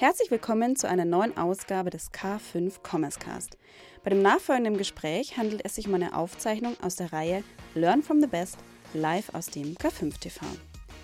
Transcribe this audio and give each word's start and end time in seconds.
Herzlich 0.00 0.30
willkommen 0.30 0.76
zu 0.76 0.88
einer 0.88 1.04
neuen 1.04 1.36
Ausgabe 1.36 1.90
des 1.90 2.10
K5 2.10 2.76
Commerce 2.82 3.18
Cast. 3.18 3.58
Bei 4.02 4.08
dem 4.08 4.22
nachfolgenden 4.22 4.78
Gespräch 4.78 5.36
handelt 5.36 5.62
es 5.62 5.74
sich 5.74 5.88
um 5.88 5.94
eine 5.94 6.16
Aufzeichnung 6.16 6.74
aus 6.80 6.96
der 6.96 7.12
Reihe 7.12 7.44
Learn 7.74 8.02
from 8.02 8.18
the 8.22 8.26
Best 8.26 8.56
live 8.94 9.28
aus 9.34 9.48
dem 9.48 9.74
K5 9.74 10.18
TV. 10.18 10.46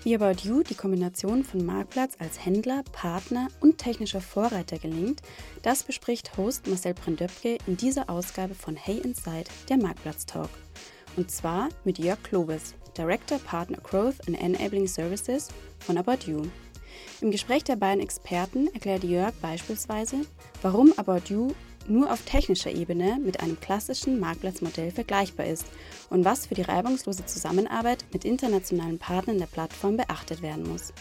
Wie 0.03 0.15
About 0.15 0.41
You 0.45 0.63
die 0.63 0.75
Kombination 0.75 1.45
von 1.45 1.67
Marktplatz 1.67 2.15
als 2.21 2.43
Händler, 2.43 2.85
Partner 2.93 3.49
und 3.61 3.77
technischer 3.77 4.23
Vorreiter 4.23 4.79
gelingt, 4.79 5.21
das 5.61 5.83
bespricht 5.83 6.35
Host 6.39 6.67
Marcel 6.67 6.95
Brendöpke 6.95 7.59
in 7.67 7.77
dieser 7.77 8.09
Ausgabe 8.09 8.55
von 8.55 8.77
Hey 8.77 8.97
Inside, 8.97 9.51
der 9.69 9.77
Marktplatz 9.77 10.25
Talk. 10.25 10.49
Und 11.19 11.31
zwar 11.31 11.69
mit 11.85 11.99
Jörg 11.99 12.23
Klobes, 12.23 12.75
Director 12.97 13.39
Partner 13.41 13.77
Growth 13.83 14.27
and 14.27 14.41
Enabling 14.41 14.87
Services 14.87 15.49
von 15.81 15.99
About 15.99 16.27
You. 16.27 16.47
Im 17.21 17.31
Gespräch 17.31 17.65
der 17.65 17.77
beiden 17.77 18.03
Experten 18.03 18.69
erklärt 18.75 19.05
Jörg 19.05 19.35
beispielsweise, 19.41 20.17
warum 20.63 20.93
About 20.97 21.29
You 21.29 21.53
nur 21.89 22.13
auf 22.13 22.23
technischer 22.23 22.71
Ebene 22.71 23.19
mit 23.23 23.41
einem 23.41 23.61
klassischen 23.61 24.19
Marktplatzmodell 24.19 24.91
vergleichbar 24.91 25.47
ist 25.47 25.67
und 26.11 26.25
was 26.25 26.47
für 26.47 26.55
die 26.55 26.63
reibungslose 26.63 27.27
Zusammenarbeit 27.27 28.05
mit 28.13 28.25
internationalen 28.25 28.99
Partnern 28.99 29.39
der 29.39 29.47
Plattform 29.47 29.97
beachtet 29.97 30.43
werden 30.43 30.69
muss. 30.69 30.93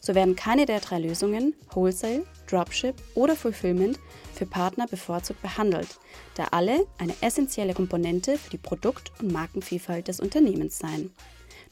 So 0.00 0.14
werden 0.14 0.36
keine 0.36 0.66
der 0.66 0.80
drei 0.80 0.98
Lösungen, 0.98 1.54
Wholesale, 1.72 2.24
Dropship 2.48 2.94
oder 3.14 3.36
Fulfillment, 3.36 3.98
für 4.34 4.46
Partner 4.46 4.86
bevorzugt 4.86 5.42
behandelt, 5.42 5.98
da 6.34 6.48
alle 6.52 6.86
eine 6.98 7.14
essentielle 7.20 7.74
Komponente 7.74 8.38
für 8.38 8.50
die 8.50 8.58
Produkt- 8.58 9.12
und 9.20 9.32
Markenvielfalt 9.32 10.08
des 10.08 10.20
Unternehmens 10.20 10.78
seien. 10.78 11.12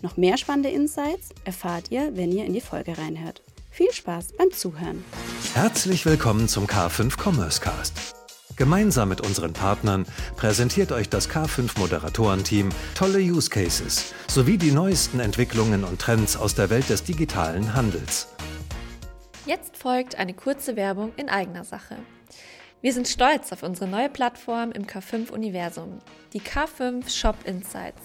Noch 0.01 0.17
mehr 0.17 0.37
spannende 0.37 0.69
Insights 0.69 1.31
erfahrt 1.45 1.91
ihr, 1.91 2.15
wenn 2.15 2.31
ihr 2.31 2.45
in 2.45 2.53
die 2.53 2.61
Folge 2.61 2.97
reinhört. 2.99 3.43
Viel 3.79 3.93
Spaß 3.93 4.33
beim 4.33 4.51
Zuhören. 4.51 5.05
Herzlich 5.55 6.05
willkommen 6.05 6.49
zum 6.49 6.67
K5 6.67 7.17
Commerce 7.17 7.61
Cast. 7.61 8.13
Gemeinsam 8.57 9.09
mit 9.09 9.21
unseren 9.21 9.53
Partnern 9.53 10.05
präsentiert 10.37 10.91
euch 10.91 11.09
das 11.09 11.31
K5 11.31 11.79
Moderatorenteam 11.79 12.71
tolle 12.97 13.21
Use 13.21 13.49
Cases 13.49 14.13
sowie 14.27 14.59
die 14.59 14.73
neuesten 14.73 15.21
Entwicklungen 15.21 15.85
und 15.85 16.01
Trends 16.01 16.37
aus 16.37 16.57
der 16.57 16.71
Welt 16.71 16.89
des 16.89 17.05
digitalen 17.05 17.73
Handels. 17.75 18.27
Jetzt 19.47 19.77
folgt 19.77 20.17
eine 20.17 20.35
kurze 20.35 20.75
Werbung 20.75 21.13
in 21.17 21.29
eigener 21.29 21.63
Sache. 21.63 21.99
Wir 22.81 22.93
sind 22.93 23.07
stolz 23.07 23.53
auf 23.53 23.63
unsere 23.63 23.89
neue 23.89 24.09
Plattform 24.09 24.73
im 24.73 24.87
K5-Universum, 24.87 26.01
die 26.33 26.41
K5 26.41 27.09
Shop 27.09 27.37
Insights. 27.45 28.03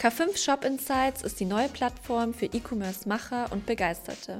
K5 0.00 0.40
Shop 0.40 0.64
Insights 0.64 1.24
ist 1.24 1.40
die 1.40 1.44
neue 1.44 1.68
Plattform 1.68 2.32
für 2.32 2.46
E-Commerce-Macher 2.46 3.50
und 3.50 3.66
Begeisterte. 3.66 4.38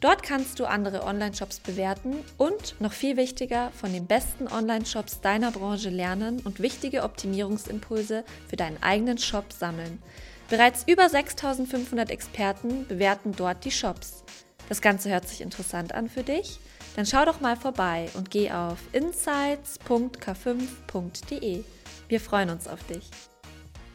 Dort 0.00 0.22
kannst 0.22 0.58
du 0.58 0.64
andere 0.64 1.04
Online-Shops 1.04 1.60
bewerten 1.60 2.24
und, 2.38 2.80
noch 2.80 2.92
viel 2.92 3.18
wichtiger, 3.18 3.70
von 3.72 3.92
den 3.92 4.06
besten 4.06 4.48
Online-Shops 4.48 5.20
deiner 5.20 5.50
Branche 5.50 5.90
lernen 5.90 6.40
und 6.40 6.60
wichtige 6.60 7.02
Optimierungsimpulse 7.02 8.24
für 8.48 8.56
deinen 8.56 8.82
eigenen 8.82 9.18
Shop 9.18 9.52
sammeln. 9.52 10.02
Bereits 10.48 10.84
über 10.86 11.08
6500 11.08 12.10
Experten 12.10 12.86
bewerten 12.86 13.32
dort 13.36 13.64
die 13.66 13.70
Shops. 13.70 14.24
Das 14.70 14.80
Ganze 14.80 15.10
hört 15.10 15.28
sich 15.28 15.42
interessant 15.42 15.94
an 15.94 16.08
für 16.08 16.22
dich? 16.22 16.58
Dann 16.96 17.04
schau 17.04 17.26
doch 17.26 17.40
mal 17.40 17.56
vorbei 17.56 18.08
und 18.14 18.30
geh 18.30 18.50
auf 18.50 18.78
insights.k5.de. 18.92 21.64
Wir 22.08 22.20
freuen 22.20 22.50
uns 22.50 22.66
auf 22.66 22.82
dich. 22.84 23.10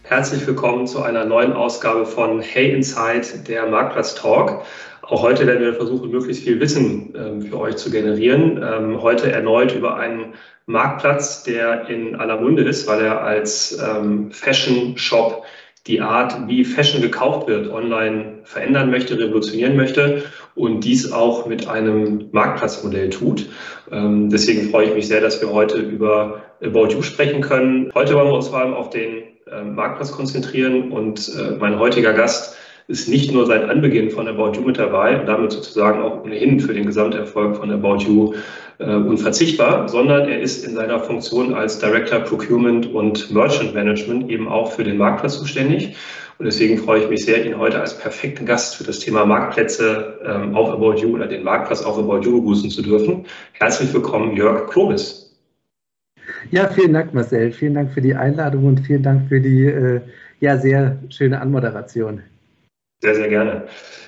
Herzlich 0.07 0.45
willkommen 0.45 0.85
zu 0.85 1.01
einer 1.01 1.25
neuen 1.25 1.53
Ausgabe 1.53 2.05
von 2.05 2.39
Hey 2.39 2.71
Inside, 2.71 3.39
der 3.47 3.65
Marktplatz 3.65 4.13
Talk. 4.13 4.61
Auch 5.01 5.23
heute 5.23 5.47
werden 5.47 5.61
wir 5.61 5.73
versuchen, 5.73 6.11
möglichst 6.11 6.43
viel 6.43 6.59
Wissen 6.59 7.11
ähm, 7.17 7.41
für 7.41 7.59
euch 7.59 7.77
zu 7.77 7.89
generieren. 7.89 8.63
Ähm, 8.63 9.01
heute 9.01 9.31
erneut 9.31 9.73
über 9.73 9.95
einen 9.95 10.35
Marktplatz, 10.67 11.41
der 11.41 11.89
in 11.89 12.15
aller 12.17 12.39
Munde 12.39 12.61
ist, 12.61 12.87
weil 12.87 13.01
er 13.01 13.23
als 13.23 13.81
ähm, 13.83 14.29
Fashion 14.29 14.95
Shop 14.95 15.43
die 15.87 16.01
Art, 16.01 16.47
wie 16.47 16.65
Fashion 16.65 17.01
gekauft 17.01 17.47
wird, 17.47 17.71
online 17.71 18.41
verändern 18.43 18.91
möchte, 18.91 19.17
revolutionieren 19.17 19.75
möchte 19.75 20.21
und 20.53 20.81
dies 20.81 21.11
auch 21.11 21.47
mit 21.47 21.67
einem 21.67 22.29
Marktplatzmodell 22.31 23.09
tut. 23.09 23.47
Ähm, 23.91 24.29
deswegen 24.29 24.69
freue 24.69 24.85
ich 24.85 24.93
mich 24.93 25.07
sehr, 25.07 25.21
dass 25.21 25.41
wir 25.41 25.51
heute 25.51 25.77
über 25.77 26.43
About 26.63 26.89
You 26.89 27.01
sprechen 27.01 27.41
können. 27.41 27.91
Heute 27.95 28.13
wollen 28.13 28.27
wir 28.27 28.35
uns 28.35 28.49
vor 28.49 28.59
allem 28.59 28.75
auf 28.75 28.91
den 28.91 29.34
Marktplatz 29.63 30.11
konzentrieren 30.11 30.91
und 30.91 31.31
äh, 31.37 31.55
mein 31.59 31.77
heutiger 31.79 32.13
Gast 32.13 32.57
ist 32.87 33.09
nicht 33.09 33.31
nur 33.31 33.45
seit 33.45 33.63
Anbeginn 33.63 34.11
von 34.11 34.27
About 34.27 34.53
You 34.53 34.61
mit 34.61 34.77
dabei 34.77 35.19
und 35.19 35.25
damit 35.27 35.51
sozusagen 35.51 36.01
auch 36.01 36.23
ohnehin 36.23 36.59
für 36.59 36.73
den 36.73 36.85
Gesamterfolg 36.85 37.55
von 37.57 37.71
About 37.71 38.03
You 38.03 38.33
äh, 38.79 38.85
unverzichtbar, 38.85 39.87
sondern 39.87 40.27
er 40.29 40.39
ist 40.39 40.65
in 40.65 40.75
seiner 40.75 40.99
Funktion 40.99 41.53
als 41.53 41.79
Director 41.79 42.19
Procurement 42.19 42.91
und 42.93 43.31
Merchant 43.31 43.73
Management 43.73 44.29
eben 44.29 44.47
auch 44.47 44.71
für 44.71 44.83
den 44.83 44.97
Marktplatz 44.97 45.39
zuständig. 45.39 45.95
Und 46.37 46.45
deswegen 46.45 46.77
freue 46.77 47.01
ich 47.01 47.09
mich 47.09 47.23
sehr, 47.23 47.45
ihn 47.45 47.57
heute 47.57 47.79
als 47.79 47.97
perfekten 47.97 48.45
Gast 48.45 48.75
für 48.75 48.83
das 48.83 48.99
Thema 48.99 49.25
Marktplätze 49.25 50.19
ähm, 50.25 50.55
auf 50.55 50.69
About 50.69 50.95
You 50.95 51.15
oder 51.15 51.27
den 51.27 51.43
Marktplatz 51.43 51.81
auf 51.81 51.97
About 51.97 52.21
You 52.21 52.41
begrüßen 52.41 52.69
zu 52.69 52.81
dürfen. 52.81 53.25
Herzlich 53.53 53.93
willkommen, 53.93 54.35
Jörg 54.35 54.69
Klobis. 54.69 55.24
Ja, 56.51 56.67
vielen 56.67 56.93
Dank, 56.93 57.13
Marcel. 57.13 57.51
Vielen 57.51 57.73
Dank 57.73 57.91
für 57.91 58.01
die 58.01 58.15
Einladung 58.15 58.65
und 58.65 58.79
vielen 58.81 59.03
Dank 59.03 59.27
für 59.29 59.41
die 59.41 59.65
äh, 59.65 60.01
ja, 60.39 60.57
sehr 60.57 60.97
schöne 61.09 61.41
Anmoderation. 61.41 62.21
Sehr, 63.01 63.15
sehr 63.15 63.29
gerne. 63.29 63.63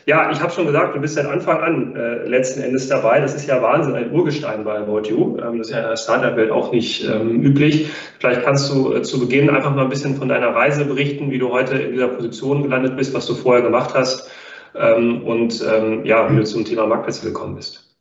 Ja, 0.05 0.31
ich 0.31 0.39
habe 0.41 0.51
schon 0.51 0.65
gesagt, 0.65 0.95
du 0.95 1.01
bist 1.01 1.15
seit 1.15 1.25
Anfang 1.25 1.59
an 1.59 1.95
äh, 1.95 2.25
letzten 2.27 2.61
Endes 2.61 2.87
dabei. 2.87 3.19
Das 3.19 3.35
ist 3.35 3.47
ja 3.47 3.61
Wahnsinn, 3.61 3.93
ein 3.95 4.11
Urgestein 4.11 4.63
bei 4.63 4.77
About 4.77 5.09
You. 5.09 5.37
Ähm, 5.37 5.57
das 5.57 5.67
ist 5.67 5.73
ja 5.73 5.81
in 5.81 5.89
der 5.89 5.97
Startup-Welt 5.97 6.49
auch 6.51 6.71
nicht 6.71 7.03
ähm, 7.03 7.43
üblich. 7.43 7.89
Vielleicht 8.19 8.43
kannst 8.43 8.71
du 8.73 8.93
äh, 8.93 9.01
zu 9.01 9.19
Beginn 9.19 9.49
einfach 9.49 9.75
mal 9.75 9.83
ein 9.83 9.89
bisschen 9.89 10.15
von 10.15 10.29
deiner 10.29 10.55
Reise 10.55 10.85
berichten, 10.85 11.29
wie 11.31 11.39
du 11.39 11.51
heute 11.51 11.77
in 11.77 11.91
dieser 11.91 12.07
Position 12.07 12.63
gelandet 12.63 12.95
bist, 12.95 13.13
was 13.13 13.25
du 13.25 13.35
vorher 13.35 13.61
gemacht 13.61 13.93
hast 13.93 14.31
ähm, 14.75 15.23
und 15.23 15.61
ähm, 15.69 16.05
ja, 16.05 16.31
wie 16.31 16.37
du 16.37 16.43
zum 16.45 16.63
Thema 16.63 16.87
Marktplätze 16.87 17.25
gekommen 17.25 17.55
bist. 17.55 17.95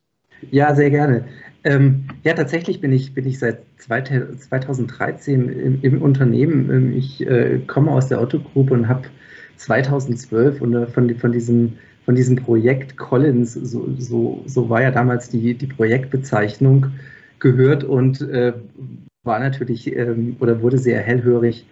Ja, 0.51 0.73
sehr 0.73 0.89
gerne. 0.89 1.25
Ähm, 1.63 2.05
ja, 2.23 2.33
tatsächlich 2.33 2.81
bin 2.81 2.91
ich, 2.93 3.13
bin 3.13 3.27
ich 3.27 3.39
seit 3.39 3.59
2013 3.77 5.49
im, 5.49 5.81
im 5.81 6.01
Unternehmen. 6.01 6.69
Ähm, 6.71 6.93
ich 6.93 7.25
äh, 7.25 7.59
komme 7.67 7.91
aus 7.91 8.07
der 8.07 8.21
Otto 8.21 8.39
Group 8.39 8.71
und 8.71 8.87
habe 8.87 9.03
2012 9.57 10.61
und, 10.61 10.87
von, 10.91 11.15
von, 11.15 11.31
diesem, 11.31 11.73
von 12.05 12.15
diesem 12.15 12.35
Projekt 12.35 12.97
Collins, 12.97 13.53
so, 13.53 13.89
so, 13.97 14.43
so 14.45 14.69
war 14.69 14.81
ja 14.81 14.91
damals 14.91 15.29
die, 15.29 15.55
die 15.55 15.67
Projektbezeichnung, 15.67 16.87
gehört 17.39 17.83
und 17.83 18.21
äh, 18.21 18.53
war 19.23 19.39
natürlich 19.39 19.95
ähm, 19.95 20.35
oder 20.39 20.61
wurde 20.61 20.77
sehr 20.77 21.01
hellhörig, 21.01 21.65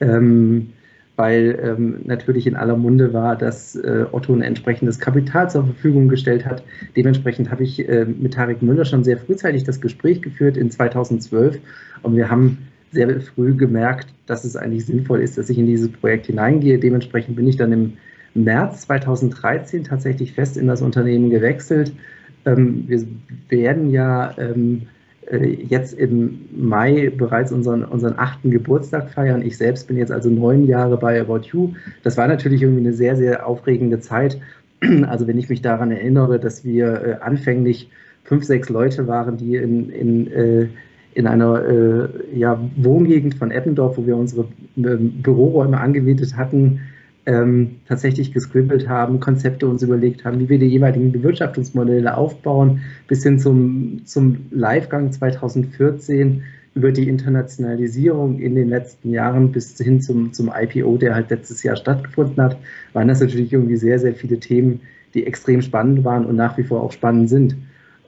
ähm, 0.00 0.72
weil 1.18 1.58
ähm, 1.60 2.00
natürlich 2.04 2.46
in 2.46 2.54
aller 2.54 2.76
Munde 2.76 3.12
war, 3.12 3.34
dass 3.34 3.74
äh, 3.74 4.06
Otto 4.12 4.32
ein 4.32 4.40
entsprechendes 4.40 5.00
Kapital 5.00 5.50
zur 5.50 5.64
Verfügung 5.64 6.08
gestellt 6.08 6.46
hat. 6.46 6.62
Dementsprechend 6.96 7.50
habe 7.50 7.64
ich 7.64 7.88
äh, 7.88 8.04
mit 8.04 8.34
Tarek 8.34 8.62
Müller 8.62 8.84
schon 8.84 9.02
sehr 9.02 9.18
frühzeitig 9.18 9.64
das 9.64 9.80
Gespräch 9.80 10.22
geführt 10.22 10.56
in 10.56 10.70
2012 10.70 11.58
und 12.02 12.14
wir 12.14 12.30
haben 12.30 12.58
sehr 12.92 13.20
früh 13.20 13.54
gemerkt, 13.54 14.14
dass 14.26 14.44
es 14.44 14.54
eigentlich 14.54 14.86
sinnvoll 14.86 15.20
ist, 15.20 15.36
dass 15.36 15.50
ich 15.50 15.58
in 15.58 15.66
dieses 15.66 15.90
Projekt 15.90 16.26
hineingehe. 16.26 16.78
Dementsprechend 16.78 17.34
bin 17.34 17.48
ich 17.48 17.56
dann 17.56 17.72
im 17.72 17.92
März 18.34 18.82
2013 18.82 19.82
tatsächlich 19.82 20.34
fest 20.34 20.56
in 20.56 20.68
das 20.68 20.82
Unternehmen 20.82 21.30
gewechselt. 21.30 21.92
Ähm, 22.46 22.84
wir 22.86 23.04
werden 23.48 23.90
ja 23.90 24.34
ähm, 24.38 24.82
äh, 24.82 24.97
jetzt 25.36 25.94
im 25.94 26.40
Mai 26.56 27.10
bereits 27.16 27.52
unseren, 27.52 27.84
unseren 27.84 28.14
achten 28.18 28.50
Geburtstag 28.50 29.10
feiern. 29.10 29.42
Ich 29.42 29.58
selbst 29.58 29.88
bin 29.88 29.96
jetzt 29.96 30.12
also 30.12 30.30
neun 30.30 30.66
Jahre 30.66 30.96
bei 30.96 31.20
About 31.20 31.40
You. 31.52 31.74
Das 32.02 32.16
war 32.16 32.28
natürlich 32.28 32.62
irgendwie 32.62 32.80
eine 32.80 32.92
sehr, 32.92 33.16
sehr 33.16 33.46
aufregende 33.46 34.00
Zeit. 34.00 34.40
Also 35.08 35.26
wenn 35.26 35.38
ich 35.38 35.48
mich 35.48 35.60
daran 35.60 35.90
erinnere, 35.90 36.38
dass 36.38 36.64
wir 36.64 37.02
äh, 37.04 37.14
anfänglich 37.20 37.90
fünf, 38.22 38.44
sechs 38.44 38.68
Leute 38.68 39.08
waren, 39.08 39.36
die 39.36 39.56
in, 39.56 39.90
in 39.90 40.30
äh, 40.30 40.68
in 41.14 41.26
einer 41.26 41.64
äh, 41.64 42.08
ja, 42.38 42.60
Wohngegend 42.76 43.34
von 43.34 43.50
Eppendorf, 43.50 43.96
wo 43.96 44.06
wir 44.06 44.16
unsere 44.16 44.42
äh, 44.76 44.96
Büroräume 44.96 45.80
angemietet 45.80 46.36
hatten, 46.36 46.80
ähm, 47.28 47.76
tatsächlich 47.86 48.32
gescribbelt 48.32 48.88
haben, 48.88 49.20
Konzepte 49.20 49.68
uns 49.68 49.82
überlegt 49.82 50.24
haben, 50.24 50.40
wie 50.40 50.48
wir 50.48 50.58
die 50.58 50.66
jeweiligen 50.66 51.12
Bewirtschaftungsmodelle 51.12 52.16
aufbauen, 52.16 52.80
bis 53.06 53.22
hin 53.22 53.38
zum, 53.38 54.00
zum 54.06 54.46
Livegang 54.50 55.12
2014 55.12 56.42
über 56.74 56.90
die 56.90 57.06
Internationalisierung 57.06 58.38
in 58.38 58.54
den 58.54 58.70
letzten 58.70 59.10
Jahren 59.10 59.52
bis 59.52 59.76
hin 59.76 60.00
zum, 60.00 60.32
zum 60.32 60.50
IPO, 60.58 60.96
der 60.96 61.14
halt 61.14 61.28
letztes 61.28 61.62
Jahr 61.62 61.76
stattgefunden 61.76 62.42
hat, 62.42 62.56
waren 62.94 63.08
das 63.08 63.20
natürlich 63.20 63.52
irgendwie 63.52 63.76
sehr, 63.76 63.98
sehr 63.98 64.14
viele 64.14 64.40
Themen, 64.40 64.80
die 65.12 65.26
extrem 65.26 65.60
spannend 65.60 66.04
waren 66.04 66.24
und 66.24 66.36
nach 66.36 66.56
wie 66.56 66.62
vor 66.62 66.82
auch 66.82 66.92
spannend 66.92 67.28
sind. 67.28 67.56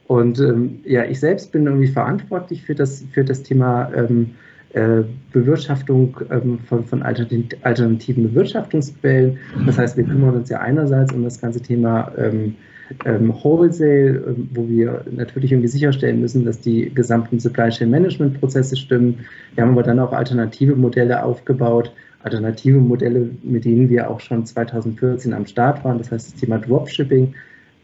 Und 0.07 0.39
ähm, 0.39 0.79
ja, 0.83 1.05
ich 1.05 1.19
selbst 1.19 1.51
bin 1.51 1.67
irgendwie 1.67 1.87
verantwortlich 1.87 2.63
für 2.63 2.73
das, 2.73 3.05
für 3.11 3.23
das 3.23 3.43
Thema 3.43 3.91
ähm, 3.93 4.31
äh, 4.73 5.03
Bewirtschaftung 5.33 6.17
ähm, 6.29 6.59
von, 6.59 6.85
von 6.85 7.03
alternativen 7.03 8.23
Bewirtschaftungsquellen. 8.23 9.37
Das 9.65 9.77
heißt, 9.77 9.97
wir 9.97 10.05
kümmern 10.05 10.35
uns 10.35 10.49
ja 10.49 10.59
einerseits 10.61 11.13
um 11.13 11.25
das 11.25 11.41
ganze 11.41 11.59
Thema 11.61 12.09
ähm, 12.17 12.55
ähm, 13.03 13.33
Wholesale, 13.43 14.23
ähm, 14.27 14.49
wo 14.53 14.69
wir 14.69 15.03
natürlich 15.11 15.51
irgendwie 15.51 15.67
sicherstellen 15.67 16.21
müssen, 16.21 16.45
dass 16.45 16.61
die 16.61 16.89
gesamten 16.93 17.39
Supply 17.39 17.69
Chain 17.69 17.89
Management 17.89 18.39
Prozesse 18.39 18.77
stimmen. 18.77 19.25
Wir 19.55 19.63
haben 19.65 19.71
aber 19.71 19.83
dann 19.83 19.99
auch 19.99 20.13
alternative 20.13 20.77
Modelle 20.77 21.21
aufgebaut, 21.21 21.91
alternative 22.23 22.79
Modelle, 22.79 23.29
mit 23.43 23.65
denen 23.65 23.89
wir 23.89 24.09
auch 24.09 24.21
schon 24.21 24.45
2014 24.45 25.33
am 25.33 25.47
Start 25.47 25.83
waren. 25.83 25.97
Das 25.97 26.11
heißt, 26.11 26.33
das 26.33 26.39
Thema 26.39 26.59
Dropshipping. 26.59 27.33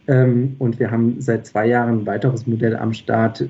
Und 0.10 0.80
wir 0.80 0.90
haben 0.90 1.20
seit 1.20 1.46
zwei 1.46 1.68
Jahren 1.68 2.00
ein 2.00 2.06
weiteres 2.06 2.48
Modell 2.48 2.78
am 2.78 2.94
Start 2.94 3.44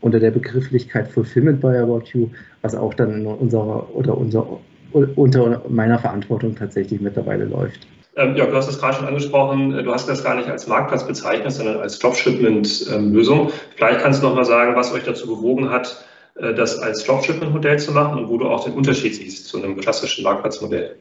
unter 0.00 0.20
der 0.20 0.30
Begrifflichkeit 0.30 1.08
Fulfillment 1.08 1.60
by 1.60 1.76
About 1.76 2.04
You, 2.12 2.28
was 2.62 2.74
auch 2.74 2.94
dann 2.94 3.20
in 3.20 3.26
unserer 3.26 3.94
oder 3.94 4.16
unser, 4.16 4.60
unter 4.92 5.62
meiner 5.68 5.98
Verantwortung 5.98 6.54
tatsächlich 6.56 7.00
mittlerweile 7.00 7.44
läuft. 7.44 7.86
Ähm, 8.16 8.34
ja, 8.36 8.46
du 8.46 8.54
hast 8.54 8.68
es 8.68 8.78
gerade 8.80 8.96
schon 8.96 9.06
angesprochen, 9.06 9.78
äh, 9.78 9.82
du 9.82 9.92
hast 9.92 10.08
das 10.08 10.24
gar 10.24 10.34
nicht 10.34 10.48
als 10.48 10.66
Marktplatz 10.66 11.06
bezeichnet, 11.06 11.52
sondern 11.52 11.78
als 11.78 11.98
Dropshipment-Lösung. 12.00 13.50
Vielleicht 13.76 14.00
kannst 14.00 14.22
du 14.22 14.26
noch 14.26 14.34
mal 14.34 14.44
sagen, 14.44 14.74
was 14.74 14.92
euch 14.92 15.04
dazu 15.04 15.28
bewogen 15.28 15.70
hat, 15.70 16.04
äh, 16.34 16.52
das 16.52 16.78
als 16.78 17.04
Dropshipment-Modell 17.04 17.78
zu 17.78 17.92
machen 17.92 18.18
und 18.18 18.28
wo 18.28 18.36
du 18.38 18.48
auch 18.48 18.64
den 18.64 18.72
Unterschied 18.72 19.14
siehst 19.14 19.46
zu 19.46 19.62
einem 19.62 19.76
klassischen 19.76 20.24
Marktplatzmodell. 20.24 20.96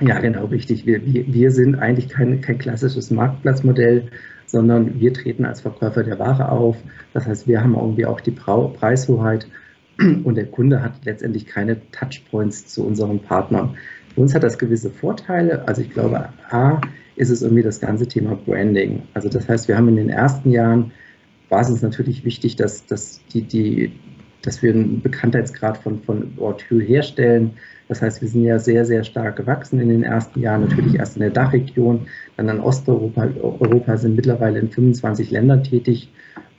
Ja, 0.00 0.18
genau, 0.18 0.46
richtig. 0.46 0.86
Wir, 0.86 1.04
wir, 1.04 1.32
wir 1.32 1.50
sind 1.50 1.76
eigentlich 1.76 2.08
kein, 2.08 2.40
kein 2.40 2.58
klassisches 2.58 3.10
Marktplatzmodell, 3.10 4.08
sondern 4.46 4.98
wir 4.98 5.12
treten 5.12 5.44
als 5.44 5.60
Verkäufer 5.60 6.02
der 6.02 6.18
Ware 6.18 6.50
auf. 6.50 6.76
Das 7.12 7.26
heißt, 7.26 7.46
wir 7.46 7.62
haben 7.62 7.74
irgendwie 7.74 8.06
auch 8.06 8.20
die 8.20 8.30
Preishoheit 8.30 9.46
und 9.98 10.34
der 10.34 10.46
Kunde 10.46 10.82
hat 10.82 11.04
letztendlich 11.04 11.46
keine 11.46 11.78
Touchpoints 11.92 12.66
zu 12.66 12.86
unseren 12.86 13.20
Partnern. 13.20 13.76
Für 14.14 14.22
uns 14.22 14.34
hat 14.34 14.42
das 14.42 14.58
gewisse 14.58 14.90
Vorteile. 14.90 15.68
Also 15.68 15.82
ich 15.82 15.90
glaube, 15.90 16.28
A 16.50 16.80
ist 17.16 17.30
es 17.30 17.42
irgendwie 17.42 17.62
das 17.62 17.80
ganze 17.80 18.08
Thema 18.08 18.34
Branding. 18.34 19.02
Also 19.14 19.28
das 19.28 19.48
heißt, 19.48 19.68
wir 19.68 19.76
haben 19.76 19.88
in 19.88 19.96
den 19.96 20.10
ersten 20.10 20.50
Jahren, 20.50 20.92
war 21.50 21.60
es 21.60 21.68
uns 21.68 21.82
natürlich 21.82 22.24
wichtig, 22.24 22.56
dass, 22.56 22.86
dass, 22.86 23.20
die, 23.32 23.42
die, 23.42 23.92
dass 24.42 24.62
wir 24.62 24.72
einen 24.72 25.00
Bekanntheitsgrad 25.02 25.78
von, 25.78 26.00
von 26.02 26.32
Ortül 26.38 26.82
herstellen. 26.82 27.52
Das 27.88 28.00
heißt, 28.02 28.22
wir 28.22 28.28
sind 28.28 28.44
ja 28.44 28.58
sehr, 28.58 28.84
sehr 28.84 29.04
stark 29.04 29.36
gewachsen 29.36 29.80
in 29.80 29.88
den 29.88 30.02
ersten 30.02 30.40
Jahren, 30.40 30.62
natürlich 30.62 30.94
erst 30.94 31.16
in 31.16 31.22
der 31.22 31.30
Dachregion, 31.30 32.06
dann 32.36 32.48
in 32.48 32.60
Osteuropa, 32.60 33.28
Europa 33.42 33.96
sind 33.96 34.16
mittlerweile 34.16 34.60
in 34.60 34.70
25 34.70 35.30
Ländern 35.30 35.64
tätig. 35.64 36.08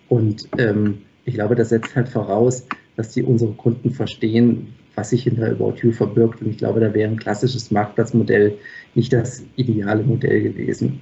Und 0.09 0.47
ähm, 0.57 0.99
ich 1.25 1.35
glaube, 1.35 1.55
das 1.55 1.69
setzt 1.69 1.95
halt 1.95 2.09
voraus, 2.09 2.67
dass 2.97 3.11
die 3.11 3.23
unsere 3.23 3.53
Kunden 3.53 3.91
verstehen, 3.91 4.73
was 4.95 5.11
sich 5.11 5.23
hinter 5.23 5.49
About 5.49 5.75
You 5.81 5.91
verbirgt. 5.91 6.41
Und 6.41 6.49
ich 6.49 6.57
glaube, 6.57 6.81
da 6.81 6.93
wäre 6.93 7.09
ein 7.09 7.17
klassisches 7.17 7.71
Marktplatzmodell 7.71 8.57
nicht 8.93 9.13
das 9.13 9.43
ideale 9.55 10.03
Modell 10.03 10.41
gewesen. 10.41 11.01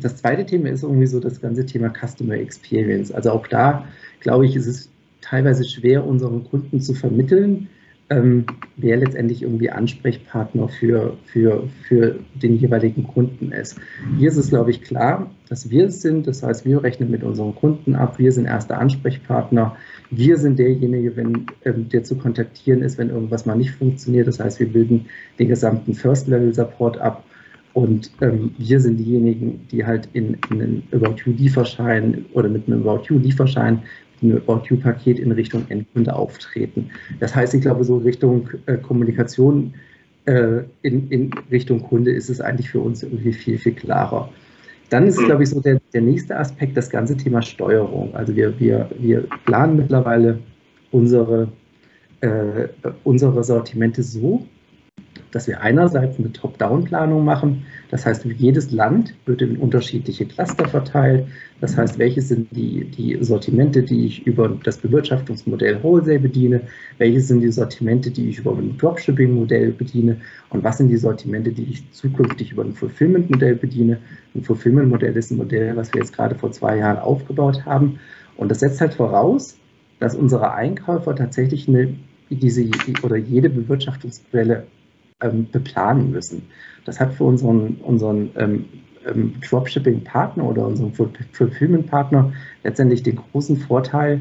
Das 0.00 0.16
zweite 0.16 0.46
Thema 0.46 0.70
ist 0.70 0.82
irgendwie 0.82 1.06
so 1.06 1.20
das 1.20 1.40
ganze 1.40 1.66
Thema 1.66 1.90
Customer 1.90 2.34
Experience. 2.34 3.12
Also 3.12 3.32
auch 3.32 3.46
da, 3.48 3.84
glaube 4.20 4.46
ich, 4.46 4.56
ist 4.56 4.66
es 4.66 4.90
teilweise 5.20 5.64
schwer, 5.64 6.06
unseren 6.06 6.44
Kunden 6.44 6.80
zu 6.80 6.94
vermitteln, 6.94 7.68
ähm, 8.10 8.46
wer 8.76 8.96
letztendlich 8.96 9.42
irgendwie 9.42 9.70
Ansprechpartner 9.70 10.68
für, 10.68 11.16
für, 11.26 11.68
für 11.86 12.18
den 12.34 12.56
jeweiligen 12.56 13.06
Kunden 13.06 13.52
ist. 13.52 13.78
Hier 14.18 14.28
ist 14.30 14.38
es, 14.38 14.48
glaube 14.48 14.70
ich, 14.70 14.82
klar, 14.82 15.30
dass 15.48 15.68
wir 15.70 15.86
es 15.86 16.00
sind. 16.00 16.26
Das 16.26 16.42
heißt, 16.42 16.64
wir 16.64 16.82
rechnen 16.82 17.10
mit 17.10 17.22
unseren 17.22 17.54
Kunden 17.54 17.94
ab. 17.94 18.18
Wir 18.18 18.32
sind 18.32 18.46
erster 18.46 18.78
Ansprechpartner. 18.78 19.76
Wir 20.10 20.38
sind 20.38 20.58
derjenige, 20.58 21.16
wenn, 21.16 21.46
ähm, 21.64 21.88
der 21.90 22.02
zu 22.04 22.16
kontaktieren 22.16 22.82
ist, 22.82 22.96
wenn 22.96 23.10
irgendwas 23.10 23.44
mal 23.44 23.56
nicht 23.56 23.72
funktioniert. 23.72 24.26
Das 24.26 24.40
heißt, 24.40 24.58
wir 24.58 24.72
bilden 24.72 25.06
den 25.38 25.48
gesamten 25.48 25.92
First-Level-Support 25.94 26.98
ab. 26.98 27.24
Und 27.74 28.10
ähm, 28.22 28.52
wir 28.56 28.80
sind 28.80 28.96
diejenigen, 28.96 29.66
die 29.70 29.84
halt 29.84 30.08
in, 30.14 30.38
in 30.50 30.62
einen 30.62 30.82
About 30.92 31.16
You-Lieferschein 31.24 32.24
oder 32.32 32.48
mit 32.48 32.66
einem 32.66 32.80
About 32.88 33.04
You-Lieferschein 33.08 33.82
ein 34.22 34.42
You-Paket 34.68 35.18
in 35.18 35.32
Richtung 35.32 35.64
Endkunde 35.68 36.14
auftreten. 36.14 36.90
Das 37.20 37.34
heißt, 37.34 37.54
ich 37.54 37.62
glaube, 37.62 37.84
so 37.84 37.98
Richtung 37.98 38.48
äh, 38.66 38.76
Kommunikation 38.76 39.74
äh, 40.26 40.62
in, 40.82 41.08
in 41.08 41.30
Richtung 41.50 41.82
Kunde 41.82 42.10
ist 42.10 42.28
es 42.28 42.40
eigentlich 42.40 42.70
für 42.70 42.80
uns 42.80 43.02
irgendwie 43.02 43.32
viel, 43.32 43.58
viel 43.58 43.72
klarer. 43.72 44.30
Dann 44.90 45.06
ist, 45.06 45.18
glaube 45.18 45.42
ich, 45.42 45.50
so 45.50 45.60
der, 45.60 45.80
der 45.92 46.00
nächste 46.00 46.36
Aspekt 46.36 46.76
das 46.76 46.88
ganze 46.88 47.16
Thema 47.16 47.42
Steuerung. 47.42 48.14
Also 48.14 48.34
wir, 48.34 48.58
wir, 48.58 48.88
wir 48.98 49.24
planen 49.44 49.76
mittlerweile 49.76 50.38
unsere, 50.90 51.48
äh, 52.20 52.68
unsere 53.04 53.44
Sortimente 53.44 54.02
so, 54.02 54.46
dass 55.32 55.46
wir 55.46 55.60
einerseits 55.60 56.18
eine 56.18 56.32
Top-Down-Planung 56.32 57.24
machen. 57.24 57.66
Das 57.90 58.06
heißt, 58.06 58.24
jedes 58.24 58.70
Land 58.70 59.14
wird 59.26 59.42
in 59.42 59.56
unterschiedliche 59.56 60.26
Cluster 60.26 60.68
verteilt. 60.68 61.26
Das 61.60 61.76
heißt, 61.76 61.98
welche 61.98 62.22
sind 62.22 62.48
die, 62.52 62.84
die 62.84 63.18
Sortimente, 63.22 63.82
die 63.82 64.06
ich 64.06 64.26
über 64.26 64.48
das 64.62 64.78
Bewirtschaftungsmodell 64.78 65.82
Wholesale 65.82 66.20
bediene? 66.20 66.60
Welche 66.98 67.20
sind 67.20 67.40
die 67.40 67.50
Sortimente, 67.50 68.10
die 68.10 68.30
ich 68.30 68.38
über 68.38 68.52
ein 68.52 68.76
Dropshipping-Modell 68.78 69.72
bediene? 69.72 70.18
Und 70.50 70.64
was 70.64 70.78
sind 70.78 70.88
die 70.88 70.96
Sortimente, 70.96 71.52
die 71.52 71.64
ich 71.64 71.90
zukünftig 71.92 72.52
über 72.52 72.64
ein 72.64 72.74
Fulfillment-Modell 72.74 73.56
bediene? 73.56 73.98
Ein 74.34 74.44
Fulfillment-Modell 74.44 75.16
ist 75.16 75.30
ein 75.30 75.38
Modell, 75.38 75.76
was 75.76 75.92
wir 75.92 76.00
jetzt 76.00 76.14
gerade 76.14 76.34
vor 76.34 76.52
zwei 76.52 76.78
Jahren 76.78 76.98
aufgebaut 76.98 77.64
haben. 77.66 77.98
Und 78.36 78.50
das 78.50 78.60
setzt 78.60 78.80
halt 78.80 78.94
voraus, 78.94 79.56
dass 79.98 80.14
unsere 80.14 80.52
Einkäufer 80.52 81.14
tatsächlich 81.16 81.68
eine, 81.68 81.94
diese 82.30 82.64
oder 83.02 83.16
jede 83.16 83.50
Bewirtschaftungsquelle 83.50 84.66
ähm, 85.22 85.48
beplanen 85.50 86.10
müssen. 86.10 86.42
Das 86.84 87.00
hat 87.00 87.14
für 87.14 87.24
unseren, 87.24 87.76
unseren 87.82 88.30
ähm, 88.36 88.64
ähm, 89.06 89.34
Dropshipping-Partner 89.48 90.44
oder 90.44 90.66
unseren 90.66 90.92
Fulfillment-Partner 91.32 92.32
letztendlich 92.64 93.02
den 93.02 93.16
großen 93.16 93.56
Vorteil, 93.56 94.20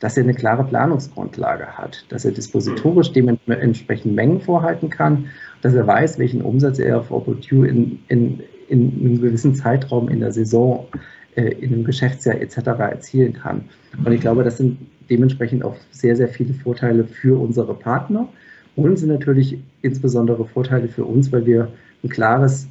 dass 0.00 0.16
er 0.16 0.24
eine 0.24 0.34
klare 0.34 0.64
Planungsgrundlage 0.64 1.66
hat, 1.66 2.04
dass 2.10 2.24
er 2.24 2.32
dispositorisch 2.32 3.12
dementsprechend 3.12 4.14
Mengen 4.14 4.40
vorhalten 4.40 4.90
kann, 4.90 5.26
dass 5.62 5.74
er 5.74 5.86
weiß, 5.86 6.18
welchen 6.18 6.42
Umsatz 6.42 6.78
er 6.78 7.00
auf 7.00 7.10
Opportune 7.10 7.68
in, 7.68 7.98
in, 8.08 8.42
in 8.68 9.00
einem 9.00 9.20
gewissen 9.20 9.54
Zeitraum 9.54 10.08
in 10.08 10.20
der 10.20 10.32
Saison, 10.32 10.86
äh, 11.34 11.48
in 11.48 11.72
einem 11.72 11.84
Geschäftsjahr 11.84 12.40
etc. 12.40 12.56
erzielen 12.78 13.32
kann. 13.32 13.64
Und 14.04 14.12
ich 14.12 14.20
glaube, 14.20 14.44
das 14.44 14.58
sind 14.58 14.78
dementsprechend 15.08 15.64
auch 15.64 15.76
sehr, 15.90 16.14
sehr 16.14 16.28
viele 16.28 16.52
Vorteile 16.52 17.04
für 17.04 17.40
unsere 17.40 17.74
Partner 17.74 18.28
und 18.76 18.98
sind 18.98 19.08
natürlich 19.08 19.58
insbesondere 19.82 20.44
Vorteile 20.44 20.88
für 20.88 21.04
uns, 21.04 21.32
weil 21.32 21.46
wir 21.46 21.68
ein 22.04 22.08
klares 22.08 22.68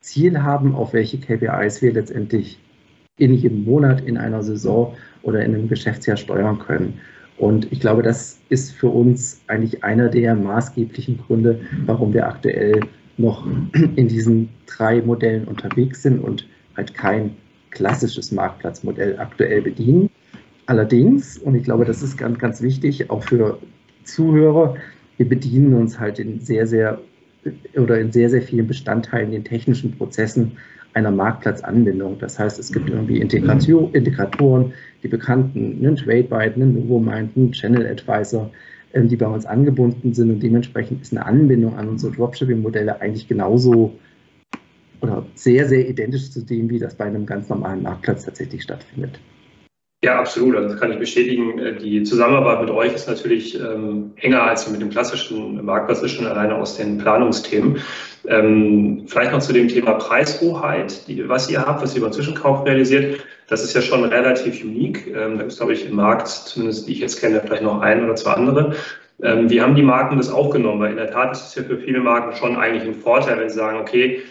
Ziel 0.00 0.42
haben, 0.42 0.74
auf 0.74 0.92
welche 0.92 1.18
KPIs 1.18 1.82
wir 1.82 1.92
letztendlich 1.92 2.60
in 3.16 3.34
jedem 3.34 3.64
Monat, 3.64 4.00
in 4.02 4.16
einer 4.16 4.42
Saison 4.42 4.94
oder 5.22 5.44
in 5.44 5.54
einem 5.54 5.68
Geschäftsjahr 5.68 6.16
steuern 6.16 6.58
können. 6.58 7.00
Und 7.36 7.70
ich 7.72 7.80
glaube, 7.80 8.02
das 8.02 8.38
ist 8.48 8.72
für 8.72 8.88
uns 8.88 9.40
eigentlich 9.46 9.82
einer 9.82 10.08
der 10.08 10.34
maßgeblichen 10.34 11.18
Gründe, 11.18 11.60
warum 11.86 12.12
wir 12.12 12.26
aktuell 12.26 12.80
noch 13.16 13.46
in 13.96 14.08
diesen 14.08 14.50
drei 14.66 15.02
Modellen 15.02 15.46
unterwegs 15.46 16.02
sind 16.02 16.20
und 16.20 16.46
halt 16.76 16.94
kein 16.94 17.36
klassisches 17.70 18.32
Marktplatzmodell 18.32 19.18
aktuell 19.18 19.62
bedienen. 19.62 20.10
Allerdings, 20.66 21.38
und 21.38 21.54
ich 21.54 21.64
glaube, 21.64 21.84
das 21.84 22.02
ist 22.02 22.16
ganz, 22.16 22.38
ganz 22.38 22.60
wichtig, 22.60 23.10
auch 23.10 23.22
für 23.22 23.58
Zuhörer, 24.04 24.76
wir 25.18 25.28
bedienen 25.28 25.74
uns 25.74 26.00
halt 26.00 26.18
in 26.18 26.40
sehr, 26.40 26.66
sehr 26.66 26.98
oder 27.76 28.00
in 28.00 28.12
sehr, 28.12 28.30
sehr 28.30 28.42
vielen 28.42 28.66
Bestandteilen, 28.66 29.30
den 29.30 29.44
technischen 29.44 29.96
Prozessen 29.96 30.52
einer 30.94 31.10
Marktplatzanbindung. 31.10 32.18
Das 32.18 32.38
heißt, 32.38 32.58
es 32.58 32.72
gibt 32.72 32.88
irgendwie 32.88 33.20
Integratoren, 33.20 34.72
die 35.02 35.08
bekannten, 35.08 35.78
einen 35.78 35.96
TradeByte, 35.96 36.54
einen 36.54 36.74
Novomind, 36.74 37.36
einen 37.36 37.52
Channel 37.52 37.86
Advisor, 37.86 38.50
ähm, 38.94 39.08
die 39.08 39.16
bei 39.16 39.26
uns 39.26 39.44
angebunden 39.46 40.14
sind 40.14 40.30
und 40.30 40.42
dementsprechend 40.42 41.02
ist 41.02 41.12
eine 41.12 41.26
Anbindung 41.26 41.76
an 41.76 41.88
unsere 41.88 42.12
Dropshipping-Modelle 42.12 43.00
eigentlich 43.00 43.28
genauso 43.28 43.98
oder 45.00 45.24
sehr, 45.34 45.68
sehr 45.68 45.88
identisch 45.88 46.30
zu 46.30 46.44
dem, 46.44 46.70
wie 46.70 46.78
das 46.78 46.94
bei 46.94 47.04
einem 47.04 47.26
ganz 47.26 47.48
normalen 47.48 47.82
Marktplatz 47.82 48.24
tatsächlich 48.24 48.62
stattfindet. 48.62 49.20
Ja, 50.00 50.20
absolut. 50.20 50.54
Also 50.54 50.68
das 50.68 50.80
kann 50.80 50.92
ich 50.92 50.98
bestätigen. 50.98 51.58
Äh, 51.58 51.76
die 51.76 52.04
Zusammenarbeit 52.04 52.60
mit 52.60 52.70
euch 52.70 52.94
ist 52.94 53.08
natürlich 53.08 53.58
ähm, 53.60 54.12
enger 54.16 54.44
als 54.44 54.70
mit 54.70 54.80
dem 54.80 54.90
klassischen 54.90 55.64
Marktplatz 55.64 56.02
ist 56.02 56.12
schon 56.12 56.26
alleine 56.26 56.54
aus 56.54 56.76
den 56.76 56.98
Planungsthemen. 56.98 57.78
Ähm, 58.28 59.04
vielleicht 59.08 59.32
noch 59.32 59.40
zu 59.40 59.52
dem 59.52 59.66
Thema 59.66 59.94
Preishoheit, 59.94 61.08
die, 61.08 61.28
was 61.28 61.50
ihr 61.50 61.66
habt, 61.66 61.82
was 61.82 61.94
ihr 61.94 62.02
über 62.02 62.12
Zwischenkauf 62.12 62.64
realisiert. 62.64 63.24
Das 63.48 63.64
ist 63.64 63.74
ja 63.74 63.80
schon 63.82 64.04
relativ 64.04 64.62
unique. 64.62 65.08
Ähm, 65.08 65.38
da 65.38 65.44
ist, 65.44 65.56
glaube 65.56 65.72
ich, 65.72 65.84
im 65.84 65.96
Markt, 65.96 66.28
zumindest 66.28 66.86
die 66.86 66.92
ich 66.92 67.00
jetzt 67.00 67.18
kenne, 67.20 67.42
vielleicht 67.44 67.64
noch 67.64 67.80
ein 67.80 68.04
oder 68.04 68.14
zwei 68.14 68.34
andere. 68.34 68.76
Ähm, 69.20 69.50
wie 69.50 69.60
haben 69.60 69.74
die 69.74 69.82
Marken 69.82 70.16
das 70.16 70.30
aufgenommen? 70.30 70.80
Weil 70.80 70.92
in 70.92 70.96
der 70.96 71.10
Tat 71.10 71.32
ist 71.32 71.48
es 71.48 71.54
ja 71.56 71.64
für 71.64 71.78
viele 71.78 71.98
Marken 71.98 72.36
schon 72.36 72.54
eigentlich 72.54 72.84
ein 72.84 72.94
Vorteil, 72.94 73.40
wenn 73.40 73.48
sie 73.48 73.56
sagen, 73.56 73.80
okay, 73.80 74.22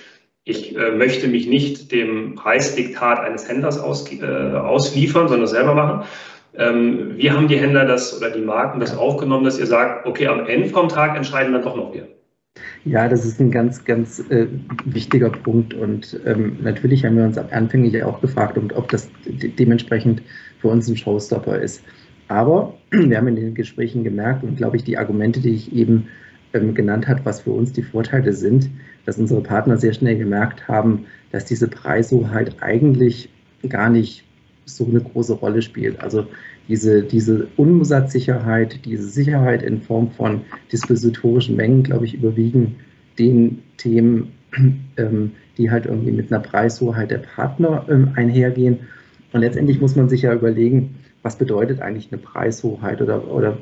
ich 0.48 0.76
äh, 0.78 0.92
möchte 0.92 1.28
mich 1.28 1.48
nicht 1.48 1.92
dem 1.92 2.36
Preisdiktat 2.36 3.20
eines 3.20 3.50
Händlers 3.50 3.80
aus, 3.80 4.10
äh, 4.12 4.24
ausliefern, 4.24 5.28
sondern 5.28 5.48
selber 5.48 5.76
machen. 5.76 6.08
Ähm, 6.56 7.18
wie 7.18 7.32
haben 7.32 7.48
die 7.48 7.58
Händler 7.58 7.86
das 7.86 8.18
oder 8.18 8.32
die 8.32 8.42
Marken 8.42 8.80
das 8.80 8.98
aufgenommen, 8.98 9.44
dass 9.44 9.60
ihr 9.60 9.68
sagt, 9.68 10.08
okay, 10.08 10.28
am 10.28 10.48
Ende 10.48 10.70
vom 10.70 10.88
Tag 10.88 11.18
entscheiden 11.18 11.54
dann 11.54 11.64
doch 11.64 11.76
noch 11.76 11.94
wir? 11.94 12.08
Ja, 12.86 13.10
das 13.10 13.26
ist 13.26 13.42
ein 13.42 13.52
ganz, 13.52 13.84
ganz 13.84 14.20
äh, 14.30 14.48
wichtiger 14.86 15.30
Punkt. 15.30 15.74
Und 15.74 16.18
ähm, 16.26 16.58
natürlich 16.62 17.04
haben 17.04 17.18
wir 17.18 17.26
uns 17.26 17.38
anfänglich 17.38 18.02
auch 18.04 18.22
gefragt, 18.22 18.58
ob 18.74 18.90
das 18.90 19.10
de 19.26 19.50
dementsprechend 19.50 20.24
für 20.60 20.70
uns 20.70 20.88
ein 20.88 20.96
Showstopper 20.96 21.60
ist. 21.60 21.84
Aber 22.30 22.74
wir 22.92 23.18
haben 23.18 23.28
in 23.28 23.36
den 23.36 23.54
Gesprächen 23.54 24.06
gemerkt 24.06 24.44
und 24.44 24.56
glaube 24.56 24.78
ich, 24.78 24.86
die 24.86 24.98
Argumente, 24.98 25.42
die 25.42 25.54
ich 25.54 25.76
eben 25.76 26.08
ähm, 26.54 26.74
genannt 26.74 27.10
habe, 27.10 27.20
was 27.26 27.42
für 27.42 27.52
uns 27.52 27.74
die 27.74 27.84
Vorteile 27.84 28.32
sind, 28.32 28.70
dass 29.08 29.18
unsere 29.18 29.42
Partner 29.42 29.78
sehr 29.78 29.94
schnell 29.94 30.18
gemerkt 30.18 30.68
haben, 30.68 31.06
dass 31.32 31.46
diese 31.46 31.70
Preishoheit 31.70 32.58
eigentlich 32.62 33.30
gar 33.70 33.90
nicht 33.90 34.26
so 34.66 34.86
eine 34.86 35.00
große 35.00 35.34
Rolle 35.34 35.62
spielt. 35.62 36.02
Also 36.02 36.28
diese, 36.68 37.04
diese 37.04 37.48
Umsatzsicherheit, 37.56 38.84
diese 38.84 39.08
Sicherheit 39.08 39.64
in 39.64 39.82
Form 39.82 40.12
von 40.12 40.42
dispositorischen 40.74 41.56
Mengen, 41.56 41.84
glaube 41.84 42.04
ich, 42.04 42.16
überwiegen 42.16 42.76
den 43.18 43.64
Themen, 43.78 44.34
ähm, 44.98 45.32
die 45.58 45.72
halt 45.72 45.86
irgendwie 45.86 46.12
mit 46.12 46.30
einer 46.30 46.42
Preishoheit 46.42 47.10
der 47.10 47.20
Partner 47.20 47.86
ähm, 47.90 48.10
einhergehen. 48.16 48.80
Und 49.32 49.40
letztendlich 49.40 49.80
muss 49.80 49.96
man 49.96 50.10
sich 50.10 50.24
ja 50.24 50.34
überlegen, 50.34 50.96
was 51.24 51.38
bedeutet 51.38 51.82
eigentlich 51.82 52.12
eine 52.12 52.22
Preishoheit 52.22 53.02
oder, 53.02 53.26
oder 53.32 53.58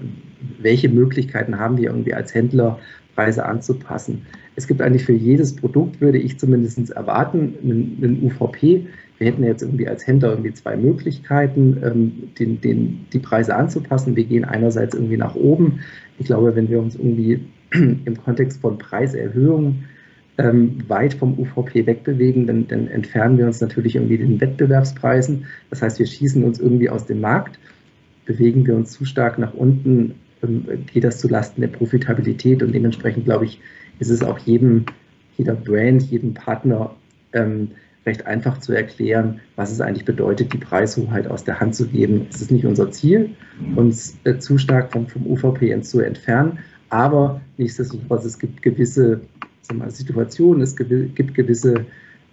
welche 0.60 0.90
Möglichkeiten 0.90 1.60
haben 1.60 1.78
wir 1.78 1.90
irgendwie 1.90 2.16
als 2.16 2.34
Händler, 2.34 2.80
Preise 3.15 3.45
anzupassen. 3.45 4.25
Es 4.55 4.67
gibt 4.67 4.81
eigentlich 4.81 5.05
für 5.05 5.13
jedes 5.13 5.55
Produkt, 5.55 6.01
würde 6.01 6.17
ich 6.17 6.38
zumindest 6.38 6.91
erwarten, 6.91 7.55
einen, 7.63 7.98
einen 8.01 8.24
UVP. 8.24 8.88
Wir 9.17 9.27
hätten 9.27 9.43
jetzt 9.43 9.62
irgendwie 9.62 9.88
als 9.88 10.05
Händler 10.05 10.31
irgendwie 10.31 10.53
zwei 10.53 10.75
Möglichkeiten, 10.75 11.77
ähm, 11.84 12.29
den, 12.38 12.62
den, 12.62 13.05
die 13.12 13.19
Preise 13.19 13.55
anzupassen. 13.55 14.15
Wir 14.15 14.25
gehen 14.25 14.45
einerseits 14.45 14.93
irgendwie 14.93 15.17
nach 15.17 15.36
oben. 15.36 15.79
Ich 16.19 16.27
glaube, 16.27 16.55
wenn 16.55 16.69
wir 16.69 16.79
uns 16.79 16.95
irgendwie 16.95 17.45
im 17.72 18.17
Kontext 18.24 18.62
von 18.62 18.77
Preiserhöhungen 18.77 19.86
ähm, 20.38 20.77
weit 20.88 21.13
vom 21.13 21.39
UVP 21.39 21.86
wegbewegen, 21.86 22.48
dann, 22.48 22.67
dann 22.67 22.88
entfernen 22.88 23.38
wir 23.38 23.45
uns 23.45 23.62
natürlich 23.62 23.95
irgendwie 23.95 24.17
den 24.17 24.41
Wettbewerbspreisen. 24.41 25.45
Das 25.69 25.81
heißt, 25.81 26.00
wir 26.00 26.05
schießen 26.05 26.43
uns 26.43 26.60
irgendwie 26.60 26.89
aus 26.89 27.05
dem 27.05 27.22
Markt. 27.22 27.57
Bewegen 28.25 28.65
wir 28.65 28.75
uns 28.75 28.91
zu 28.91 29.05
stark 29.05 29.38
nach 29.38 29.53
unten, 29.53 30.15
geht 30.42 31.04
das 31.04 31.20
zulasten 31.20 31.62
der 31.62 31.70
Profitabilität 31.70 32.62
und 32.62 32.74
dementsprechend, 32.74 33.25
glaube 33.25 33.46
ich, 33.46 33.60
ist 34.00 34.10
es 34.10 34.24
auch 34.24 34.38
jedem, 34.39 34.86
jeder 35.38 35.56
Brand, 35.56 36.04
jedem 36.04 36.34
Partner 36.34 36.96
ähm, 37.34 37.70
recht 38.06 38.25
einfach 38.27 38.60
zu 38.60 38.74
erklären, 38.74 39.39
was 39.56 39.72
es 39.72 39.82
eigentlich 39.82 40.06
bedeutet, 40.06 40.54
die 40.54 40.58
Preishoheit 40.58 41.27
aus 41.27 41.44
der 41.44 41.60
Hand 41.60 41.75
zu 41.75 41.88
geben. 41.88 42.27
Es 42.30 42.42
ist 42.42 42.51
nicht 42.51 42.65
unser 42.65 42.92
Ziel, 42.92 43.32
uns 43.75 44.18
äh, 44.25 44.38
zu 44.38 44.58
stark 44.58 44.92
vom, 44.92 45.08
vom 45.08 45.25
UVP 45.25 45.82
zu 45.82 46.01
entfernen, 46.01 46.60
aber 46.89 47.42
nichtsdestotrotz, 47.58 48.25
es 48.25 48.38
gibt 48.38 48.62
gewisse 48.62 49.22
mal, 49.74 49.89
Situationen, 49.89 50.62
es 50.62 50.75
gibt 50.75 51.34
gewisse 51.34 51.86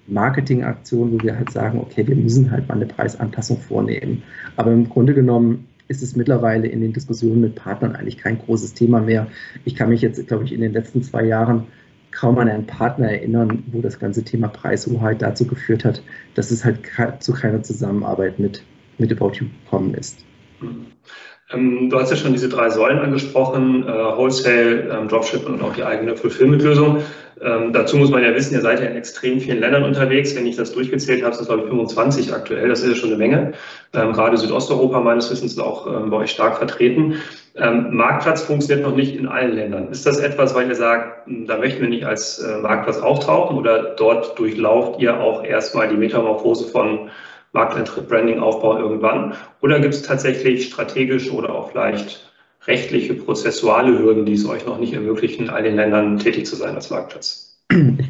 Marketingaktionen, 0.08 1.14
wo 1.14 1.24
wir 1.24 1.36
halt 1.36 1.50
sagen, 1.50 1.78
okay, 1.78 2.06
wir 2.06 2.16
müssen 2.16 2.50
halt 2.50 2.68
mal 2.68 2.74
eine 2.74 2.86
Preisanpassung 2.86 3.58
vornehmen. 3.58 4.22
Aber 4.56 4.72
im 4.72 4.88
Grunde 4.88 5.14
genommen 5.14 5.66
ist 5.88 6.02
es 6.02 6.16
mittlerweile 6.16 6.66
in 6.68 6.80
den 6.80 6.92
Diskussionen 6.92 7.40
mit 7.40 7.54
Partnern 7.54 7.96
eigentlich 7.96 8.18
kein 8.18 8.38
großes 8.38 8.74
Thema 8.74 9.00
mehr. 9.00 9.26
Ich 9.64 9.74
kann 9.74 9.88
mich 9.88 10.02
jetzt, 10.02 10.26
glaube 10.28 10.44
ich, 10.44 10.52
in 10.52 10.60
den 10.60 10.72
letzten 10.72 11.02
zwei 11.02 11.24
Jahren 11.24 11.66
kaum 12.12 12.38
an 12.38 12.48
einen 12.48 12.66
Partner 12.66 13.10
erinnern, 13.10 13.64
wo 13.72 13.80
das 13.80 13.98
ganze 13.98 14.22
Thema 14.22 14.48
Preishoheit 14.48 15.22
dazu 15.22 15.46
geführt 15.46 15.84
hat, 15.84 16.02
dass 16.34 16.50
es 16.50 16.64
halt 16.64 16.80
zu 17.20 17.32
keiner 17.32 17.62
Zusammenarbeit 17.62 18.38
mit, 18.38 18.62
mit 18.98 19.12
About 19.12 19.32
You 19.34 19.46
gekommen 19.64 19.94
ist. 19.94 20.24
Ähm, 21.52 21.90
du 21.90 21.98
hast 21.98 22.10
ja 22.10 22.16
schon 22.16 22.32
diese 22.32 22.48
drei 22.48 22.70
Säulen 22.70 22.98
angesprochen, 22.98 23.86
äh, 23.86 23.92
Wholesale, 23.92 24.88
ähm, 24.90 25.08
Dropshipping 25.08 25.54
und 25.54 25.62
auch 25.62 25.74
die 25.74 25.84
eigene 25.84 26.16
Fulfillment-Lösung. 26.16 27.02
Ähm, 27.40 27.72
dazu 27.72 27.96
muss 27.96 28.10
man 28.10 28.22
ja 28.22 28.34
wissen, 28.34 28.54
ihr 28.54 28.60
seid 28.60 28.80
ja 28.80 28.86
in 28.86 28.96
extrem 28.96 29.40
vielen 29.40 29.60
Ländern 29.60 29.82
unterwegs. 29.82 30.36
Wenn 30.36 30.46
ich 30.46 30.56
das 30.56 30.72
durchgezählt 30.72 31.24
habe, 31.24 31.34
sind 31.34 31.42
es 31.42 31.48
glaube 31.48 31.62
ich 31.62 31.68
25 31.68 32.32
aktuell. 32.32 32.68
Das 32.68 32.82
ist 32.82 32.88
ja 32.88 32.94
schon 32.94 33.10
eine 33.10 33.18
Menge. 33.18 33.52
Gerade 33.90 34.36
Südosteuropa 34.36 35.00
meines 35.00 35.30
Wissens 35.30 35.52
ist 35.52 35.58
auch 35.58 35.86
bei 36.08 36.16
euch 36.16 36.30
stark 36.30 36.56
vertreten. 36.56 37.16
Marktplatz 37.54 38.42
funktioniert 38.42 38.86
noch 38.88 38.96
nicht 38.96 39.14
in 39.16 39.28
allen 39.28 39.54
Ländern. 39.54 39.90
Ist 39.90 40.06
das 40.06 40.18
etwas, 40.18 40.54
weil 40.54 40.68
ihr 40.68 40.74
sagt, 40.74 41.26
hm, 41.26 41.46
da 41.46 41.58
möchten 41.58 41.82
wir 41.82 41.88
nicht 41.88 42.06
als 42.06 42.38
äh, 42.38 42.58
Marktplatz 42.58 42.98
auftauchen 42.98 43.58
oder 43.58 43.94
dort 43.96 44.38
durchlauft 44.38 45.00
ihr 45.00 45.20
auch 45.20 45.44
erstmal 45.44 45.88
die 45.88 45.96
Metamorphose 45.96 46.68
von 46.68 47.10
Markteintritt, 47.52 48.08
Branding, 48.08 48.38
Aufbau 48.38 48.78
irgendwann? 48.78 49.34
Oder 49.60 49.80
gibt 49.80 49.94
es 49.94 50.02
tatsächlich 50.02 50.66
strategische 50.66 51.32
oder 51.32 51.54
auch 51.54 51.70
vielleicht 51.70 52.32
rechtliche, 52.66 53.14
prozessuale 53.14 53.98
Hürden, 53.98 54.24
die 54.24 54.34
es 54.34 54.48
euch 54.48 54.66
noch 54.66 54.78
nicht 54.78 54.94
ermöglichen, 54.94 55.44
in 55.44 55.50
all 55.50 55.62
den 55.62 55.76
Ländern 55.76 56.18
tätig 56.18 56.46
zu 56.46 56.56
sein 56.56 56.74
als 56.74 56.90
Marktplatz? 56.90 57.52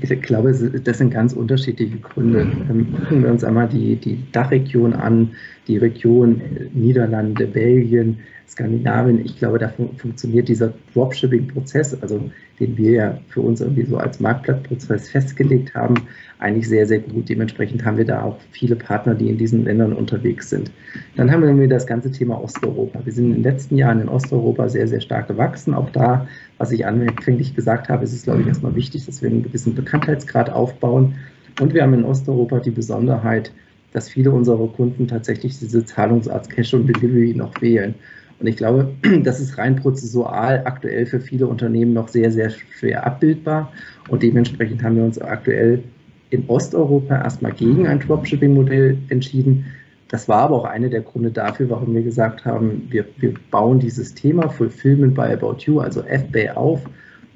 Ich 0.03 0.23
glaube, 0.23 0.53
das 0.53 0.99
sind 0.99 1.11
ganz 1.11 1.33
unterschiedliche 1.33 1.99
Gründe. 1.99 2.41
Ähm, 2.41 2.95
gucken 2.99 3.23
wir 3.23 3.31
uns 3.31 3.45
einmal 3.45 3.69
die, 3.69 3.97
die 3.97 4.19
Dachregion 4.33 4.93
an, 4.93 5.31
die 5.69 5.79
Region 5.79 6.41
Niederlande, 6.73 7.47
Belgien, 7.47 8.19
Skandinavien. 8.49 9.25
Ich 9.25 9.39
glaube, 9.39 9.59
da 9.59 9.69
fun 9.69 9.91
funktioniert 9.97 10.49
dieser 10.49 10.73
Dropshipping-Prozess, 10.93 12.01
also 12.03 12.31
den 12.61 12.77
wir 12.77 12.91
ja 12.91 13.19
für 13.29 13.41
uns 13.41 13.61
irgendwie 13.61 13.85
so 13.85 13.97
als 13.97 14.21
Marktplatzprozess 14.21 15.09
festgelegt 15.09 15.75
haben, 15.75 15.95
eigentlich 16.39 16.69
sehr, 16.69 16.87
sehr 16.87 16.99
gut. 16.99 17.29
Dementsprechend 17.29 17.85
haben 17.85 17.97
wir 17.97 18.05
da 18.05 18.23
auch 18.23 18.39
viele 18.51 18.77
Partner, 18.77 19.15
die 19.15 19.31
in 19.31 19.39
diesen 19.39 19.65
Ländern 19.65 19.93
unterwegs 19.93 20.51
sind. 20.51 20.71
Dann 21.17 21.31
haben 21.31 21.43
wir 21.43 21.49
irgendwie 21.49 21.69
das 21.69 21.87
ganze 21.87 22.11
Thema 22.11 22.43
Osteuropa. 22.43 23.01
Wir 23.05 23.13
sind 23.13 23.27
in 23.27 23.35
den 23.35 23.43
letzten 23.43 23.77
Jahren 23.77 24.01
in 24.01 24.09
Osteuropa 24.09 24.69
sehr, 24.69 24.87
sehr 24.87 25.01
stark 25.01 25.29
gewachsen. 25.29 25.75
Auch 25.75 25.91
da, 25.91 26.27
was 26.59 26.73
ich 26.73 26.85
anfänglich 26.85 27.55
gesagt 27.55 27.89
habe, 27.89 28.05
ist 28.05 28.13
es, 28.13 28.25
glaube 28.25 28.43
ich, 28.43 28.49
erstmal 28.49 28.75
wichtig, 28.75 29.07
dass 29.07 29.23
wir 29.23 29.31
einen 29.31 29.43
gewissen 29.43 29.75
Bekanntheitsgrad 29.75 30.51
aufbauen. 30.51 31.15
Und 31.61 31.75
wir 31.75 31.83
haben 31.83 31.95
in 31.95 32.05
Osteuropa 32.05 32.61
die 32.61 32.71
Besonderheit, 32.71 33.53
dass 33.93 34.09
viele 34.09 34.31
unserer 34.31 34.69
Kunden 34.69 35.07
tatsächlich 35.07 35.59
diese 35.59 35.85
Zahlungsart 35.85 36.49
Cash 36.51 36.75
und 36.75 36.87
Delivery 36.87 37.35
noch 37.35 37.61
wählen. 37.61 37.95
Und 38.43 38.49
ich 38.49 38.57
glaube, 38.57 38.93
das 39.23 39.41
ist 39.41 39.57
rein 39.57 39.77
prozessual 39.77 40.63
aktuell 40.65 41.07
für 41.07 41.21
viele 41.21 41.47
Unternehmen 41.47 41.93
noch 41.93 42.09
sehr, 42.09 42.33
sehr 42.33 42.51
schwer 42.51 43.07
abbildbar. 43.07 43.73
Und 44.09 44.25
dementsprechend 44.25 44.83
haben 44.83 44.97
wir 44.97 45.05
uns 45.05 45.21
aktuell 45.21 45.85
in 46.31 46.49
Osteuropa 46.49 47.23
erstmal 47.23 47.53
gegen 47.53 47.87
ein 47.87 48.01
Dropshipping-Modell 48.01 48.99
entschieden. 49.11 49.67
Das 50.09 50.29
war 50.29 50.41
aber 50.43 50.57
auch 50.57 50.65
einer 50.65 50.89
der 50.89 51.03
Gründe 51.03 51.31
dafür, 51.31 51.71
warum 51.71 51.95
wir 51.95 52.03
gesagt 52.03 52.45
haben, 52.45 52.89
wir, 52.91 53.05
wir 53.19 53.33
bauen 53.51 53.79
dieses 53.79 54.13
Thema 54.15 54.49
Fulfillment 54.49 55.15
by 55.15 55.23
About 55.23 55.59
You, 55.61 55.79
also 55.79 56.03
FBA 56.03 56.55
auf, 56.55 56.81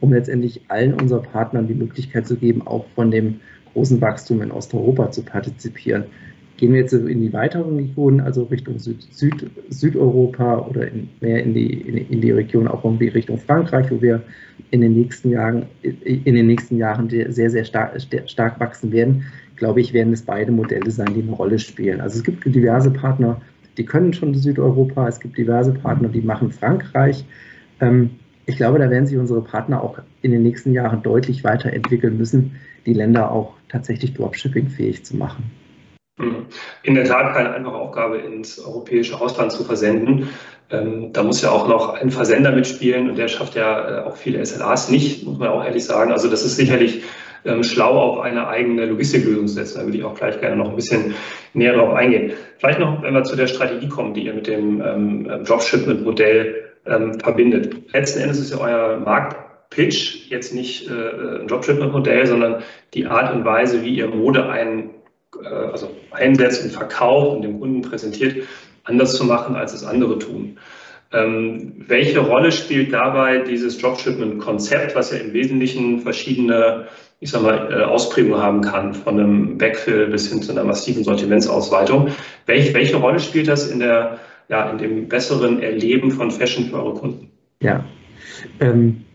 um 0.00 0.12
letztendlich 0.12 0.62
allen 0.68 0.92
unseren 0.94 1.22
Partnern 1.22 1.68
die 1.68 1.74
Möglichkeit 1.74 2.26
zu 2.26 2.36
geben, 2.36 2.66
auch 2.66 2.84
von 2.96 3.12
dem 3.12 3.40
großen 3.72 4.00
Wachstum 4.00 4.42
in 4.42 4.50
Osteuropa 4.50 5.10
zu 5.12 5.22
partizipieren. 5.22 6.04
Gehen 6.56 6.72
wir 6.72 6.80
jetzt 6.80 6.94
in 6.94 7.20
die 7.20 7.32
weiteren 7.32 7.76
Regionen, 7.76 8.20
also 8.20 8.44
Richtung 8.44 8.78
Süd, 8.78 9.02
Süd, 9.10 9.50
Südeuropa 9.68 10.58
oder 10.58 10.88
in, 10.88 11.08
mehr 11.20 11.42
in 11.42 11.52
die, 11.52 11.72
in, 11.72 11.96
in, 11.96 12.20
die 12.22 12.30
Region 12.30 12.66
auch 12.66 12.82
irgendwie 12.82 13.08
Richtung 13.08 13.38
Frankreich, 13.38 13.90
wo 13.90 14.00
wir 14.00 14.22
in 14.70 14.80
den 14.80 14.94
nächsten 14.94 15.30
Jahren, 15.30 15.66
in 15.82 16.34
den 16.34 16.46
nächsten 16.46 16.78
Jahren 16.78 17.10
sehr, 17.10 17.50
sehr 17.50 17.64
stark, 17.64 18.00
stark 18.26 18.58
wachsen 18.58 18.90
werden, 18.90 19.24
glaube 19.56 19.80
ich, 19.80 19.92
werden 19.92 20.12
es 20.12 20.22
beide 20.22 20.50
Modelle 20.50 20.90
sein, 20.90 21.12
die 21.14 21.22
eine 21.22 21.32
Rolle 21.32 21.58
spielen. 21.58 22.00
Also 22.00 22.18
es 22.18 22.24
gibt 22.24 22.44
diverse 22.46 22.90
Partner, 22.90 23.40
die 23.76 23.84
können 23.84 24.12
schon 24.12 24.34
Südeuropa, 24.34 25.08
es 25.08 25.20
gibt 25.20 25.36
diverse 25.36 25.72
Partner, 25.72 26.08
die 26.08 26.22
machen 26.22 26.50
Frankreich. 26.50 27.24
Ähm, 27.80 28.10
ich 28.46 28.56
glaube, 28.56 28.78
da 28.78 28.88
werden 28.88 29.06
sich 29.06 29.18
unsere 29.18 29.42
Partner 29.42 29.82
auch 29.82 29.98
in 30.22 30.30
den 30.30 30.42
nächsten 30.42 30.72
Jahren 30.72 31.02
deutlich 31.02 31.44
weiterentwickeln 31.44 32.16
müssen, 32.16 32.52
die 32.86 32.94
Länder 32.94 33.30
auch 33.32 33.54
tatsächlich 33.68 34.14
Dropshipping 34.14 34.68
fähig 34.68 35.04
zu 35.04 35.16
machen. 35.16 35.50
In 36.82 36.94
der 36.94 37.04
Tat 37.04 37.34
keine 37.34 37.52
einfache 37.52 37.74
Aufgabe, 37.74 38.16
ins 38.16 38.58
europäische 38.58 39.20
Ausland 39.20 39.52
zu 39.52 39.64
versenden. 39.64 40.30
Ähm, 40.70 41.12
da 41.12 41.22
muss 41.22 41.42
ja 41.42 41.50
auch 41.50 41.68
noch 41.68 41.94
ein 41.94 42.10
Versender 42.10 42.52
mitspielen 42.52 43.10
und 43.10 43.18
der 43.18 43.28
schafft 43.28 43.54
ja 43.54 44.00
äh, 44.00 44.02
auch 44.04 44.16
viele 44.16 44.44
SLAs 44.44 44.88
nicht, 44.88 45.26
muss 45.26 45.38
man 45.38 45.48
auch 45.48 45.64
ehrlich 45.64 45.84
sagen. 45.84 46.12
Also 46.12 46.28
das 46.28 46.42
ist 46.42 46.56
sicherlich 46.56 47.02
ähm, 47.44 47.62
schlau 47.62 47.98
auf 47.98 48.20
eine 48.20 48.48
eigene 48.48 48.86
Logistiklösung 48.86 49.46
zu 49.46 49.54
setzen. 49.54 49.78
Da 49.78 49.84
würde 49.84 49.98
ich 49.98 50.04
auch 50.04 50.14
gleich 50.14 50.40
gerne 50.40 50.56
noch 50.56 50.70
ein 50.70 50.76
bisschen 50.76 51.14
näher 51.52 51.74
darauf 51.74 51.94
eingehen. 51.94 52.32
Vielleicht 52.58 52.80
noch, 52.80 53.02
wenn 53.02 53.14
wir 53.14 53.22
zu 53.22 53.36
der 53.36 53.46
Strategie 53.46 53.88
kommen, 53.88 54.14
die 54.14 54.24
ihr 54.24 54.34
mit 54.34 54.46
dem 54.46 54.80
ähm, 54.80 55.44
Dropshipment-Modell 55.44 56.64
ähm, 56.86 57.20
verbindet. 57.20 57.92
Letzten 57.92 58.20
Endes 58.20 58.40
ist 58.40 58.52
ja 58.52 58.58
euer 58.58 58.98
Marktpitch 58.98 60.30
jetzt 60.30 60.54
nicht 60.54 60.90
äh, 60.90 61.40
ein 61.40 61.46
Dropshipment-Modell, 61.46 62.26
sondern 62.26 62.62
die 62.94 63.06
Art 63.06 63.34
und 63.34 63.44
Weise, 63.44 63.84
wie 63.84 63.94
ihr 63.94 64.08
Mode 64.08 64.48
ein 64.48 64.90
also 65.44 65.90
einsetzt 66.12 66.64
und 66.64 66.70
verkauft 66.70 67.36
und 67.36 67.42
dem 67.42 67.60
Kunden 67.60 67.82
präsentiert, 67.82 68.46
anders 68.84 69.16
zu 69.16 69.24
machen, 69.24 69.56
als 69.56 69.72
es 69.74 69.84
andere 69.84 70.18
tun. 70.18 70.58
Ähm, 71.12 71.84
welche 71.86 72.18
Rolle 72.18 72.50
spielt 72.50 72.92
dabei 72.92 73.38
dieses 73.38 73.78
Dropshipment-Konzept, 73.78 74.94
was 74.94 75.12
ja 75.12 75.18
im 75.18 75.32
Wesentlichen 75.32 76.00
verschiedene, 76.00 76.86
ich 77.20 77.30
sag 77.30 77.42
mal, 77.42 77.72
äh, 77.72 77.84
Ausprägungen 77.84 78.42
haben 78.42 78.60
kann, 78.60 78.92
von 78.92 79.18
einem 79.18 79.58
Backfill 79.58 80.08
bis 80.08 80.28
hin 80.28 80.42
zu 80.42 80.52
einer 80.52 80.64
massiven 80.64 81.04
Sortimentsausweitung? 81.04 82.08
Welch, 82.46 82.74
welche 82.74 82.96
Rolle 82.96 83.20
spielt 83.20 83.48
das 83.48 83.70
in 83.70 83.78
der 83.78 84.18
ja, 84.48 84.70
in 84.70 84.78
dem 84.78 85.08
besseren 85.08 85.60
Erleben 85.60 86.10
von 86.10 86.30
Fashion 86.30 86.66
für 86.66 86.76
eure 86.76 86.94
Kunden? 86.94 87.30
Ja, 87.60 87.84
ähm, 88.60 89.05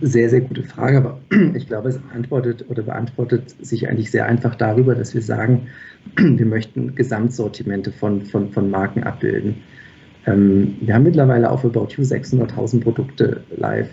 sehr, 0.00 0.30
sehr 0.30 0.40
gute 0.42 0.62
Frage, 0.62 0.98
aber 0.98 1.20
ich 1.54 1.66
glaube, 1.66 1.88
es 1.88 2.00
antwortet 2.14 2.64
oder 2.68 2.82
beantwortet 2.82 3.50
sich 3.64 3.88
eigentlich 3.88 4.10
sehr 4.10 4.26
einfach 4.26 4.54
darüber, 4.54 4.94
dass 4.94 5.14
wir 5.14 5.22
sagen, 5.22 5.68
wir 6.16 6.46
möchten 6.46 6.94
Gesamtsortimente 6.94 7.90
von, 7.92 8.22
von, 8.22 8.52
von 8.52 8.70
Marken 8.70 9.02
abbilden. 9.02 9.56
Ähm, 10.26 10.76
wir 10.80 10.94
haben 10.94 11.02
mittlerweile 11.02 11.50
auf 11.50 11.64
About 11.64 11.88
You 11.96 12.04
600.000 12.04 12.80
Produkte 12.80 13.42
live. 13.56 13.88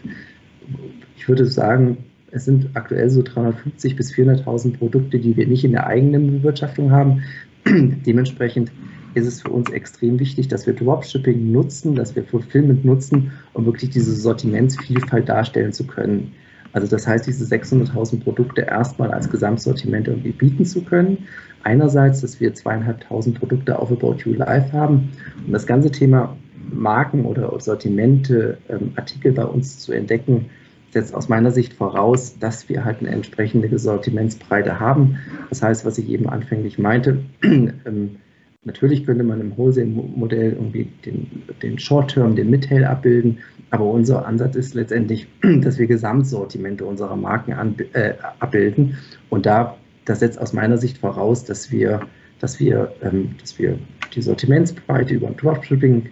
Ich 1.18 1.28
würde 1.28 1.46
sagen, 1.46 1.98
es 2.32 2.46
sind 2.46 2.70
aktuell 2.76 3.10
so 3.10 3.22
350 3.24 3.96
bis 3.96 4.14
400.000 4.14 4.78
Produkte, 4.78 5.20
die 5.20 5.36
wir 5.36 5.48
nicht 5.48 5.66
in 5.66 5.72
der 5.72 5.88
eigenen 5.88 6.32
Bewirtschaftung 6.32 6.92
haben. 6.92 7.24
Dementsprechend 7.66 8.72
ist 9.14 9.28
es 9.28 9.42
für 9.42 9.50
uns 9.50 9.70
extrem 9.70 10.20
wichtig, 10.20 10.48
dass 10.48 10.66
wir 10.66 10.74
Dropshipping 10.74 11.52
nutzen, 11.52 11.96
dass 11.96 12.16
wir 12.16 12.24
Fulfillment 12.24 12.86
nutzen, 12.86 13.32
um 13.54 13.66
wirklich 13.66 13.90
diese 13.90 14.16
Sortimentsvielfalt 14.16 15.28
darstellen 15.28 15.74
zu 15.74 15.86
können. 15.86 16.34
Also 16.74 16.88
das 16.88 17.06
heißt, 17.06 17.28
diese 17.28 17.44
600.000 17.44 18.22
Produkte 18.22 18.62
erstmal 18.62 19.12
als 19.12 19.30
Gesamtsortiment 19.30 20.08
irgendwie 20.08 20.32
bieten 20.32 20.66
zu 20.66 20.84
können. 20.84 21.28
Einerseits, 21.64 22.22
dass 22.22 22.40
wir 22.40 22.54
zweieinhalbtausend 22.54 23.38
Produkte 23.38 23.78
auf 23.78 23.92
About 23.92 24.18
You 24.26 24.34
Live 24.34 24.72
haben 24.72 25.10
und 25.46 25.52
das 25.52 25.68
ganze 25.68 25.92
Thema 25.92 26.36
Marken 26.72 27.26
oder 27.26 27.60
Sortimente, 27.60 28.58
ähm, 28.70 28.94
Artikel 28.96 29.34
bei 29.34 29.44
uns 29.44 29.80
zu 29.80 29.92
entdecken, 29.92 30.50
setzt 30.92 31.14
aus 31.14 31.30
meiner 31.30 31.52
Sicht 31.52 31.74
voraus, 31.74 32.38
dass 32.40 32.68
wir 32.70 32.84
halt 32.84 33.00
eine 33.00 33.10
entsprechende 33.10 33.78
Sortimentsbreite 33.78 34.80
haben. 34.80 35.18
Das 35.50 35.62
heißt, 35.62 35.86
was 35.86 35.98
ich 35.98 36.10
eben 36.10 36.28
anfänglich 36.28 36.78
meinte, 36.78 37.20
ähm, 37.44 38.18
Natürlich 38.64 39.08
könnte 39.08 39.24
man 39.24 39.42
im 39.42 39.58
Wholesale-Modell 39.58 40.52
irgendwie 40.54 40.88
den, 41.04 41.44
den 41.64 41.80
Short-Term, 41.80 42.36
den 42.36 42.52
Mid-Tail 42.52 42.86
abbilden, 42.86 43.40
aber 43.72 43.86
unser 43.86 44.28
Ansatz 44.28 44.56
ist 44.56 44.76
letztendlich, 44.76 45.28
dass 45.62 45.80
wir 45.80 45.88
Gesamtsortimente 45.88 46.86
unserer 46.86 47.16
Marken 47.16 47.54
an, 47.54 47.76
äh, 47.94 48.14
abbilden. 48.40 48.98
Und 49.32 49.48
da, 49.48 49.78
das 50.06 50.20
setzt 50.20 50.40
aus 50.40 50.54
meiner 50.54 50.78
Sicht 50.78 51.00
voraus, 51.00 51.44
dass 51.44 51.72
wir, 51.72 52.02
dass 52.40 52.60
wir, 52.60 52.94
ähm, 53.02 53.36
dass 53.40 53.58
wir 53.58 53.80
die 54.14 54.22
Sortimentsbreite 54.22 55.16
über 55.16 55.28
ein 55.28 55.38
Dropshipping 55.38 56.10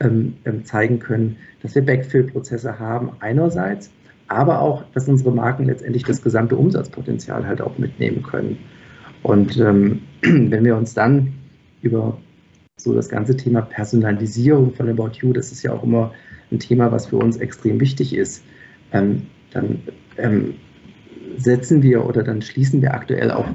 ähm, 0.00 0.34
ähm, 0.44 0.66
zeigen 0.66 0.98
können, 0.98 1.38
dass 1.62 1.74
wir 1.74 1.82
Backfill-Prozesse 1.82 2.78
haben 2.78 3.12
einerseits, 3.20 3.90
aber 4.28 4.60
auch, 4.60 4.84
dass 4.92 5.08
unsere 5.08 5.32
Marken 5.32 5.64
letztendlich 5.64 6.02
das 6.02 6.20
gesamte 6.20 6.56
Umsatzpotenzial 6.56 7.46
halt 7.46 7.62
auch 7.62 7.78
mitnehmen 7.78 8.22
können. 8.22 8.58
Und 9.22 9.56
ähm, 9.58 10.02
wenn 10.20 10.62
wir 10.62 10.76
uns 10.76 10.92
dann 10.92 11.32
über 11.82 12.18
so 12.76 12.94
das 12.94 13.08
ganze 13.08 13.36
Thema 13.36 13.62
Personalisierung 13.62 14.74
von 14.74 14.88
About 14.88 15.12
You, 15.20 15.32
das 15.32 15.52
ist 15.52 15.62
ja 15.62 15.72
auch 15.72 15.82
immer 15.82 16.12
ein 16.52 16.58
Thema, 16.58 16.92
was 16.92 17.06
für 17.06 17.16
uns 17.16 17.38
extrem 17.38 17.80
wichtig 17.80 18.14
ist, 18.14 18.44
ähm, 18.92 19.26
dann 19.50 19.80
ähm, 20.18 20.54
setzen 21.38 21.82
wir 21.82 22.04
oder 22.04 22.22
dann 22.22 22.42
schließen 22.42 22.82
wir 22.82 22.94
aktuell 22.94 23.30
auch 23.30 23.48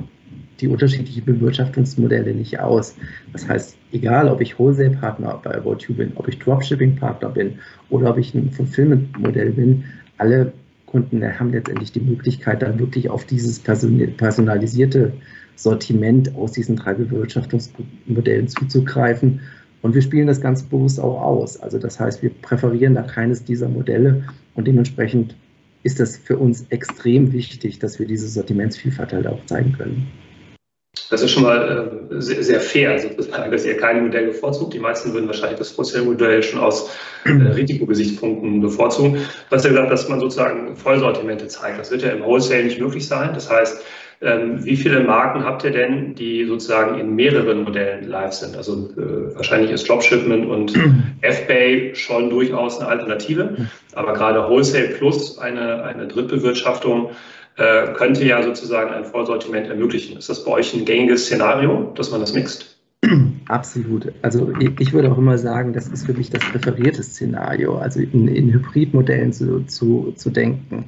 die 0.59 0.67
unterschiedlichen 0.67 1.25
Bewirtschaftungsmodelle 1.25 2.33
nicht 2.33 2.59
aus. 2.59 2.95
Das 3.33 3.47
heißt, 3.47 3.77
egal 3.91 4.29
ob 4.29 4.41
ich 4.41 4.59
Wholesale-Partner 4.59 5.41
bei 5.43 5.55
About 5.55 5.77
You 5.87 5.95
bin, 5.95 6.11
ob 6.15 6.27
ich 6.27 6.37
Dropshipping-Partner 6.39 7.29
bin 7.29 7.59
oder 7.89 8.11
ob 8.11 8.17
ich 8.17 8.33
ein 8.35 8.51
Fulfillment-Modell 8.51 9.51
bin, 9.51 9.83
alle 10.17 10.53
Kunden 10.91 11.23
haben 11.23 11.51
letztendlich 11.53 11.93
die 11.93 12.01
Möglichkeit, 12.01 12.61
dann 12.61 12.77
wirklich 12.77 13.09
auf 13.09 13.25
dieses 13.25 13.59
personalisierte 13.59 15.13
Sortiment 15.55 16.35
aus 16.35 16.51
diesen 16.51 16.75
drei 16.75 16.93
Bewirtschaftungsmodellen 16.93 18.49
zuzugreifen. 18.49 19.39
Und 19.81 19.95
wir 19.95 20.01
spielen 20.01 20.27
das 20.27 20.41
ganz 20.41 20.63
bewusst 20.63 20.99
auch 20.99 21.21
aus. 21.21 21.57
Also 21.57 21.79
das 21.79 21.99
heißt, 21.99 22.21
wir 22.21 22.29
präferieren 22.29 22.95
da 22.95 23.03
keines 23.03 23.45
dieser 23.45 23.69
Modelle 23.69 24.25
und 24.53 24.67
dementsprechend 24.67 25.35
ist 25.83 25.99
das 25.99 26.17
für 26.17 26.37
uns 26.37 26.65
extrem 26.69 27.31
wichtig, 27.31 27.79
dass 27.79 27.97
wir 27.97 28.05
diese 28.05 28.27
Sortimentsvielfalt 28.27 29.13
halt 29.13 29.27
auch 29.27 29.43
zeigen 29.45 29.71
können. 29.71 30.07
Das 31.11 31.21
ist 31.21 31.31
schon 31.31 31.43
mal 31.43 32.01
äh, 32.09 32.21
sehr, 32.21 32.41
sehr, 32.41 32.61
fair, 32.61 32.97
sozusagen, 32.97 33.51
dass 33.51 33.65
ihr 33.65 33.75
kein 33.75 34.01
Modell 34.01 34.27
bevorzugt. 34.27 34.73
Die 34.73 34.79
meisten 34.79 35.13
würden 35.13 35.27
wahrscheinlich 35.27 35.59
das 35.59 35.77
Wholesale-Modell 35.77 36.41
schon 36.41 36.61
aus 36.61 36.89
äh, 37.25 37.31
Risikogesichtspunkten 37.31 38.61
bevorzugen. 38.61 39.15
Du 39.49 39.55
hast 39.55 39.65
ja 39.65 39.71
gesagt, 39.71 39.91
dass 39.91 40.07
man 40.07 40.21
sozusagen 40.21 40.75
Vollsortimente 40.77 41.47
zeigt. 41.47 41.79
Das 41.79 41.91
wird 41.91 42.01
ja 42.01 42.11
im 42.11 42.23
Wholesale 42.23 42.63
nicht 42.63 42.79
möglich 42.79 43.05
sein. 43.05 43.31
Das 43.33 43.51
heißt, 43.51 43.83
ähm, 44.21 44.63
wie 44.63 44.77
viele 44.77 45.01
Marken 45.01 45.43
habt 45.43 45.63
ihr 45.65 45.71
denn, 45.71 46.15
die 46.15 46.45
sozusagen 46.45 46.97
in 46.97 47.13
mehreren 47.15 47.63
Modellen 47.63 48.07
live 48.07 48.31
sind? 48.31 48.55
Also 48.55 48.91
äh, 48.95 49.35
wahrscheinlich 49.35 49.71
ist 49.71 49.89
Dropshipment 49.89 50.45
und 50.45 50.73
FBay 51.21 51.93
schon 51.95 52.29
durchaus 52.29 52.79
eine 52.79 52.87
Alternative, 52.87 53.67
aber 53.93 54.13
gerade 54.13 54.47
Wholesale 54.47 54.89
Plus, 54.89 55.39
eine, 55.39 55.83
eine 55.83 56.07
Drittbewirtschaftung, 56.07 57.09
äh, 57.57 57.93
könnte 57.93 58.25
ja 58.25 58.41
sozusagen 58.41 58.91
ein 58.91 59.05
Vollsortiment 59.05 59.67
ermöglichen. 59.67 60.17
Ist 60.17 60.29
das 60.29 60.43
bei 60.43 60.51
euch 60.51 60.73
ein 60.73 60.85
gängiges 60.85 61.25
Szenario, 61.25 61.91
dass 61.95 62.11
man 62.11 62.21
das 62.21 62.33
mixt? 62.33 62.77
Absolut. 63.47 64.11
Also 64.21 64.53
ich 64.79 64.93
würde 64.93 65.11
auch 65.11 65.17
immer 65.17 65.37
sagen, 65.37 65.73
das 65.73 65.87
ist 65.87 66.05
für 66.05 66.13
mich 66.13 66.29
das 66.29 66.43
präferierte 66.43 67.03
Szenario, 67.03 67.77
also 67.77 67.99
in, 67.99 68.27
in 68.27 68.53
Hybridmodellen 68.53 69.33
zu, 69.33 69.61
zu, 69.65 70.13
zu 70.15 70.29
denken 70.29 70.85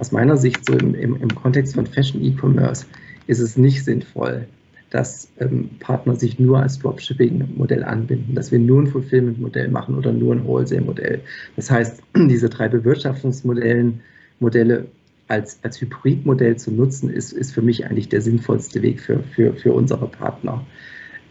aus 0.00 0.12
meiner 0.12 0.36
Sicht 0.36 0.64
so 0.64 0.72
im, 0.72 0.94
im, 0.94 1.16
im 1.16 1.34
Kontext 1.34 1.74
von 1.74 1.86
Fashion 1.86 2.24
E-Commerce 2.24 2.86
ist 3.26 3.38
es 3.38 3.56
nicht 3.56 3.84
sinnvoll, 3.84 4.46
dass 4.88 5.28
ähm, 5.38 5.70
Partner 5.78 6.16
sich 6.16 6.38
nur 6.38 6.58
als 6.58 6.78
Dropshipping-Modell 6.78 7.84
anbinden, 7.84 8.34
dass 8.34 8.50
wir 8.50 8.58
nur 8.58 8.80
ein 8.80 8.86
Fulfillment-Modell 8.86 9.68
machen 9.68 9.96
oder 9.96 10.10
nur 10.10 10.34
ein 10.34 10.44
Wholesale-Modell. 10.44 11.20
Das 11.54 11.70
heißt, 11.70 12.02
diese 12.16 12.48
drei 12.48 12.68
Bewirtschaftungsmodelle 12.68 13.92
Modelle 14.40 14.86
als, 15.30 15.58
als 15.62 15.80
Hybridmodell 15.80 16.56
zu 16.56 16.72
nutzen, 16.72 17.10
ist, 17.10 17.32
ist 17.32 17.52
für 17.52 17.62
mich 17.62 17.86
eigentlich 17.86 18.08
der 18.08 18.20
sinnvollste 18.20 18.82
Weg 18.82 19.00
für, 19.00 19.20
für, 19.20 19.54
für 19.54 19.72
unsere 19.72 20.08
Partner. 20.08 20.66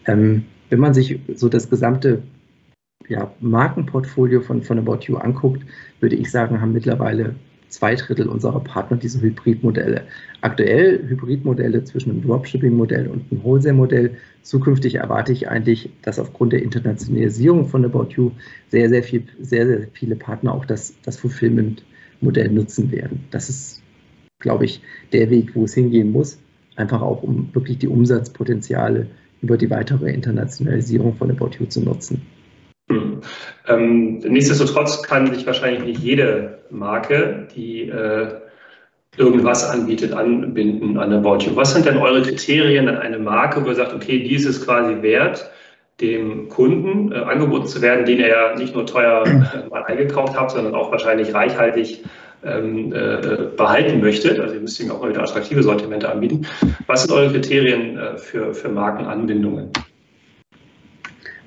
Ähm, 0.05 0.45
wenn 0.69 0.79
man 0.79 0.93
sich 0.93 1.19
so 1.35 1.49
das 1.49 1.69
gesamte 1.69 2.23
ja, 3.07 3.33
Markenportfolio 3.39 4.41
von, 4.41 4.61
von 4.61 4.79
About 4.79 4.99
You 5.05 5.17
anguckt, 5.17 5.63
würde 5.99 6.15
ich 6.15 6.31
sagen, 6.31 6.61
haben 6.61 6.73
mittlerweile 6.73 7.35
zwei 7.69 7.95
Drittel 7.95 8.27
unserer 8.27 8.59
Partner 8.61 8.97
diese 8.97 9.21
Hybridmodelle. 9.21 10.03
Aktuell 10.41 11.07
Hybridmodelle 11.07 11.83
zwischen 11.83 12.11
einem 12.11 12.21
Dropshipping-Modell 12.23 13.07
und 13.07 13.31
einem 13.31 13.43
Wholesale-Modell. 13.43 14.17
Zukünftig 14.41 14.95
erwarte 14.95 15.31
ich 15.31 15.49
eigentlich, 15.49 15.91
dass 16.01 16.19
aufgrund 16.19 16.53
der 16.53 16.63
Internationalisierung 16.63 17.67
von 17.67 17.85
About 17.85 18.09
You 18.15 18.31
sehr, 18.69 18.89
sehr, 18.89 19.03
viel, 19.03 19.25
sehr, 19.39 19.67
sehr 19.67 19.87
viele 19.93 20.15
Partner 20.15 20.53
auch 20.53 20.65
das, 20.65 20.95
das 21.03 21.17
Fulfillment-Modell 21.17 22.49
nutzen 22.49 22.91
werden. 22.91 23.25
Das 23.31 23.49
ist, 23.49 23.83
glaube 24.39 24.65
ich, 24.65 24.81
der 25.13 25.29
Weg, 25.29 25.55
wo 25.55 25.65
es 25.65 25.73
hingehen 25.73 26.11
muss. 26.11 26.39
Einfach 26.75 27.01
auch, 27.01 27.23
um 27.23 27.49
wirklich 27.53 27.77
die 27.77 27.87
Umsatzpotenziale 27.87 29.07
über 29.41 29.57
die 29.57 29.69
weitere 29.69 30.11
Internationalisierung 30.11 31.15
von 31.15 31.29
About 31.31 31.51
You 31.59 31.65
zu 31.65 31.81
nutzen. 31.81 32.25
Hm. 32.89 33.21
Ähm, 33.67 34.19
nichtsdestotrotz 34.19 35.03
kann 35.03 35.33
sich 35.33 35.45
wahrscheinlich 35.45 35.83
nicht 35.83 36.01
jede 36.01 36.59
Marke, 36.69 37.47
die 37.55 37.89
äh, 37.89 38.27
irgendwas 39.17 39.69
anbietet, 39.69 40.13
anbinden 40.13 40.97
an 40.97 41.13
About 41.13 41.43
You. 41.43 41.55
Was 41.55 41.73
sind 41.73 41.85
denn 41.85 41.97
eure 41.97 42.21
Kriterien 42.21 42.87
an 42.87 42.97
eine 42.97 43.19
Marke, 43.19 43.63
wo 43.63 43.69
ihr 43.69 43.75
sagt, 43.75 43.93
okay, 43.93 44.23
die 44.23 44.35
ist 44.35 44.45
es 44.45 44.65
quasi 44.65 45.01
wert, 45.01 45.49
dem 46.01 46.47
Kunden 46.47 47.11
äh, 47.11 47.15
angeboten 47.15 47.67
zu 47.67 47.81
werden, 47.81 48.05
den 48.05 48.19
er 48.19 48.29
ja 48.29 48.55
nicht 48.55 48.73
nur 48.73 48.85
teuer 48.85 49.25
äh, 49.25 49.69
mal 49.69 49.83
eingekauft 49.83 50.39
hat, 50.39 50.51
sondern 50.51 50.73
auch 50.73 50.91
wahrscheinlich 50.91 51.33
reichhaltig 51.33 52.03
ähm, 52.43 52.93
äh, 52.93 53.47
behalten 53.55 53.99
möchtet. 53.99 54.39
Also 54.39 54.55
ihr 54.55 54.61
müsst 54.61 54.79
ihm 54.79 54.91
auch 54.91 55.01
mal 55.01 55.09
wieder 55.09 55.23
attraktive 55.23 55.63
Sortimente 55.63 56.09
anbieten. 56.09 56.45
Was 56.87 57.03
sind 57.03 57.11
eure 57.11 57.31
Kriterien 57.31 57.97
äh, 57.97 58.17
für, 58.17 58.53
für 58.53 58.69
Markenanbindungen? 58.69 59.71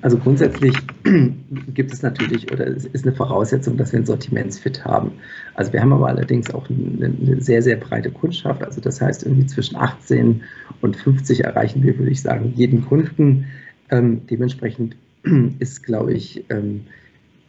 Also 0.03 0.17
grundsätzlich 0.17 0.75
gibt 1.73 1.93
es 1.93 2.01
natürlich 2.01 2.51
oder 2.51 2.67
es 2.67 2.85
ist 2.85 3.07
eine 3.07 3.15
Voraussetzung, 3.15 3.77
dass 3.77 3.93
wir 3.93 3.99
ein 3.99 4.05
Sortimentsfit 4.05 4.83
haben. 4.83 5.13
Also 5.55 5.71
wir 5.71 5.79
haben 5.79 5.93
aber 5.93 6.09
allerdings 6.09 6.53
auch 6.53 6.69
eine, 6.69 7.05
eine, 7.05 7.41
sehr, 7.41 7.61
sehr 7.61 7.77
breite 7.77 8.11
Kundschaft. 8.11 8.63
Also 8.63 8.81
das 8.81 8.99
heißt, 8.99 9.23
irgendwie 9.23 9.45
zwischen 9.45 9.77
18 9.77 10.43
und 10.81 10.97
50 10.97 11.45
erreichen 11.45 11.83
wir, 11.83 11.97
würde 11.97 12.11
ich 12.11 12.21
sagen, 12.21 12.51
jeden 12.53 12.85
Kunden. 12.85 13.45
Ähm, 13.89 14.27
dementsprechend 14.29 14.97
ist, 15.59 15.83
glaube 15.83 16.13
ich, 16.13 16.43
ähm, 16.49 16.81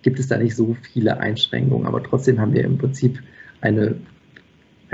gibt 0.04 0.20
es 0.20 0.28
da 0.28 0.38
nicht 0.38 0.54
so 0.54 0.76
viele 0.80 1.18
Einschränkungen. 1.18 1.86
Aber 1.86 2.02
trotzdem 2.02 2.40
haben 2.40 2.54
wir 2.54 2.62
im 2.62 2.78
Prinzip 2.78 3.20
eine 3.60 3.96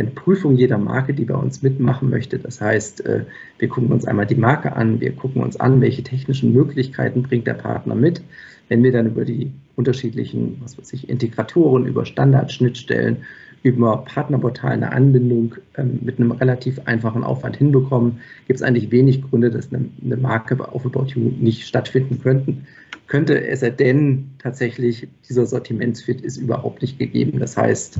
eine 0.00 0.10
Prüfung 0.10 0.56
jeder 0.56 0.78
Marke, 0.78 1.14
die 1.14 1.24
bei 1.24 1.34
uns 1.34 1.62
mitmachen 1.62 2.10
möchte. 2.10 2.38
Das 2.38 2.60
heißt, 2.60 3.04
äh, 3.04 3.24
wir 3.58 3.68
gucken 3.68 3.92
uns 3.92 4.06
einmal 4.06 4.26
die 4.26 4.34
Marke 4.34 4.74
an, 4.74 5.00
wir 5.00 5.12
gucken 5.12 5.42
uns 5.42 5.58
an, 5.58 5.80
welche 5.80 6.02
technischen 6.02 6.52
Möglichkeiten 6.52 7.22
bringt 7.22 7.46
der 7.46 7.54
Partner 7.54 7.94
mit. 7.94 8.22
Wenn 8.68 8.82
wir 8.82 8.92
dann 8.92 9.06
über 9.06 9.24
die 9.24 9.52
unterschiedlichen, 9.76 10.58
was 10.62 10.78
weiß 10.78 10.92
ich, 10.94 11.08
Integratoren, 11.08 11.86
über 11.86 12.06
Standardschnittstellen, 12.06 13.18
über 13.62 13.98
Partnerportal 13.98 14.72
eine 14.72 14.92
Anbindung 14.92 15.56
ähm, 15.76 15.98
mit 16.02 16.18
einem 16.18 16.32
relativ 16.32 16.80
einfachen 16.86 17.22
Aufwand 17.22 17.56
hinbekommen, 17.56 18.20
gibt 18.46 18.58
es 18.58 18.62
eigentlich 18.62 18.90
wenig 18.90 19.22
Gründe, 19.22 19.50
dass 19.50 19.72
eine, 19.72 19.86
eine 20.02 20.16
Marke 20.16 20.56
auf 20.72 20.86
About 20.86 21.08
You 21.08 21.30
nicht 21.40 21.66
stattfinden 21.66 22.22
könnten. 22.22 22.66
Könnte 23.10 23.44
es 23.44 23.60
er 23.60 23.72
denn 23.72 24.30
tatsächlich, 24.38 25.08
dieser 25.28 25.44
Sortimentsfit 25.44 26.20
ist 26.20 26.36
überhaupt 26.36 26.80
nicht 26.80 26.96
gegeben. 26.96 27.40
Das 27.40 27.56
heißt, 27.56 27.98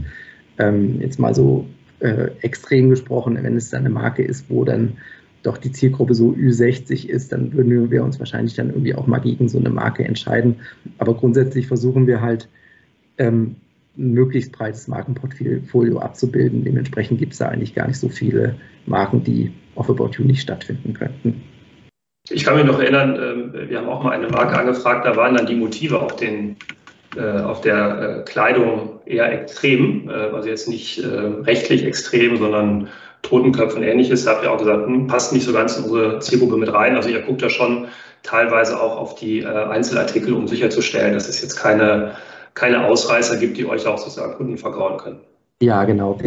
ähm, 0.58 1.00
jetzt 1.00 1.18
mal 1.18 1.34
so 1.34 1.66
äh, 1.98 2.30
extrem 2.42 2.90
gesprochen, 2.90 3.36
wenn 3.42 3.56
es 3.56 3.74
eine 3.74 3.90
Marke 3.90 4.22
ist, 4.22 4.48
wo 4.48 4.64
dann 4.64 4.98
doch 5.42 5.58
die 5.58 5.72
Zielgruppe 5.72 6.14
so 6.14 6.30
Ü60 6.30 7.08
ist, 7.08 7.32
dann 7.32 7.52
würden 7.52 7.90
wir 7.90 8.04
uns 8.04 8.20
wahrscheinlich 8.20 8.54
dann 8.54 8.68
irgendwie 8.68 8.94
auch 8.94 9.08
mal 9.08 9.18
gegen 9.18 9.48
so 9.48 9.58
eine 9.58 9.70
Marke 9.70 10.04
entscheiden. 10.04 10.60
Aber 10.98 11.16
grundsätzlich 11.16 11.66
versuchen 11.66 12.06
wir 12.06 12.20
halt, 12.20 12.48
ähm, 13.18 13.56
ein 13.98 14.12
möglichst 14.12 14.52
breites 14.52 14.86
Markenportfolio 14.86 15.98
abzubilden. 15.98 16.62
Dementsprechend 16.62 17.18
gibt 17.18 17.32
es 17.32 17.40
da 17.40 17.48
eigentlich 17.48 17.74
gar 17.74 17.88
nicht 17.88 17.98
so 17.98 18.08
viele 18.08 18.54
Marken, 18.86 19.24
die 19.24 19.50
auf 19.74 19.90
About 19.90 20.10
You 20.16 20.24
nicht 20.24 20.42
stattfinden 20.42 20.94
könnten. 20.94 21.42
Ich 22.28 22.44
kann 22.44 22.56
mich 22.56 22.64
noch 22.64 22.78
erinnern, 22.78 23.18
ähm, 23.20 23.68
wir 23.68 23.78
haben 23.78 23.88
auch 23.88 24.02
mal 24.02 24.12
eine 24.12 24.28
Marke 24.28 24.58
angefragt, 24.58 25.06
da 25.06 25.16
waren 25.16 25.36
dann 25.36 25.46
die 25.46 25.54
Motive 25.54 26.00
auf, 26.00 26.16
den, 26.16 26.56
äh, 27.16 27.40
auf 27.40 27.60
der 27.62 28.20
äh, 28.20 28.30
Kleidung 28.30 29.00
eher 29.06 29.32
extrem, 29.32 30.08
äh, 30.08 30.12
also 30.12 30.48
jetzt 30.48 30.68
nicht 30.68 31.02
rechtlich 31.02 31.84
extrem, 31.84 32.36
sondern 32.36 32.88
Totenköpfe 33.22 33.76
und 33.76 33.82
ähnliches. 33.82 34.24
Da 34.24 34.32
habt 34.32 34.44
ihr 34.44 34.52
auch 34.52 34.58
gesagt, 34.58 34.86
hm, 34.86 35.06
passt 35.06 35.32
nicht 35.32 35.44
so 35.44 35.52
ganz 35.52 35.76
in 35.76 35.84
unsere 35.84 36.20
Zielgruppe 36.20 36.56
mit 36.56 36.72
rein. 36.72 36.96
Also 36.96 37.08
ihr 37.08 37.20
guckt 37.20 37.42
da 37.42 37.50
schon 37.50 37.88
teilweise 38.22 38.80
auch 38.80 38.96
auf 38.96 39.14
die 39.14 39.44
Einzelartikel, 39.46 40.34
um 40.34 40.46
sicherzustellen, 40.46 41.14
dass 41.14 41.28
es 41.28 41.40
jetzt 41.40 41.56
keine 41.56 42.12
keine 42.54 42.84
Ausreißer 42.84 43.36
gibt, 43.36 43.56
die 43.56 43.66
euch 43.66 43.86
auch 43.86 43.98
sozusagen 43.98 44.34
Kunden 44.34 44.58
vergrauen 44.58 44.98
können. 44.98 45.20
Ja, 45.62 45.84
genau. 45.84 46.18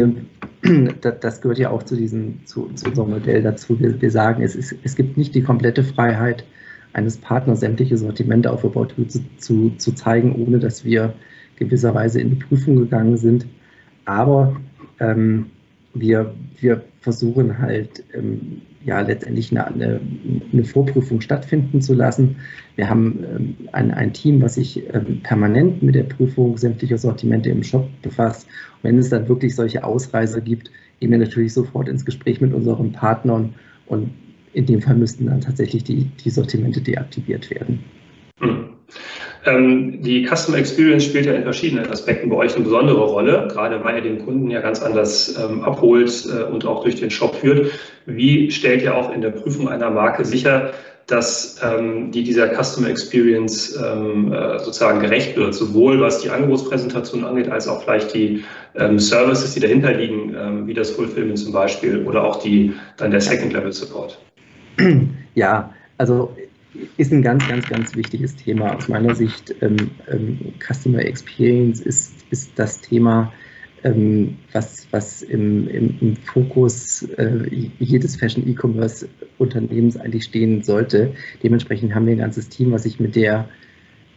Das 1.20 1.40
gehört 1.40 1.58
ja 1.58 1.70
auch 1.70 1.82
zu, 1.82 1.96
diesem, 1.96 2.44
zu, 2.46 2.70
zu 2.74 2.86
unserem 2.86 3.10
Modell 3.10 3.42
dazu. 3.42 3.78
Wir, 3.78 4.00
wir 4.00 4.10
sagen, 4.10 4.42
es, 4.42 4.56
ist, 4.56 4.74
es 4.82 4.96
gibt 4.96 5.16
nicht 5.16 5.34
die 5.34 5.42
komplette 5.42 5.84
Freiheit 5.84 6.44
eines 6.92 7.18
Partners, 7.18 7.60
sämtliche 7.60 7.96
Sortimente 7.96 8.50
auf 8.50 8.64
About 8.64 8.88
zu, 9.08 9.20
zu, 9.38 9.70
zu 9.76 9.92
zeigen, 9.92 10.34
ohne 10.34 10.58
dass 10.58 10.84
wir 10.84 11.14
gewisserweise 11.56 12.20
in 12.20 12.30
die 12.30 12.36
Prüfung 12.36 12.76
gegangen 12.76 13.16
sind. 13.16 13.46
Aber 14.04 14.56
ähm, 15.00 15.46
wir, 15.92 16.34
wir 16.60 16.82
versuchen 17.00 17.58
halt 17.58 18.02
ähm, 18.14 18.62
ja 18.84 19.00
letztendlich 19.00 19.50
eine, 19.50 19.66
eine, 19.66 20.00
eine, 20.52 20.64
Vorprüfung 20.64 21.20
stattfinden 21.20 21.80
zu 21.80 21.94
lassen. 21.94 22.36
Wir 22.76 22.88
haben 22.88 23.24
ähm, 23.24 23.56
ein, 23.72 23.90
ein, 23.90 24.12
Team, 24.12 24.42
was 24.42 24.54
sich 24.54 24.82
ähm, 24.92 25.20
permanent 25.22 25.82
mit 25.82 25.94
der 25.94 26.04
Prüfung 26.04 26.56
sämtlicher 26.58 26.98
Sortimente 26.98 27.50
im 27.50 27.62
Shop 27.62 27.88
befasst. 28.02 28.46
Und 28.82 28.84
wenn 28.84 28.98
es 28.98 29.08
dann 29.08 29.28
wirklich 29.28 29.54
solche 29.54 29.84
Ausreißer 29.84 30.40
gibt, 30.40 30.70
gehen 31.00 31.10
wir 31.10 31.18
natürlich 31.18 31.54
sofort 31.54 31.88
ins 31.88 32.04
Gespräch 32.04 32.40
mit 32.40 32.52
unseren 32.52 32.92
Partnern 32.92 33.54
und 33.86 34.10
in 34.52 34.66
dem 34.66 34.80
Fall 34.80 34.96
müssten 34.96 35.26
dann 35.26 35.40
tatsächlich 35.40 35.84
die, 35.84 36.04
die 36.04 36.30
Sortimente 36.30 36.80
deaktiviert 36.80 37.50
werden. 37.50 37.84
Hm. 39.44 39.54
Ähm, 39.54 40.02
die 40.02 40.26
Customer 40.26 40.58
Experience 40.58 41.04
spielt 41.04 41.26
ja 41.26 41.32
in 41.32 41.42
verschiedenen 41.42 41.88
Aspekten 41.90 42.28
bei 42.28 42.36
euch 42.36 42.54
eine 42.54 42.64
besondere 42.64 43.04
Rolle, 43.04 43.48
gerade 43.50 43.82
weil 43.84 43.96
ihr 43.96 44.02
den 44.02 44.24
Kunden 44.24 44.50
ja 44.50 44.60
ganz 44.60 44.82
anders 44.82 45.38
ähm, 45.38 45.62
abholt 45.62 46.26
äh, 46.26 46.44
und 46.44 46.66
auch 46.66 46.82
durch 46.82 46.96
den 46.96 47.10
Shop 47.10 47.36
führt. 47.36 47.72
Wie 48.06 48.50
stellt 48.50 48.82
ihr 48.82 48.96
auch 48.96 49.12
in 49.12 49.20
der 49.20 49.30
Prüfung 49.30 49.68
einer 49.68 49.90
Marke 49.90 50.24
sicher, 50.24 50.72
dass 51.06 51.60
ähm, 51.62 52.10
die 52.12 52.22
dieser 52.22 52.48
Customer 52.48 52.88
Experience 52.88 53.76
ähm, 53.76 54.32
äh, 54.32 54.58
sozusagen 54.58 55.00
gerecht 55.00 55.36
wird, 55.36 55.54
sowohl 55.54 56.00
was 56.00 56.22
die 56.22 56.30
Angebotspräsentation 56.30 57.24
angeht, 57.24 57.50
als 57.50 57.68
auch 57.68 57.82
vielleicht 57.82 58.14
die 58.14 58.44
ähm, 58.74 58.98
Services, 58.98 59.52
die 59.52 59.60
dahinter 59.60 59.92
liegen, 59.92 60.34
ähm, 60.34 60.66
wie 60.66 60.72
das 60.72 60.90
Fulfillment 60.90 61.38
zum 61.38 61.52
Beispiel 61.52 62.06
oder 62.06 62.24
auch 62.24 62.42
die 62.42 62.72
dann 62.96 63.10
der 63.10 63.20
Second 63.20 63.52
Level 63.52 63.72
Support? 63.72 64.18
Ja, 65.34 65.74
also 65.98 66.34
ist 66.96 67.12
ein 67.12 67.22
ganz, 67.22 67.46
ganz, 67.48 67.68
ganz 67.68 67.94
wichtiges 67.96 68.36
Thema. 68.36 68.74
Aus 68.74 68.88
meiner 68.88 69.14
Sicht, 69.14 69.54
ähm, 69.60 69.90
ähm, 70.10 70.54
Customer 70.58 71.04
Experience 71.04 71.80
ist, 71.80 72.14
ist 72.30 72.52
das 72.56 72.80
Thema, 72.80 73.32
ähm, 73.84 74.36
was, 74.52 74.88
was 74.90 75.22
im, 75.22 75.68
im, 75.68 75.98
im 76.00 76.16
Fokus 76.16 77.02
äh, 77.02 77.46
jedes 77.78 78.16
Fashion-E-Commerce-Unternehmens 78.16 79.96
eigentlich 79.96 80.24
stehen 80.24 80.62
sollte. 80.62 81.14
Dementsprechend 81.42 81.94
haben 81.94 82.06
wir 82.06 82.14
ein 82.14 82.18
ganzes 82.18 82.48
Team, 82.48 82.72
was 82.72 82.84
sich 82.84 82.98
mit 82.98 83.14
der 83.14 83.48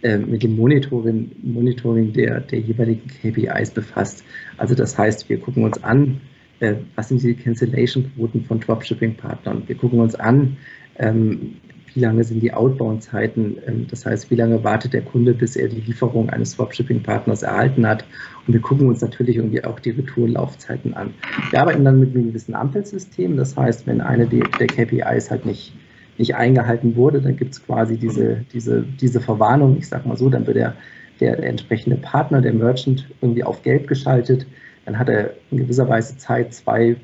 äh, 0.03 0.17
mit 0.17 0.43
dem 0.43 0.55
Monitoring, 0.55 1.31
Monitoring 1.41 2.13
der, 2.13 2.41
der 2.41 2.59
jeweiligen 2.59 3.07
KPIs 3.07 3.71
befasst. 3.71 4.23
Also 4.57 4.75
das 4.75 4.95
heißt, 4.97 5.27
wir 5.27 5.39
gucken 5.39 5.63
uns 5.63 5.83
an, 5.83 6.21
äh, 6.59 6.75
was 6.95 7.09
sind 7.09 7.23
die 7.23 7.33
Cancellation-Quoten 7.33 8.45
von 8.45 8.59
Dropshipping-Partnern. 8.59 9.63
Wir 9.65 9.75
gucken 9.75 9.99
uns 9.99 10.13
an, 10.13 10.57
ähm, 10.99 11.55
wie 11.97 12.01
lange 12.01 12.23
sind 12.23 12.41
die 12.41 12.53
Outbound-Zeiten, 12.53 13.57
ähm, 13.65 13.87
das 13.89 14.05
heißt, 14.05 14.29
wie 14.29 14.35
lange 14.35 14.63
wartet 14.63 14.93
der 14.93 15.01
Kunde, 15.01 15.33
bis 15.33 15.55
er 15.55 15.67
die 15.67 15.81
Lieferung 15.81 16.29
eines 16.29 16.55
Dropshipping-Partners 16.55 17.41
erhalten 17.41 17.87
hat. 17.87 18.05
Und 18.45 18.53
wir 18.53 18.61
gucken 18.61 18.87
uns 18.87 19.01
natürlich 19.01 19.37
irgendwie 19.37 19.63
auch 19.63 19.79
die 19.79 19.89
Retourenlaufzeiten 19.89 20.93
an. 20.93 21.15
Wir 21.49 21.59
arbeiten 21.59 21.83
dann 21.83 21.99
mit 21.99 22.13
einem 22.13 22.27
gewissen 22.27 22.53
Ampelsystem, 22.53 23.35
das 23.35 23.57
heißt, 23.57 23.87
wenn 23.87 24.01
eine 24.01 24.27
der 24.27 24.67
KPIs 24.67 25.31
halt 25.31 25.47
nicht, 25.47 25.73
nicht 26.19 26.35
eingehalten 26.35 26.95
wurde, 26.95 27.19
dann 27.19 27.35
gibt 27.35 27.55
es 27.55 27.65
quasi 27.65 27.97
diese, 27.97 28.45
diese, 28.53 28.83
diese 29.01 29.19
Verwarnung, 29.19 29.77
ich 29.79 29.87
sage 29.87 30.07
mal 30.07 30.17
so, 30.17 30.29
dann 30.29 30.45
wird 30.45 30.57
der, 30.57 30.75
der, 31.19 31.37
der 31.37 31.49
entsprechende 31.49 31.95
Partner, 31.95 32.41
der 32.41 32.53
Merchant, 32.53 33.09
irgendwie 33.21 33.43
auf 33.43 33.63
Gelb 33.63 33.87
geschaltet. 33.87 34.45
Dann 34.85 34.99
hat 34.99 35.09
er 35.09 35.31
in 35.49 35.57
gewisser 35.57 35.89
Weise 35.89 36.15
Zeit, 36.17 36.53
zwei, 36.53 36.95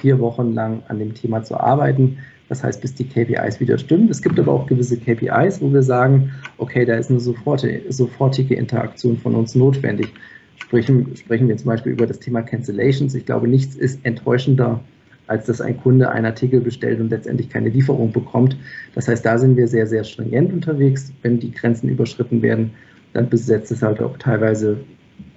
vier 0.00 0.18
Wochen 0.20 0.54
lang 0.54 0.82
an 0.88 0.98
dem 0.98 1.12
Thema 1.12 1.42
zu 1.42 1.60
arbeiten 1.60 2.16
das 2.48 2.64
heißt, 2.64 2.80
bis 2.80 2.94
die 2.94 3.04
KPIs 3.04 3.60
wieder 3.60 3.78
stimmen. 3.78 4.08
Es 4.08 4.22
gibt 4.22 4.38
aber 4.38 4.52
auch 4.52 4.66
gewisse 4.66 4.96
KPIs, 4.96 5.60
wo 5.60 5.72
wir 5.72 5.82
sagen, 5.82 6.32
okay, 6.56 6.84
da 6.84 6.94
ist 6.94 7.10
eine 7.10 7.20
sofortige, 7.20 8.54
Interaktion 8.54 9.16
von 9.18 9.34
uns 9.34 9.54
notwendig. 9.54 10.12
Sprechen, 10.56 11.14
sprechen 11.16 11.48
wir 11.48 11.56
zum 11.56 11.66
Beispiel 11.66 11.92
über 11.92 12.06
das 12.06 12.18
Thema 12.18 12.42
Cancellations. 12.42 13.14
Ich 13.14 13.26
glaube, 13.26 13.48
nichts 13.48 13.76
ist 13.76 14.04
enttäuschender, 14.04 14.80
als 15.26 15.46
dass 15.46 15.60
ein 15.60 15.76
Kunde 15.76 16.10
einen 16.10 16.26
Artikel 16.26 16.60
bestellt 16.60 17.00
und 17.00 17.10
letztendlich 17.10 17.50
keine 17.50 17.68
Lieferung 17.68 18.12
bekommt. 18.12 18.56
Das 18.94 19.08
heißt, 19.08 19.24
da 19.24 19.38
sind 19.38 19.56
wir 19.56 19.68
sehr, 19.68 19.86
sehr 19.86 20.04
stringent 20.04 20.52
unterwegs. 20.52 21.12
Wenn 21.22 21.38
die 21.38 21.52
Grenzen 21.52 21.88
überschritten 21.88 22.42
werden, 22.42 22.72
dann 23.12 23.28
besetzt 23.28 23.70
es 23.70 23.82
halt 23.82 24.00
auch 24.00 24.16
teilweise 24.16 24.78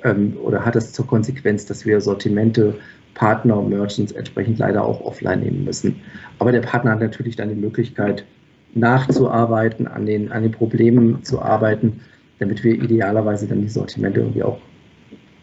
ähm, 0.04 0.38
oder 0.43 0.65
hat 0.65 0.76
es 0.76 0.93
zur 0.93 1.08
Konsequenz, 1.08 1.65
dass 1.65 1.86
wir 1.86 2.00
Sortimente 2.02 2.76
Partner, 3.13 3.62
Merchants 3.62 4.12
entsprechend 4.12 4.60
leider 4.60 4.84
auch 4.84 5.02
offline 5.02 5.41
nehmen 5.41 5.63
müssen. 5.65 6.02
Aber 6.39 6.52
der 6.52 6.62
Partner 6.62 6.91
hat 6.91 7.02
natürlich 7.02 7.36
dann 7.36 7.50
die 7.50 7.56
Möglichkeit, 7.56 8.26
nachzuarbeiten, 8.74 9.88
an 9.88 10.06
den, 10.06 10.32
an 10.32 10.43
den 10.43 10.52
Problemen 10.52 11.24
zu 11.24 11.41
arbeiten, 11.41 12.02
damit 12.39 12.63
wir 12.63 12.74
idealerweise 12.74 13.47
dann 13.47 13.62
die 13.62 13.69
Sortimente 13.69 14.21
irgendwie 14.21 14.43
auch 14.43 14.60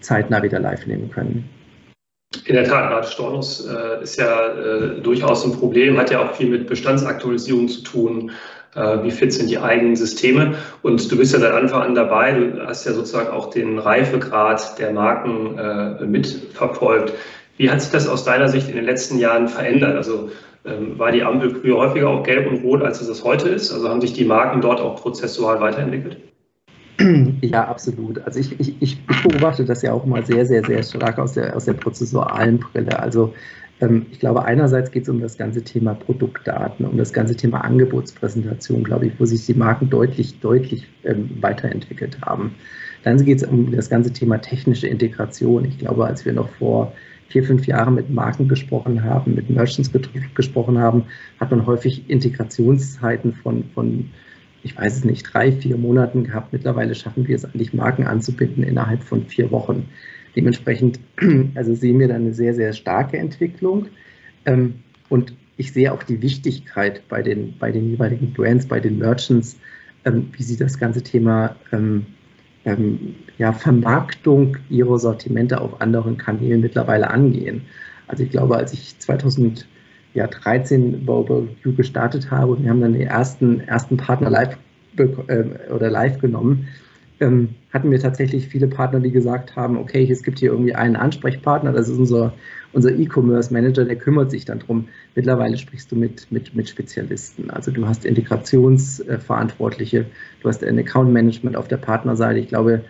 zeitnah 0.00 0.42
wieder 0.42 0.59
live 0.59 0.87
nehmen 0.87 1.11
können. 1.11 1.48
In 2.44 2.54
der 2.54 2.64
Tat, 2.64 2.90
gerade 2.90 3.07
Stornos 3.07 3.66
äh, 3.66 4.02
ist 4.02 4.18
ja 4.18 4.48
äh, 4.48 5.00
durchaus 5.00 5.44
ein 5.44 5.52
Problem, 5.52 5.96
hat 5.96 6.11
ja 6.11 6.22
auch 6.22 6.35
viel 6.35 6.50
mit 6.50 6.66
Bestandsaktualisierung 6.66 7.68
zu 7.68 7.83
tun. 7.83 8.31
Äh, 8.74 9.02
wie 9.02 9.11
fit 9.11 9.33
sind 9.33 9.50
die 9.50 9.59
eigenen 9.59 9.96
Systeme? 9.96 10.54
Und 10.83 11.11
du 11.11 11.16
bist 11.16 11.33
ja 11.33 11.40
seit 11.40 11.52
Anfang 11.52 11.83
an 11.83 11.94
dabei, 11.94 12.33
du 12.33 12.66
hast 12.66 12.85
ja 12.85 12.92
sozusagen 12.92 13.31
auch 13.31 13.50
den 13.50 13.78
Reifegrad 13.78 14.78
der 14.78 14.92
Marken 14.92 15.59
äh, 15.59 16.04
mitverfolgt. 16.04 17.14
Wie 17.59 17.71
hat 17.71 17.83
sich 17.83 17.90
das 17.90 18.09
aus 18.09 18.25
deiner 18.25 18.49
Sicht 18.49 18.68
in 18.68 18.77
den 18.77 18.85
letzten 18.85 19.18
Jahren 19.18 19.49
verändert? 19.49 19.97
Also 19.97 20.31
ähm, 20.64 20.99
war 20.99 21.12
die 21.12 21.23
Ampel 21.23 21.51
früher 21.51 21.77
häufiger 21.77 22.09
auch 22.09 22.23
gelb 22.23 22.51
und 22.51 22.62
rot, 22.64 22.83
als 22.83 23.01
es 23.01 23.09
das 23.09 23.25
heute 23.25 23.49
ist? 23.49 23.73
Also 23.73 23.88
haben 23.88 24.01
sich 24.01 24.12
die 24.12 24.25
Marken 24.25 24.61
dort 24.61 24.81
auch 24.81 24.97
prozessual 24.97 25.61
weiterentwickelt? 25.61 26.16
Ja, 27.40 27.68
absolut. 27.68 28.21
Also 28.25 28.40
ich, 28.40 28.59
ich, 28.59 28.75
ich 28.81 29.07
beobachte 29.07 29.64
das 29.64 29.83
ja 29.83 29.92
auch 29.92 30.05
mal 30.05 30.27
sehr, 30.27 30.44
sehr, 30.47 30.64
sehr 30.64 30.83
stark 30.83 31.18
aus 31.18 31.35
der, 31.35 31.55
aus 31.55 31.64
der 31.64 31.75
prozessualen 31.75 32.59
Brille. 32.59 32.99
Also 32.99 33.33
ähm, 33.81 34.07
ich 34.11 34.18
glaube, 34.18 34.44
einerseits 34.44 34.90
geht 34.90 35.05
es 35.05 35.09
um 35.09 35.21
das 35.21 35.38
ganze 35.38 35.62
Thema 35.62 35.94
Produktdaten, 35.94 36.85
um 36.85 36.97
das 36.97 37.12
ganze 37.12 37.37
Thema 37.37 37.61
Angebotspräsentation, 37.61 38.83
glaube 38.83 39.07
ich, 39.07 39.12
wo 39.18 39.25
sich 39.25 39.47
die 39.47 39.55
Marken 39.55 39.90
deutlich, 39.90 40.40
deutlich 40.40 40.87
ähm, 41.05 41.31
weiterentwickelt 41.40 42.21
haben. 42.23 42.55
Dann 43.05 43.25
geht 43.25 43.42
es 43.42 43.49
um 43.49 43.71
das 43.71 43.88
ganze 43.88 44.12
Thema 44.12 44.38
technische 44.38 44.88
Integration. 44.88 45.64
Ich 45.64 45.79
glaube, 45.79 46.05
als 46.05 46.25
wir 46.25 46.33
noch 46.33 46.49
vor 46.59 46.92
vier, 47.28 47.44
fünf 47.44 47.66
Jahre 47.66 47.92
mit 47.92 48.10
Marken 48.10 48.48
gesprochen 48.48 49.04
haben, 49.04 49.34
mit 49.34 49.50
Merchants 49.50 49.90
gesprochen 50.34 50.78
haben, 50.78 51.04
hat 51.38 51.50
man 51.50 51.66
häufig 51.66 52.08
Integrationszeiten 52.08 53.34
von, 53.34 53.64
von, 53.74 54.10
ich 54.62 54.76
weiß 54.76 54.96
es 54.96 55.04
nicht, 55.04 55.32
drei, 55.32 55.52
vier 55.52 55.76
Monaten 55.76 56.24
gehabt. 56.24 56.52
Mittlerweile 56.52 56.94
schaffen 56.94 57.28
wir 57.28 57.36
es 57.36 57.44
eigentlich, 57.44 57.74
Marken 57.74 58.04
anzubinden 58.04 58.64
innerhalb 58.64 59.02
von 59.02 59.26
vier 59.26 59.50
Wochen. 59.50 59.88
Dementsprechend, 60.36 61.00
also 61.54 61.74
sehen 61.74 62.00
wir 62.00 62.08
da 62.08 62.14
eine 62.14 62.32
sehr, 62.32 62.54
sehr 62.54 62.72
starke 62.72 63.18
Entwicklung. 63.18 63.86
Ähm, 64.46 64.74
und 65.10 65.34
ich 65.58 65.72
sehe 65.72 65.92
auch 65.92 66.02
die 66.02 66.22
Wichtigkeit 66.22 67.02
bei 67.08 67.22
den, 67.22 67.58
bei 67.58 67.70
den 67.70 67.90
jeweiligen 67.90 68.32
Brands, 68.32 68.66
bei 68.66 68.80
den 68.80 68.98
Merchants, 68.98 69.58
ähm, 70.06 70.28
wie 70.32 70.42
sie 70.42 70.56
das 70.56 70.78
ganze 70.78 71.02
Thema 71.02 71.56
ähm, 72.64 73.14
ja, 73.38 73.53
Vermarktung 73.53 74.57
ihrer 74.68 74.99
Sortimente 74.99 75.61
auf 75.61 75.81
anderen 75.81 76.16
Kanälen 76.16 76.61
mittlerweile 76.61 77.11
angehen. 77.11 77.62
Also 78.09 78.25
ich 78.25 78.31
glaube, 78.31 78.57
als 78.57 78.73
ich 78.73 78.99
2013 78.99 81.05
bei 81.05 81.12
OpenView 81.12 81.75
gestartet 81.75 82.31
habe 82.31 82.53
und 82.53 82.62
wir 82.62 82.71
haben 82.71 82.81
dann 82.81 82.94
die 82.94 83.05
ersten, 83.05 83.61
ersten 83.61 83.97
Partner 83.97 84.31
live 84.31 84.57
äh, 84.97 85.73
oder 85.73 85.90
live 85.90 86.18
genommen, 86.18 86.68
ähm, 87.21 87.51
hatten 87.73 87.90
wir 87.90 88.01
tatsächlich 88.01 88.49
viele 88.49 88.68
Partner, 88.68 89.01
die 89.01 89.11
gesagt 89.11 89.57
haben, 89.57 89.77
okay, 89.77 90.09
es 90.11 90.23
gibt 90.23 90.38
hier 90.38 90.53
irgendwie 90.53 90.75
einen 90.75 90.97
Ansprechpartner, 90.97 91.73
das 91.73 91.88
ist 91.88 91.99
unser, 91.99 92.33
unser 92.72 92.90
E-Commerce-Manager, 92.90 93.85
der 93.85 93.96
kümmert 93.96 94.31
sich 94.31 94.44
dann 94.44 94.61
drum. 94.61 94.88
Mittlerweile 95.14 95.57
sprichst 95.57 95.90
du 95.90 95.96
mit, 95.96 96.31
mit, 96.31 96.54
mit 96.54 96.68
Spezialisten. 96.68 97.50
Also 97.50 97.70
du 97.70 97.87
hast 97.87 98.04
Integrationsverantwortliche, 98.04 100.07
du 100.42 100.48
hast 100.48 100.62
ein 100.64 100.78
Account-Management 100.78 101.57
auf 101.57 101.68
der 101.68 101.78
Partnerseite. 101.78 102.38
Ich 102.38 102.48
glaube, 102.48 102.85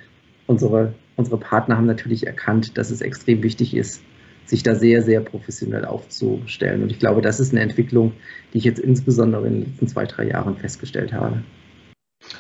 unsere, 0.47 0.95
unsere 1.17 1.39
Partner 1.39 1.77
haben 1.77 1.87
natürlich 1.87 2.27
erkannt, 2.27 2.77
dass 2.77 2.91
es 2.91 3.01
extrem 3.01 3.43
wichtig 3.43 3.77
ist, 3.77 4.03
sich 4.47 4.63
da 4.63 4.75
sehr, 4.75 5.03
sehr 5.03 5.21
professionell 5.21 5.85
aufzustellen. 5.85 6.83
Und 6.83 6.91
ich 6.91 6.99
glaube, 6.99 7.21
das 7.21 7.39
ist 7.39 7.53
eine 7.53 7.61
Entwicklung, 7.61 8.13
die 8.53 8.59
ich 8.59 8.65
jetzt 8.65 8.81
insbesondere 8.81 9.47
in 9.47 9.55
den 9.55 9.65
letzten 9.67 9.89
zwei, 9.89 10.07
drei 10.07 10.29
Jahren 10.29 10.57
festgestellt 10.57 11.13
habe. 11.13 11.43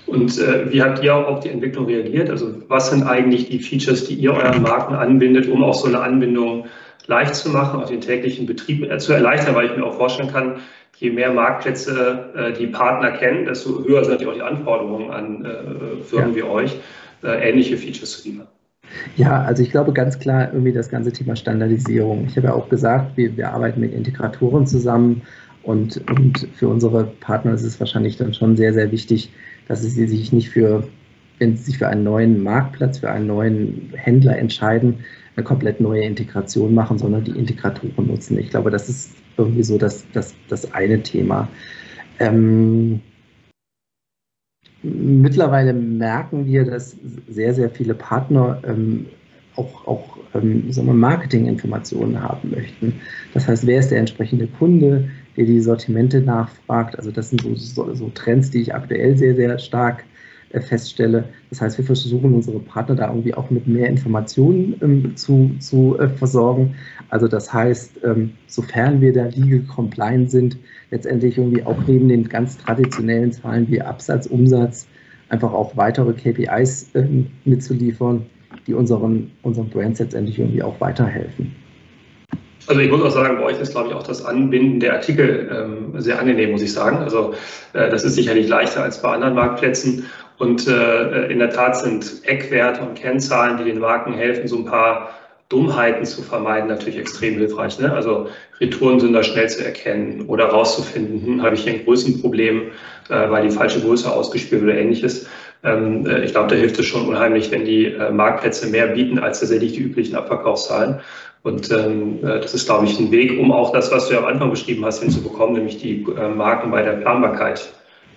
Und 0.06 0.38
äh, 0.38 0.72
wie 0.72 0.82
habt 0.82 1.02
ihr 1.04 1.14
auch 1.14 1.26
auf 1.26 1.40
die 1.40 1.50
Entwicklung 1.50 1.86
reagiert? 1.86 2.30
Also 2.30 2.62
was 2.68 2.90
sind 2.90 3.04
eigentlich 3.04 3.48
die 3.48 3.58
Features, 3.58 4.06
die 4.06 4.14
ihr 4.14 4.32
euren 4.32 4.62
Marken 4.62 4.94
anbindet, 4.94 5.48
um 5.48 5.62
auch 5.62 5.74
so 5.74 5.86
eine 5.86 6.00
Anbindung 6.00 6.66
leicht 7.08 7.34
zu 7.34 7.50
machen, 7.50 7.80
auch 7.80 7.88
den 7.88 8.00
täglichen 8.00 8.46
Betrieb 8.46 8.88
äh, 8.88 8.98
zu 8.98 9.12
erleichtern, 9.12 9.54
weil 9.54 9.66
ich 9.66 9.76
mir 9.76 9.84
auch 9.84 9.96
vorstellen 9.96 10.30
kann, 10.30 10.60
je 10.96 11.10
mehr 11.10 11.32
Marktplätze 11.32 12.30
äh, 12.36 12.52
die 12.52 12.66
Partner 12.68 13.12
kennen, 13.12 13.46
desto 13.46 13.84
höher 13.84 14.04
sind 14.04 14.12
natürlich 14.12 14.32
auch 14.32 14.36
die 14.36 14.56
Anforderungen 14.56 15.10
an 15.10 15.44
äh, 15.44 16.04
Firmen 16.04 16.30
ja. 16.30 16.36
wie 16.36 16.42
euch, 16.42 16.76
äh, 17.24 17.48
ähnliche 17.48 17.76
Features 17.76 18.22
zu 18.22 18.28
liefern. 18.28 18.46
Ja, 19.16 19.42
also 19.42 19.62
ich 19.62 19.70
glaube 19.70 19.92
ganz 19.92 20.18
klar 20.18 20.48
irgendwie 20.52 20.72
das 20.72 20.88
ganze 20.88 21.12
Thema 21.12 21.36
Standardisierung. 21.36 22.26
Ich 22.26 22.36
habe 22.36 22.48
ja 22.48 22.54
auch 22.54 22.68
gesagt, 22.68 23.16
wir, 23.16 23.36
wir 23.36 23.52
arbeiten 23.52 23.80
mit 23.80 23.92
Integratoren 23.92 24.66
zusammen 24.66 25.22
und, 25.62 26.02
und 26.10 26.48
für 26.54 26.68
unsere 26.68 27.04
Partner 27.04 27.52
ist 27.52 27.64
es 27.64 27.78
wahrscheinlich 27.80 28.16
dann 28.16 28.32
schon 28.32 28.56
sehr, 28.56 28.72
sehr 28.72 28.90
wichtig, 28.90 29.30
dass 29.66 29.82
sie 29.82 30.06
sich 30.06 30.32
nicht 30.32 30.48
für, 30.48 30.88
wenn 31.38 31.56
sie 31.56 31.64
sich 31.64 31.78
für 31.78 31.88
einen 31.88 32.04
neuen 32.04 32.42
Marktplatz, 32.42 32.98
für 32.98 33.10
einen 33.10 33.26
neuen 33.26 33.92
Händler 33.94 34.38
entscheiden, 34.38 35.04
eine 35.38 35.44
komplett 35.44 35.80
neue 35.80 36.02
Integration 36.02 36.74
machen, 36.74 36.98
sondern 36.98 37.24
die 37.24 37.30
Integratoren 37.30 38.08
nutzen. 38.08 38.38
Ich 38.38 38.50
glaube, 38.50 38.70
das 38.70 38.88
ist 38.88 39.12
irgendwie 39.36 39.62
so 39.62 39.78
das, 39.78 40.04
das, 40.12 40.34
das 40.48 40.72
eine 40.72 41.00
Thema. 41.02 41.48
Ähm, 42.18 43.00
mittlerweile 44.82 45.72
merken 45.72 46.44
wir, 46.44 46.64
dass 46.64 46.96
sehr, 47.28 47.54
sehr 47.54 47.70
viele 47.70 47.94
Partner 47.94 48.60
ähm, 48.66 49.06
auch, 49.54 49.86
auch 49.86 50.18
ähm, 50.34 50.68
Marketinginformationen 50.98 52.20
haben 52.20 52.50
möchten. 52.50 53.00
Das 53.32 53.46
heißt, 53.46 53.64
wer 53.66 53.78
ist 53.78 53.90
der 53.92 54.00
entsprechende 54.00 54.48
Kunde? 54.48 55.08
der 55.36 55.46
die 55.46 55.60
Sortimente 55.60 56.20
nachfragt. 56.20 56.98
Also 56.98 57.12
das 57.12 57.30
sind 57.30 57.42
so, 57.42 57.54
so, 57.54 57.94
so 57.94 58.10
Trends, 58.12 58.50
die 58.50 58.60
ich 58.60 58.74
aktuell 58.74 59.16
sehr, 59.16 59.36
sehr 59.36 59.56
stark 59.60 60.04
feststelle. 60.52 61.24
Das 61.50 61.60
heißt, 61.60 61.78
wir 61.78 61.84
versuchen 61.84 62.34
unsere 62.34 62.58
Partner 62.60 62.94
da 62.94 63.08
irgendwie 63.08 63.34
auch 63.34 63.50
mit 63.50 63.66
mehr 63.66 63.88
Informationen 63.88 64.76
ähm, 64.82 65.16
zu, 65.16 65.50
zu 65.58 65.98
äh, 65.98 66.08
versorgen. 66.08 66.74
Also 67.10 67.28
das 67.28 67.52
heißt, 67.52 68.00
ähm, 68.04 68.32
sofern 68.46 69.00
wir 69.00 69.12
da 69.12 69.26
legal 69.26 69.60
compliant 69.74 70.30
sind, 70.30 70.56
letztendlich 70.90 71.38
irgendwie 71.38 71.64
auch 71.64 71.78
neben 71.86 72.08
den 72.08 72.28
ganz 72.28 72.56
traditionellen 72.58 73.32
Zahlen 73.32 73.68
wie 73.68 73.80
Absatz, 73.80 74.26
Umsatz, 74.26 74.86
einfach 75.28 75.52
auch 75.52 75.76
weitere 75.76 76.12
KPIs 76.12 76.90
ähm, 76.94 77.26
mitzuliefern, 77.44 78.24
die 78.66 78.74
unseren, 78.74 79.30
unseren 79.42 79.68
Brands 79.68 80.00
letztendlich 80.00 80.38
irgendwie 80.38 80.62
auch 80.62 80.80
weiterhelfen. 80.80 81.54
Also 82.66 82.82
ich 82.82 82.90
muss 82.90 83.02
auch 83.02 83.10
sagen, 83.10 83.38
bei 83.38 83.44
euch 83.44 83.58
ist, 83.58 83.72
glaube 83.72 83.88
ich, 83.88 83.94
auch 83.94 84.02
das 84.02 84.22
Anbinden 84.22 84.78
der 84.78 84.94
Artikel 84.94 85.48
ähm, 85.50 86.00
sehr 86.00 86.20
angenehm, 86.20 86.50
muss 86.50 86.60
ich 86.60 86.72
sagen. 86.72 86.98
Also 86.98 87.32
äh, 87.72 87.88
das 87.88 88.04
ist 88.04 88.14
sicherlich 88.14 88.46
leichter 88.46 88.82
als 88.82 89.00
bei 89.00 89.08
anderen 89.10 89.34
Marktplätzen. 89.34 90.04
Und 90.38 90.68
äh, 90.68 91.26
in 91.26 91.40
der 91.40 91.50
Tat 91.50 91.76
sind 91.76 92.22
Eckwerte 92.24 92.82
und 92.82 92.94
Kennzahlen, 92.94 93.58
die 93.58 93.64
den 93.64 93.80
Marken 93.80 94.12
helfen, 94.12 94.46
so 94.46 94.56
ein 94.56 94.64
paar 94.64 95.10
Dummheiten 95.48 96.04
zu 96.04 96.22
vermeiden, 96.22 96.68
natürlich 96.68 96.98
extrem 96.98 97.34
hilfreich. 97.34 97.78
Ne? 97.80 97.92
Also 97.92 98.28
Retouren 98.60 99.00
sind 99.00 99.14
da 99.14 99.22
schnell 99.22 99.48
zu 99.48 99.64
erkennen 99.64 100.26
oder 100.26 100.46
rauszufinden, 100.46 101.24
hm, 101.24 101.42
habe 101.42 101.54
ich 101.54 101.62
hier 101.62 101.72
ein 101.72 101.84
Größenproblem, 101.84 102.70
äh, 103.08 103.30
weil 103.30 103.48
die 103.48 103.54
falsche 103.54 103.80
Größe 103.80 104.12
ausgespielt 104.12 104.62
oder 104.62 104.74
ähnliches. 104.74 105.26
Ähm, 105.64 106.06
äh, 106.06 106.24
ich 106.24 106.32
glaube, 106.32 106.50
da 106.50 106.54
hilft 106.54 106.78
es 106.78 106.86
schon 106.86 107.08
unheimlich, 107.08 107.50
wenn 107.50 107.64
die 107.64 107.86
äh, 107.86 108.10
Marktplätze 108.10 108.68
mehr 108.68 108.88
bieten 108.88 109.18
als 109.18 109.40
tatsächlich 109.40 109.72
die 109.72 109.80
üblichen 109.80 110.14
Abverkaufszahlen. 110.16 111.00
Und 111.42 111.70
ähm, 111.70 112.18
äh, 112.22 112.40
das 112.40 112.52
ist, 112.52 112.66
glaube 112.66 112.84
ich, 112.84 112.98
ein 113.00 113.10
Weg, 113.10 113.38
um 113.38 113.50
auch 113.50 113.72
das, 113.72 113.90
was 113.90 114.08
du 114.08 114.14
ja 114.14 114.20
am 114.20 114.26
Anfang 114.26 114.50
beschrieben 114.50 114.84
hast, 114.84 115.00
hinzubekommen, 115.00 115.54
nämlich 115.54 115.78
die 115.78 116.02
äh, 116.02 116.28
Marken 116.28 116.70
bei 116.70 116.82
der 116.82 116.92
Planbarkeit 116.92 117.72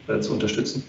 äh, 0.08 0.20
zu 0.20 0.34
unterstützen. 0.34 0.84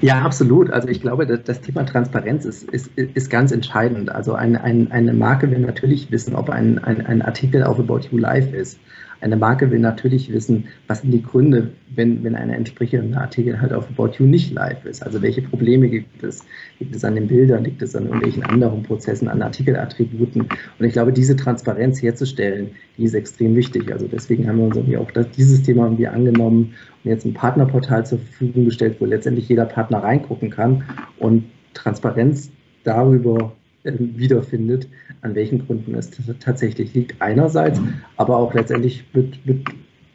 Ja, 0.00 0.22
absolut. 0.22 0.70
Also 0.70 0.88
ich 0.88 1.00
glaube, 1.00 1.26
das, 1.26 1.60
Thema 1.60 1.84
Transparenz 1.84 2.44
ist, 2.44 2.64
ist, 2.64 2.90
ist 2.96 3.30
ganz 3.30 3.52
entscheidend. 3.52 4.10
Also 4.10 4.34
eine, 4.34 4.62
eine, 4.62 4.90
eine 4.90 5.12
Marke 5.12 5.50
will 5.50 5.60
natürlich 5.60 6.10
wissen, 6.10 6.34
ob 6.34 6.50
ein, 6.50 6.78
ein, 6.84 7.04
ein 7.04 7.22
Artikel 7.22 7.64
auf 7.64 7.78
About 7.78 8.00
You 8.10 8.18
Live 8.18 8.52
ist. 8.52 8.78
Eine 9.20 9.36
Marke 9.36 9.70
will 9.70 9.80
natürlich 9.80 10.32
wissen, 10.32 10.66
was 10.86 11.00
sind 11.00 11.10
die 11.10 11.22
Gründe, 11.22 11.72
wenn, 11.94 12.22
wenn 12.22 12.36
ein 12.36 12.50
entsprechender 12.50 13.20
Artikel 13.20 13.60
halt 13.60 13.72
auf 13.72 13.88
About 13.90 14.12
You 14.18 14.26
nicht 14.26 14.52
live 14.52 14.84
ist. 14.84 15.02
Also 15.02 15.20
welche 15.22 15.42
Probleme 15.42 15.88
gibt 15.88 16.22
es? 16.22 16.44
Liegt 16.78 16.94
es 16.94 17.04
an 17.04 17.16
den 17.16 17.26
Bildern? 17.26 17.64
Liegt 17.64 17.82
es 17.82 17.96
an 17.96 18.04
irgendwelchen 18.04 18.44
anderen 18.44 18.84
Prozessen, 18.84 19.28
an 19.28 19.42
Artikelattributen? 19.42 20.42
Und 20.42 20.84
ich 20.86 20.92
glaube, 20.92 21.12
diese 21.12 21.34
Transparenz 21.34 22.00
herzustellen, 22.00 22.70
die 22.96 23.04
ist 23.04 23.14
extrem 23.14 23.56
wichtig. 23.56 23.92
Also 23.92 24.06
deswegen 24.06 24.48
haben 24.48 24.58
wir 24.58 24.66
uns 24.66 24.76
irgendwie 24.76 24.96
auch 24.96 25.10
das, 25.10 25.28
dieses 25.30 25.62
Thema 25.62 25.84
irgendwie 25.84 26.06
angenommen 26.06 26.74
und 27.02 27.10
jetzt 27.10 27.24
ein 27.24 27.34
Partnerportal 27.34 28.06
zur 28.06 28.18
Verfügung 28.18 28.66
gestellt, 28.66 28.96
wo 29.00 29.04
letztendlich 29.04 29.48
jeder 29.48 29.64
Partner 29.64 29.98
reingucken 29.98 30.50
kann 30.50 30.84
und 31.18 31.44
Transparenz 31.74 32.50
darüber 32.84 33.52
wiederfindet, 33.84 34.88
an 35.22 35.34
welchen 35.34 35.66
Gründen 35.66 35.94
es 35.94 36.10
tatsächlich 36.40 36.94
liegt. 36.94 37.20
Einerseits, 37.20 37.80
aber 38.16 38.36
auch 38.36 38.54
letztendlich 38.54 39.04
mit, 39.12 39.44
mit 39.46 39.66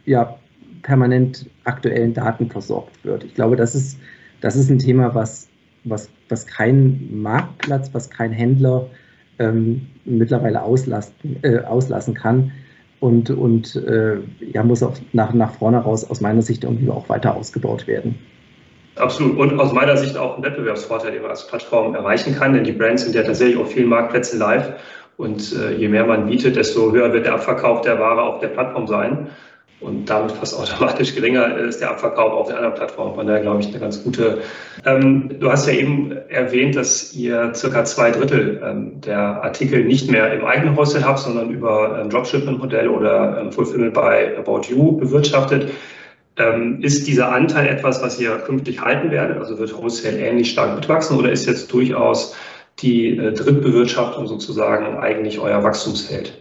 ja, 0.06 0.38
permanent 0.82 1.50
aktuellen 1.64 2.14
Daten 2.14 2.50
versorgt 2.50 3.04
wird. 3.04 3.24
Ich 3.24 3.34
glaube, 3.34 3.56
das 3.56 3.74
ist, 3.74 3.98
das 4.42 4.56
ist 4.56 4.70
ein 4.70 4.80
Thema, 4.80 5.16
was, 5.16 5.48
was, 5.86 6.10
was 6.30 6.46
kein 6.46 7.10
Marktplatz, 7.22 7.90
was 7.94 8.10
kein 8.10 8.32
Händler 8.32 8.88
ähm, 9.40 9.88
mittlerweile 10.06 10.62
auslasten, 10.62 11.38
äh, 11.42 11.60
auslassen 11.60 12.14
kann. 12.14 12.52
Und, 13.00 13.30
und 13.30 13.76
äh, 13.76 14.18
ja, 14.54 14.64
muss 14.64 14.84
auch 14.84 14.98
nach, 15.12 15.34
nach 15.34 15.54
vorne 15.54 15.78
raus 15.78 16.10
aus 16.10 16.22
meiner 16.22 16.42
Sicht 16.42 16.64
irgendwie 16.64 16.90
auch 16.90 17.10
weiter 17.10 17.36
ausgebaut 17.36 17.88
werden. 17.88 18.16
Absolut. 18.96 19.38
Und 19.38 19.60
aus 19.60 19.74
meiner 19.74 19.98
Sicht 19.98 20.18
auch 20.18 20.38
ein 20.38 20.44
Wettbewerbsvorteil, 20.44 21.12
den 21.12 21.22
man 21.22 21.32
als 21.32 21.48
Plattform 21.48 21.96
erreichen 21.96 22.36
kann, 22.36 22.54
denn 22.54 22.64
die 22.64 22.72
Brands 22.72 23.04
sind 23.04 23.16
ja 23.16 23.24
tatsächlich 23.24 23.58
auf 23.58 23.72
vielen 23.72 23.90
Marktplätzen 23.90 24.40
live. 24.40 24.74
Und 25.18 25.54
äh, 25.54 25.74
je 25.76 25.88
mehr 25.90 26.06
man 26.06 26.26
bietet, 26.28 26.56
desto 26.56 26.92
höher 26.92 27.14
wird 27.14 27.26
der 27.26 27.34
Abverkauf 27.34 27.82
der 27.82 28.00
Ware 28.00 28.22
auf 28.22 28.40
der 28.40 28.50
Plattform 28.50 28.88
sein. 28.88 29.30
Und 29.84 30.10
damit 30.10 30.32
fast 30.32 30.58
automatisch 30.58 31.14
geringer 31.14 31.58
ist 31.58 31.82
der 31.82 31.92
Abverkauf 31.92 32.32
auf 32.32 32.48
der 32.48 32.58
anderen 32.58 32.76
Plattform. 32.76 33.16
Von 33.16 33.28
daher 33.28 33.42
glaube 33.42 33.60
ich 33.60 33.68
eine 33.68 33.80
ganz 33.80 34.04
gute. 34.04 34.40
Ähm, 34.86 35.40
du 35.40 35.52
hast 35.52 35.68
ja 35.68 35.74
eben 35.74 36.12
erwähnt, 36.30 36.76
dass 36.76 37.14
ihr 37.14 37.54
circa 37.54 37.84
zwei 37.84 38.12
Drittel 38.12 38.62
ähm, 38.64 39.02
der 39.02 39.44
Artikel 39.44 39.84
nicht 39.84 40.10
mehr 40.10 40.34
im 40.34 40.46
eigenen 40.46 40.78
Wholesale 40.78 41.06
habt, 41.06 41.20
sondern 41.20 41.50
über 41.50 42.00
ähm, 42.00 42.10
Dropshipment-Modelle 42.10 42.90
oder 42.90 43.40
ähm, 43.42 43.52
Fulfillment 43.52 43.94
by 43.94 44.38
About 44.38 44.62
You 44.70 44.98
bewirtschaftet. 44.98 45.70
Ähm, 46.36 46.82
ist 46.82 47.08
dieser 47.08 47.32
Anteil 47.32 47.68
etwas, 47.68 48.02
was 48.02 48.20
ihr 48.20 48.38
künftig 48.40 48.82
halten 48.82 49.12
werdet? 49.12 49.38
Also 49.38 49.60
wird 49.60 49.76
Wholesale 49.78 50.18
ähnlich 50.18 50.52
stark 50.52 50.76
mitwachsen 50.76 51.18
oder 51.18 51.32
ist 51.32 51.46
jetzt 51.46 51.72
durchaus 51.72 52.36
die 52.80 53.18
äh, 53.18 53.34
Drittbewirtschaftung 53.34 54.28
sozusagen 54.28 54.98
eigentlich 54.98 55.40
euer 55.40 55.64
Wachstumsfeld? 55.64 56.40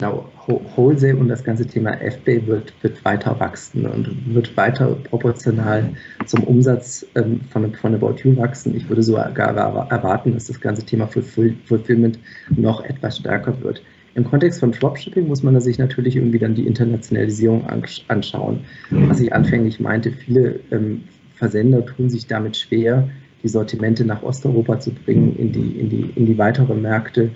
Genau, 0.00 0.30
Wholesale 0.76 1.16
und 1.16 1.28
das 1.28 1.44
ganze 1.44 1.66
Thema 1.66 1.92
FBA 1.98 2.46
wird, 2.46 2.72
wird 2.82 3.04
weiter 3.04 3.38
wachsen 3.38 3.84
und 3.84 4.34
wird 4.34 4.56
weiter 4.56 4.96
proportional 5.04 5.94
zum 6.24 6.44
Umsatz 6.44 7.04
ähm, 7.16 7.42
von, 7.50 7.74
von 7.74 7.94
About 7.94 8.16
You 8.24 8.34
wachsen. 8.38 8.74
Ich 8.74 8.88
würde 8.88 9.02
sogar 9.02 9.36
erwarten, 9.36 10.32
dass 10.32 10.46
das 10.46 10.58
ganze 10.58 10.86
Thema 10.86 11.06
Fulfillment 11.06 12.18
noch 12.48 12.82
etwas 12.84 13.18
stärker 13.18 13.60
wird. 13.60 13.82
Im 14.14 14.24
Kontext 14.24 14.60
von 14.60 14.72
Dropshipping 14.72 15.28
muss 15.28 15.42
man 15.42 15.58
sich 15.60 15.78
natürlich 15.78 16.16
irgendwie 16.16 16.38
dann 16.38 16.54
die 16.54 16.66
Internationalisierung 16.66 17.64
anschauen. 18.08 18.60
Was 18.90 19.20
ich 19.20 19.32
anfänglich 19.32 19.80
meinte, 19.80 20.10
viele 20.12 20.60
ähm, 20.70 21.04
Versender 21.36 21.86
tun 21.86 22.10
sich 22.10 22.26
damit 22.26 22.56
schwer, 22.56 23.08
die 23.42 23.48
Sortimente 23.48 24.04
nach 24.04 24.22
Osteuropa 24.22 24.78
zu 24.78 24.92
bringen, 24.92 25.36
in 25.36 25.52
die, 25.52 25.78
in 25.78 25.88
die, 25.88 26.10
in 26.14 26.26
die 26.26 26.36
weiteren 26.36 26.82
Märkte, 26.82 27.30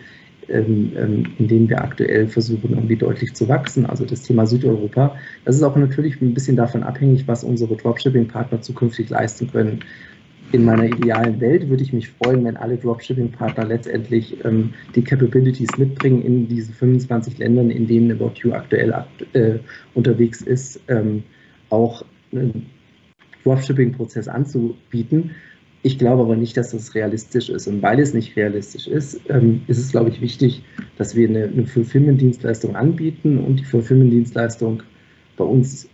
ähm, 0.48 0.92
ähm, 0.96 1.26
in 1.38 1.48
denen 1.48 1.68
wir 1.70 1.82
aktuell 1.82 2.28
versuchen, 2.28 2.70
irgendwie 2.70 2.96
deutlich 2.96 3.34
zu 3.34 3.48
wachsen. 3.48 3.86
Also 3.86 4.04
das 4.04 4.22
Thema 4.22 4.46
Südeuropa. 4.46 5.16
Das 5.44 5.56
ist 5.56 5.62
auch 5.62 5.76
natürlich 5.76 6.20
ein 6.20 6.34
bisschen 6.34 6.56
davon 6.56 6.82
abhängig, 6.82 7.26
was 7.26 7.44
unsere 7.44 7.76
Dropshipping-Partner 7.76 8.60
zukünftig 8.60 9.08
leisten 9.08 9.50
können. 9.50 9.80
In 10.52 10.64
meiner 10.64 10.84
idealen 10.84 11.40
Welt 11.40 11.68
würde 11.68 11.82
ich 11.82 11.92
mich 11.92 12.10
freuen, 12.10 12.44
wenn 12.44 12.56
alle 12.56 12.76
Dropshipping-Partner 12.76 13.64
letztendlich 13.64 14.44
ähm, 14.44 14.72
die 14.94 15.02
Capabilities 15.02 15.76
mitbringen, 15.78 16.22
in 16.22 16.48
diesen 16.48 16.74
25 16.74 17.38
Ländern, 17.38 17.70
in 17.70 17.86
denen 17.86 18.12
About 18.12 18.34
You 18.42 18.52
aktuell 18.52 18.94
äh, 19.32 19.54
unterwegs 19.94 20.42
ist, 20.42 20.80
ähm, 20.88 21.24
auch 21.70 22.04
einen 22.32 22.66
Dropshipping-Prozess 23.42 24.28
anzubieten. 24.28 25.32
Ich 25.82 25.98
glaube 25.98 26.22
aber 26.22 26.36
nicht, 26.36 26.56
dass 26.56 26.70
das 26.70 26.94
realistisch 26.94 27.50
ist. 27.50 27.66
Und 27.66 27.82
weil 27.82 28.00
es 28.00 28.14
nicht 28.14 28.36
realistisch 28.36 28.86
ist, 28.86 29.20
ähm, 29.28 29.62
ist 29.66 29.78
es, 29.78 29.90
glaube 29.90 30.10
ich, 30.10 30.20
wichtig, 30.20 30.62
dass 30.96 31.14
wir 31.14 31.28
eine, 31.28 31.44
eine 31.44 31.66
Fulfillment-Dienstleistung 31.66 32.74
anbieten 32.76 33.38
und 33.38 33.60
die 33.60 33.64
Fulfillment-Dienstleistung 33.64 34.82
bei 35.36 35.44
uns 35.44 35.88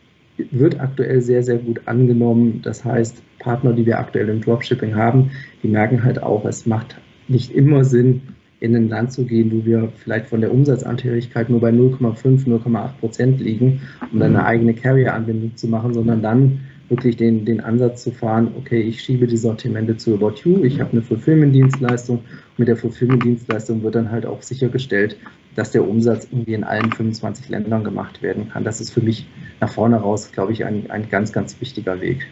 wird 0.50 0.80
aktuell 0.80 1.20
sehr, 1.20 1.42
sehr 1.42 1.58
gut 1.58 1.80
angenommen. 1.86 2.60
Das 2.62 2.84
heißt, 2.84 3.22
Partner, 3.38 3.72
die 3.72 3.86
wir 3.86 3.98
aktuell 3.98 4.28
im 4.28 4.40
Dropshipping 4.40 4.94
haben, 4.94 5.30
die 5.62 5.68
merken 5.68 6.04
halt 6.04 6.22
auch, 6.22 6.44
es 6.44 6.66
macht 6.66 6.96
nicht 7.28 7.52
immer 7.52 7.84
Sinn, 7.84 8.22
in 8.60 8.76
ein 8.76 8.88
Land 8.88 9.12
zu 9.12 9.24
gehen, 9.24 9.50
wo 9.52 9.64
wir 9.64 9.90
vielleicht 9.96 10.26
von 10.26 10.42
der 10.42 10.52
Umsatzanteiligkeit 10.52 11.48
nur 11.48 11.60
bei 11.60 11.70
0,5, 11.70 12.46
0,8 12.46 12.88
Prozent 13.00 13.40
liegen, 13.40 13.80
um 14.12 14.20
dann 14.20 14.36
eine 14.36 14.44
eigene 14.44 14.74
Carrier-Anbindung 14.74 15.56
zu 15.56 15.66
machen, 15.66 15.94
sondern 15.94 16.20
dann 16.20 16.60
wirklich 16.90 17.16
den, 17.16 17.44
den 17.44 17.60
Ansatz 17.60 18.02
zu 18.02 18.10
fahren, 18.10 18.52
okay, 18.58 18.80
ich 18.80 19.00
schiebe 19.00 19.26
die 19.26 19.36
Sortimente 19.36 19.96
zu 19.96 20.14
About 20.14 20.34
You, 20.44 20.64
ich 20.64 20.80
habe 20.80 20.92
eine 20.92 21.02
Fulfillment-Dienstleistung. 21.02 22.22
Mit 22.56 22.68
der 22.68 22.76
Fulfillment-Dienstleistung 22.76 23.82
wird 23.82 23.94
dann 23.94 24.10
halt 24.10 24.26
auch 24.26 24.42
sichergestellt, 24.42 25.16
dass 25.54 25.70
der 25.70 25.88
Umsatz 25.88 26.26
irgendwie 26.30 26.54
in 26.54 26.64
allen 26.64 26.92
25 26.92 27.48
Ländern 27.48 27.84
gemacht 27.84 28.22
werden 28.22 28.50
kann. 28.50 28.64
Das 28.64 28.80
ist 28.80 28.90
für 28.90 29.00
mich 29.00 29.26
nach 29.60 29.72
vorne 29.72 29.96
raus, 29.96 30.30
glaube 30.32 30.52
ich, 30.52 30.64
ein, 30.64 30.90
ein 30.90 31.08
ganz, 31.08 31.32
ganz 31.32 31.60
wichtiger 31.60 32.00
Weg. 32.00 32.26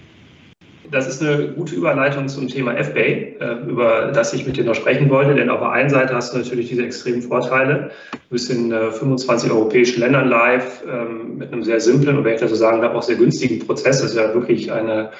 Das 0.90 1.06
ist 1.06 1.22
eine 1.22 1.48
gute 1.48 1.74
Überleitung 1.74 2.28
zum 2.28 2.48
Thema 2.48 2.72
FBay, 2.72 3.36
äh, 3.40 3.68
über 3.68 4.10
das 4.12 4.32
ich 4.32 4.46
mit 4.46 4.56
dir 4.56 4.64
noch 4.64 4.74
sprechen 4.74 5.10
wollte. 5.10 5.34
Denn 5.34 5.50
auf 5.50 5.60
der 5.60 5.70
einen 5.70 5.90
Seite 5.90 6.14
hast 6.14 6.32
du 6.32 6.38
natürlich 6.38 6.68
diese 6.68 6.84
extremen 6.84 7.20
Vorteile. 7.20 7.90
Du 8.12 8.18
bist 8.30 8.50
in 8.50 8.70
25 8.70 9.50
äh, 9.50 9.52
europäischen 9.52 10.00
Ländern 10.00 10.28
live 10.28 10.82
ähm, 10.90 11.38
mit 11.38 11.52
einem 11.52 11.62
sehr 11.62 11.80
simplen 11.80 12.16
und 12.16 12.24
wenn 12.24 12.34
ich 12.34 12.40
das 12.40 12.50
so 12.50 12.56
sagen 12.56 12.80
darf, 12.80 12.94
auch 12.94 13.02
sehr 13.02 13.16
günstigen 13.16 13.66
Prozess. 13.66 14.00
Das 14.00 14.10
ist 14.10 14.16
ja 14.16 14.32
wirklich 14.32 14.72
eine 14.72 15.10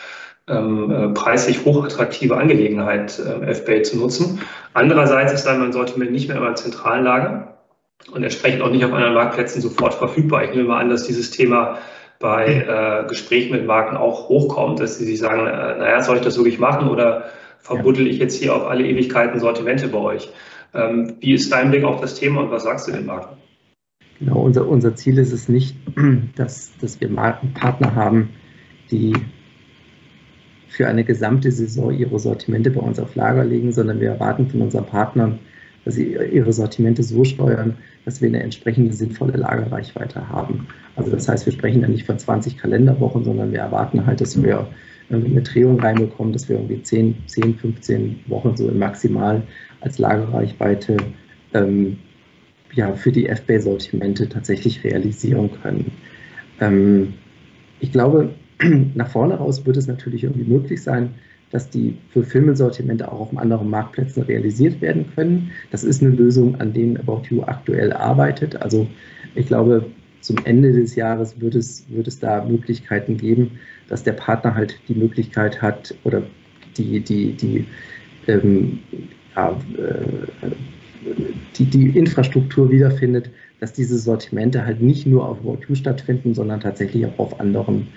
ähm, 0.49 0.91
äh, 0.91 1.09
preislich 1.09 1.65
hochattraktive 1.65 2.37
Angelegenheit, 2.37 3.11
FBay 3.11 3.83
zu 3.83 3.99
nutzen. 3.99 4.41
Andererseits 4.73 5.33
ist 5.33 5.45
dann 5.45 5.61
mein 5.61 5.73
Sortiment 5.73 6.13
nicht 6.13 6.29
mehr 6.29 6.39
immer 6.39 6.49
im 6.49 6.57
zentralen 6.57 7.05
Lager 7.05 7.59
und 8.13 8.23
entsprechend 8.23 8.63
auch 8.63 8.71
nicht 8.71 8.85
auf 8.85 8.93
anderen 8.93 9.15
Marktplätzen 9.15 9.61
sofort 9.61 9.95
verfügbar. 9.95 10.45
Ich 10.45 10.51
nehme 10.51 10.69
mal 10.69 10.81
an, 10.81 10.89
dass 10.89 11.05
dieses 11.05 11.31
Thema 11.31 11.79
bei 12.21 12.47
äh, 12.47 13.09
Gesprächen 13.09 13.53
mit 13.53 13.67
Marken 13.67 13.97
auch 13.97 14.29
hochkommt, 14.29 14.81
dass 14.81 14.99
sie 14.99 15.05
sich 15.05 15.19
sagen, 15.19 15.47
äh, 15.47 15.79
naja, 15.79 16.03
soll 16.03 16.17
ich 16.17 16.23
das 16.23 16.37
wirklich 16.37 16.59
machen 16.59 16.89
oder 16.89 17.25
verbuddel 17.61 18.07
ich 18.07 18.19
jetzt 18.19 18.41
hier 18.41 18.55
auf 18.55 18.67
alle 18.67 18.87
Ewigkeiten 18.87 19.39
Sortimente 19.39 19.89
bei 19.89 19.99
euch? 19.99 20.29
Ähm, 20.75 21.15
wie 21.21 21.33
ist 21.33 21.53
dein 21.53 21.71
Blick 21.71 21.85
auf 21.85 22.01
das 22.01 22.15
Thema 22.15 22.43
und 22.43 22.51
was 22.51 22.65
sagst 22.65 22.89
du 22.89 22.93
den 22.93 23.07
Marken? 23.07 23.37
Genau, 24.19 24.41
unser, 24.41 24.67
unser 24.67 24.97
Ziel 24.97 25.19
ist 25.19 25.33
es 25.33 25.49
nicht, 25.49 25.77
dass, 26.37 26.77
dass 26.81 27.01
wir 27.01 27.09
Markenpartner 27.09 27.95
haben, 27.95 28.31
die 28.91 29.15
für 30.69 30.89
eine 30.89 31.05
gesamte 31.05 31.51
Saison 31.51 31.97
ihre 31.97 32.19
Sortimente 32.19 32.71
bei 32.71 32.81
uns 32.81 32.99
auf 32.99 33.15
Lager 33.15 33.45
legen, 33.45 33.73
sondern 33.73 34.01
wir 34.01 34.11
erwarten 34.11 34.49
von 34.49 34.63
unseren 34.63 34.87
Partnern, 34.87 35.39
dass 35.85 35.95
sie 35.95 36.17
ihre 36.33 36.53
Sortimente 36.53 37.03
so 37.03 37.25
steuern, 37.25 37.77
dass 38.05 38.21
wir 38.21 38.29
eine 38.29 38.43
entsprechende 38.43 38.93
sinnvolle 38.93 39.37
Lagerreichweite 39.37 40.29
haben. 40.29 40.67
Also 40.97 41.11
das 41.11 41.29
heißt, 41.29 41.47
wir 41.47 41.53
sprechen 41.53 41.83
dann 41.83 41.93
nicht 41.93 42.07
von 42.07 42.19
20 42.19 42.59
Kalenderwochen, 42.59 43.25
sondern 43.25 43.53
wir 43.53 43.61
erwarten 43.61 44.05
halt, 44.05 44.21
dass 44.21 44.41
wir 44.43 44.67
eine 45.11 45.43
Drehung 45.43 45.81
reinbekommen, 45.81 46.33
dass 46.33 46.49
wir 46.49 46.57
irgendwie 46.57 46.83
10, 46.83 47.17
10 47.27 47.55
15 47.55 48.21
Wochen 48.27 48.57
so 48.57 48.71
maximal 48.71 49.43
als 49.81 49.99
Lagerreichweite 49.99 50.97
ähm, 51.55 51.99
ja, 52.75 52.95
für 52.95 53.13
die 53.13 53.29
FBA-Sortimente 53.29 54.29
tatsächlich 54.29 54.85
realisieren 54.85 55.51
können. 55.63 55.91
Ähm, 56.61 57.15
ich 57.81 57.93
glaube, 57.93 58.35
nach 58.95 59.09
vorne 59.09 59.35
raus 59.35 59.65
wird 59.65 59.77
es 59.77 59.87
natürlich 59.87 60.25
irgendwie 60.25 60.51
möglich 60.51 60.83
sein, 60.83 61.15
dass 61.51 61.71
die 61.71 61.97
Fulfillment-Sortimente 62.13 63.11
auch 63.11 63.21
auf 63.21 63.37
anderen 63.37 63.71
Marktplätzen 63.71 64.23
realisiert 64.25 64.81
werden 64.81 65.07
können. 65.15 65.51
Das 65.71 65.85
ist 65.85 66.03
eine 66.03 66.15
Lösung, 66.15 66.61
an 66.61 66.73
denen 66.73 66.97
About 66.99 67.23
You 67.31 67.43
aktuell 67.43 67.93
arbeitet. 67.93 68.57
Also 68.57 68.87
ich 69.35 69.47
glaube, 69.47 69.87
zum 70.21 70.37
Ende 70.45 70.73
des 70.73 70.95
Jahres 70.95 71.41
wird 71.41 71.55
es, 71.55 71.87
wird 71.89 72.07
es 72.07 72.19
da 72.19 72.45
Möglichkeiten 72.45 73.17
geben, 73.17 73.53
dass 73.89 74.03
der 74.03 74.13
Partner 74.13 74.55
halt 74.55 74.79
die 74.89 74.95
Möglichkeit 74.95 75.63
hat 75.63 75.95
oder 76.05 76.23
die, 76.77 77.01
die, 77.01 77.33
die, 77.33 77.65
ähm, 78.27 78.81
ja, 79.35 79.59
äh, 79.77 80.51
die, 81.57 81.65
die 81.65 81.99
Infrastruktur 81.99 82.71
wiederfindet, 82.71 83.31
dass 83.61 83.73
diese 83.73 83.99
Sortimente 83.99 84.65
halt 84.65 84.83
nicht 84.83 85.07
nur 85.07 85.27
auf 85.27 85.39
About 85.41 85.61
You 85.69 85.75
stattfinden, 85.75 86.35
sondern 86.35 86.61
tatsächlich 86.61 87.07
auch 87.07 87.19
auf 87.19 87.41
anderen, 87.41 87.89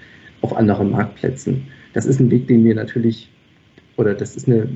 auf 0.42 0.56
anderen 0.56 0.92
Marktplätzen. 0.92 1.68
Das 1.94 2.06
ist 2.06 2.20
ein 2.20 2.32
Weg, 2.32 2.48
den 2.48 2.64
wir 2.64 2.76
natürlich 2.76 3.30
oder 3.98 4.14
das 4.14 4.36
ist 4.36 4.48
eine, 4.48 4.68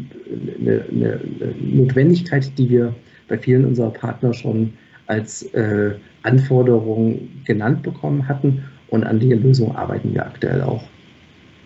eine, 0.60 0.86
eine 0.92 1.20
Notwendigkeit, 1.60 2.52
die 2.58 2.70
wir 2.70 2.94
bei 3.28 3.38
vielen 3.38 3.66
unserer 3.66 3.92
Partner 3.92 4.34
schon 4.34 4.74
als 5.08 5.44
äh, 5.54 5.92
Anforderung 6.24 7.30
genannt 7.46 7.84
bekommen 7.84 8.28
hatten 8.28 8.64
und 8.90 9.04
an 9.04 9.20
der 9.20 9.38
Lösung 9.38 9.76
arbeiten 9.76 10.14
wir 10.14 10.26
aktuell 10.26 10.62
auch. 10.62 10.84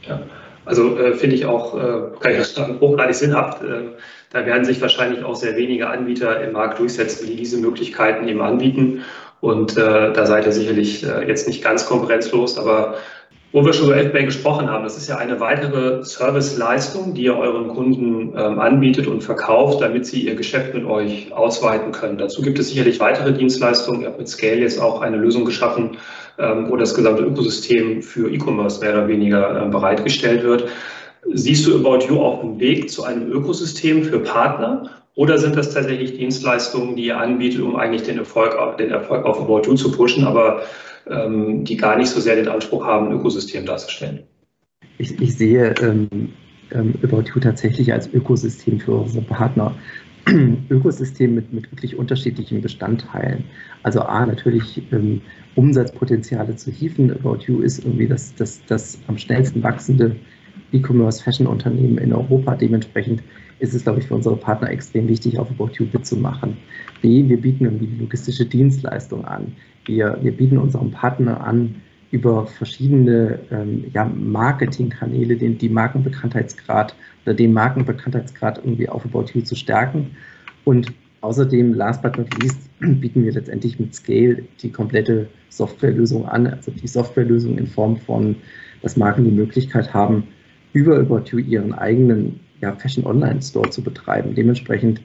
Ja, 0.07 0.21
also 0.65 0.97
äh, 0.97 1.13
finde 1.13 1.35
ich 1.35 1.45
auch, 1.45 1.75
äh, 1.75 2.19
kann 2.19 2.33
ich 2.33 2.43
sagen, 2.43 2.79
hochgradig 2.79 3.15
sinnhaft. 3.15 3.63
Äh, 3.63 3.95
da 4.31 4.45
werden 4.45 4.65
sich 4.65 4.81
wahrscheinlich 4.81 5.23
auch 5.23 5.35
sehr 5.35 5.55
wenige 5.55 5.89
Anbieter 5.89 6.43
im 6.43 6.53
Markt 6.53 6.79
durchsetzen, 6.79 7.27
die 7.27 7.35
diese 7.35 7.57
Möglichkeiten 7.57 8.27
eben 8.27 8.41
anbieten. 8.41 9.01
Und 9.41 9.77
äh, 9.77 10.13
da 10.13 10.25
seid 10.25 10.45
ihr 10.45 10.51
sicherlich 10.51 11.05
äh, 11.05 11.27
jetzt 11.27 11.47
nicht 11.47 11.63
ganz 11.63 11.85
konkurrenzlos, 11.85 12.57
aber 12.57 12.95
wo 13.51 13.65
wir 13.65 13.73
schon 13.73 13.87
über 13.87 13.97
FBay 13.97 14.25
gesprochen 14.25 14.69
haben, 14.69 14.83
das 14.83 14.95
ist 14.95 15.07
ja 15.07 15.17
eine 15.17 15.39
weitere 15.39 16.03
Serviceleistung, 16.03 17.15
die 17.15 17.23
ihr 17.23 17.35
euren 17.35 17.69
Kunden 17.69 18.33
ähm, 18.37 18.59
anbietet 18.59 19.07
und 19.07 19.23
verkauft, 19.23 19.81
damit 19.81 20.05
sie 20.05 20.21
ihr 20.21 20.35
Geschäft 20.35 20.75
mit 20.75 20.85
euch 20.85 21.33
ausweiten 21.33 21.91
können. 21.91 22.19
Dazu 22.19 22.43
gibt 22.43 22.59
es 22.59 22.69
sicherlich 22.69 22.99
weitere 22.99 23.33
Dienstleistungen. 23.33 24.01
Ihr 24.01 24.07
habt 24.07 24.19
mit 24.19 24.29
Scale 24.29 24.59
jetzt 24.59 24.79
auch 24.79 25.01
eine 25.01 25.17
Lösung 25.17 25.45
geschaffen, 25.45 25.97
ähm, 26.37 26.69
wo 26.69 26.77
das 26.77 26.93
gesamte 26.93 27.23
Ökosystem 27.23 28.03
für 28.03 28.31
E-Commerce 28.31 28.81
mehr 28.81 28.93
oder 28.93 29.07
weniger 29.07 29.63
ähm, 29.63 29.71
bereitgestellt 29.71 30.43
wird. 30.43 30.67
Siehst 31.33 31.65
du 31.65 31.75
About 31.75 32.05
You 32.05 32.21
auf 32.21 32.41
dem 32.41 32.59
Weg 32.59 32.89
zu 32.89 33.03
einem 33.03 33.31
Ökosystem 33.31 34.03
für 34.03 34.19
Partner? 34.19 34.91
Oder 35.15 35.37
sind 35.37 35.57
das 35.57 35.73
tatsächlich 35.73 36.17
Dienstleistungen, 36.17 36.95
die 36.95 37.07
ihr 37.07 37.17
anbietet, 37.17 37.61
um 37.61 37.75
eigentlich 37.75 38.03
den 38.03 38.19
Erfolg, 38.19 38.55
den 38.77 38.91
Erfolg 38.91 39.25
auf 39.25 39.41
About 39.41 39.63
You 39.67 39.73
zu 39.73 39.91
pushen, 39.91 40.23
aber 40.23 40.61
ähm, 41.09 41.63
die 41.65 41.77
gar 41.77 41.97
nicht 41.97 42.09
so 42.09 42.19
sehr 42.19 42.35
den 42.35 42.47
Anspruch 42.47 42.85
haben, 42.85 43.07
ein 43.07 43.13
Ökosystem 43.13 43.65
darzustellen. 43.65 44.23
Ich, 44.97 45.19
ich 45.19 45.37
sehe 45.37 45.73
ähm, 45.81 46.33
ähm, 46.71 46.93
About 47.03 47.23
You 47.33 47.39
tatsächlich 47.39 47.91
als 47.93 48.11
Ökosystem 48.13 48.79
für 48.79 48.93
unsere 48.93 49.23
Partner. 49.23 49.73
Ökosystem 50.69 51.35
mit, 51.35 51.53
mit 51.53 51.71
wirklich 51.71 51.97
unterschiedlichen 51.97 52.61
Bestandteilen. 52.61 53.45
Also 53.83 54.01
A, 54.01 54.25
natürlich 54.25 54.81
ähm, 54.91 55.21
Umsatzpotenziale 55.55 56.55
zu 56.55 56.71
hieven. 56.71 57.11
About 57.11 57.39
You 57.47 57.61
ist 57.61 57.79
irgendwie 57.79 58.07
das, 58.07 58.35
das, 58.35 58.61
das 58.67 58.99
am 59.07 59.17
schnellsten 59.17 59.63
wachsende 59.63 60.15
E-Commerce-Fashion-Unternehmen 60.71 61.97
in 61.97 62.13
Europa. 62.13 62.55
Dementsprechend 62.55 63.23
ist 63.59 63.73
es, 63.73 63.83
glaube 63.83 63.99
ich, 63.99 64.07
für 64.07 64.15
unsere 64.15 64.37
Partner 64.37 64.69
extrem 64.69 65.07
wichtig, 65.07 65.37
auf 65.37 65.49
About 65.49 65.71
You 65.73 65.87
mitzumachen. 65.91 66.57
B, 67.01 67.27
wir 67.27 67.39
bieten 67.39 67.65
irgendwie 67.65 67.87
die 67.87 67.99
logistische 67.99 68.45
Dienstleistung 68.45 69.25
an. 69.25 69.53
Wir, 69.85 70.17
wir 70.21 70.31
bieten 70.31 70.57
unseren 70.57 70.91
Partner 70.91 71.43
an, 71.43 71.75
über 72.11 72.47
verschiedene 72.47 73.39
ähm, 73.51 73.85
ja, 73.93 74.05
Marketingkanäle 74.05 75.37
den, 75.37 75.57
die 75.57 75.69
Markenbekanntheitsgrad 75.69 76.95
oder 77.25 77.35
den 77.35 77.53
Markenbekanntheitsgrad 77.53 78.59
irgendwie 78.59 78.89
auf 78.89 79.05
About 79.05 79.25
You 79.33 79.41
zu 79.41 79.55
stärken. 79.55 80.11
Und 80.65 80.91
außerdem, 81.21 81.73
last 81.73 82.01
but 82.01 82.17
not 82.17 82.27
least, 82.41 82.69
bieten 82.79 83.23
wir 83.23 83.33
letztendlich 83.33 83.79
mit 83.79 83.93
Scale 83.93 84.43
die 84.61 84.71
komplette 84.71 85.27
Softwarelösung 85.49 86.25
an, 86.25 86.47
also 86.47 86.71
die 86.71 86.87
Softwarelösung 86.87 87.57
in 87.57 87.67
Form 87.67 87.97
von, 87.97 88.35
dass 88.81 88.97
Marken 88.97 89.25
die 89.25 89.31
Möglichkeit 89.31 89.93
haben, 89.93 90.23
über 90.73 90.97
About 90.99 91.25
You 91.31 91.39
ihren 91.39 91.73
eigenen 91.73 92.39
ja, 92.61 92.75
Fashion 92.75 93.05
Online 93.05 93.41
Store 93.41 93.69
zu 93.69 93.81
betreiben. 93.81 94.35
Dementsprechend 94.35 95.01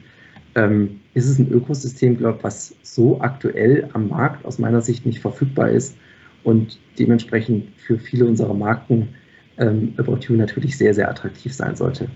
ähm, 0.55 1.01
ist 1.13 1.29
es 1.29 1.39
ein 1.39 1.51
Ökosystem, 1.51 2.17
glaube 2.17 2.37
ich, 2.39 2.43
was 2.43 2.75
so 2.83 3.19
aktuell 3.21 3.89
am 3.93 4.09
Markt 4.09 4.45
aus 4.45 4.59
meiner 4.59 4.81
Sicht 4.81 5.05
nicht 5.05 5.19
verfügbar 5.19 5.69
ist 5.69 5.95
und 6.43 6.79
dementsprechend 6.97 7.69
für 7.77 7.97
viele 7.97 8.25
unserer 8.25 8.53
Marken 8.53 9.09
ähm, 9.57 9.93
About 9.97 10.19
You 10.27 10.35
natürlich 10.35 10.77
sehr, 10.77 10.93
sehr 10.93 11.09
attraktiv 11.09 11.53
sein 11.53 11.75
sollte. 11.75 12.09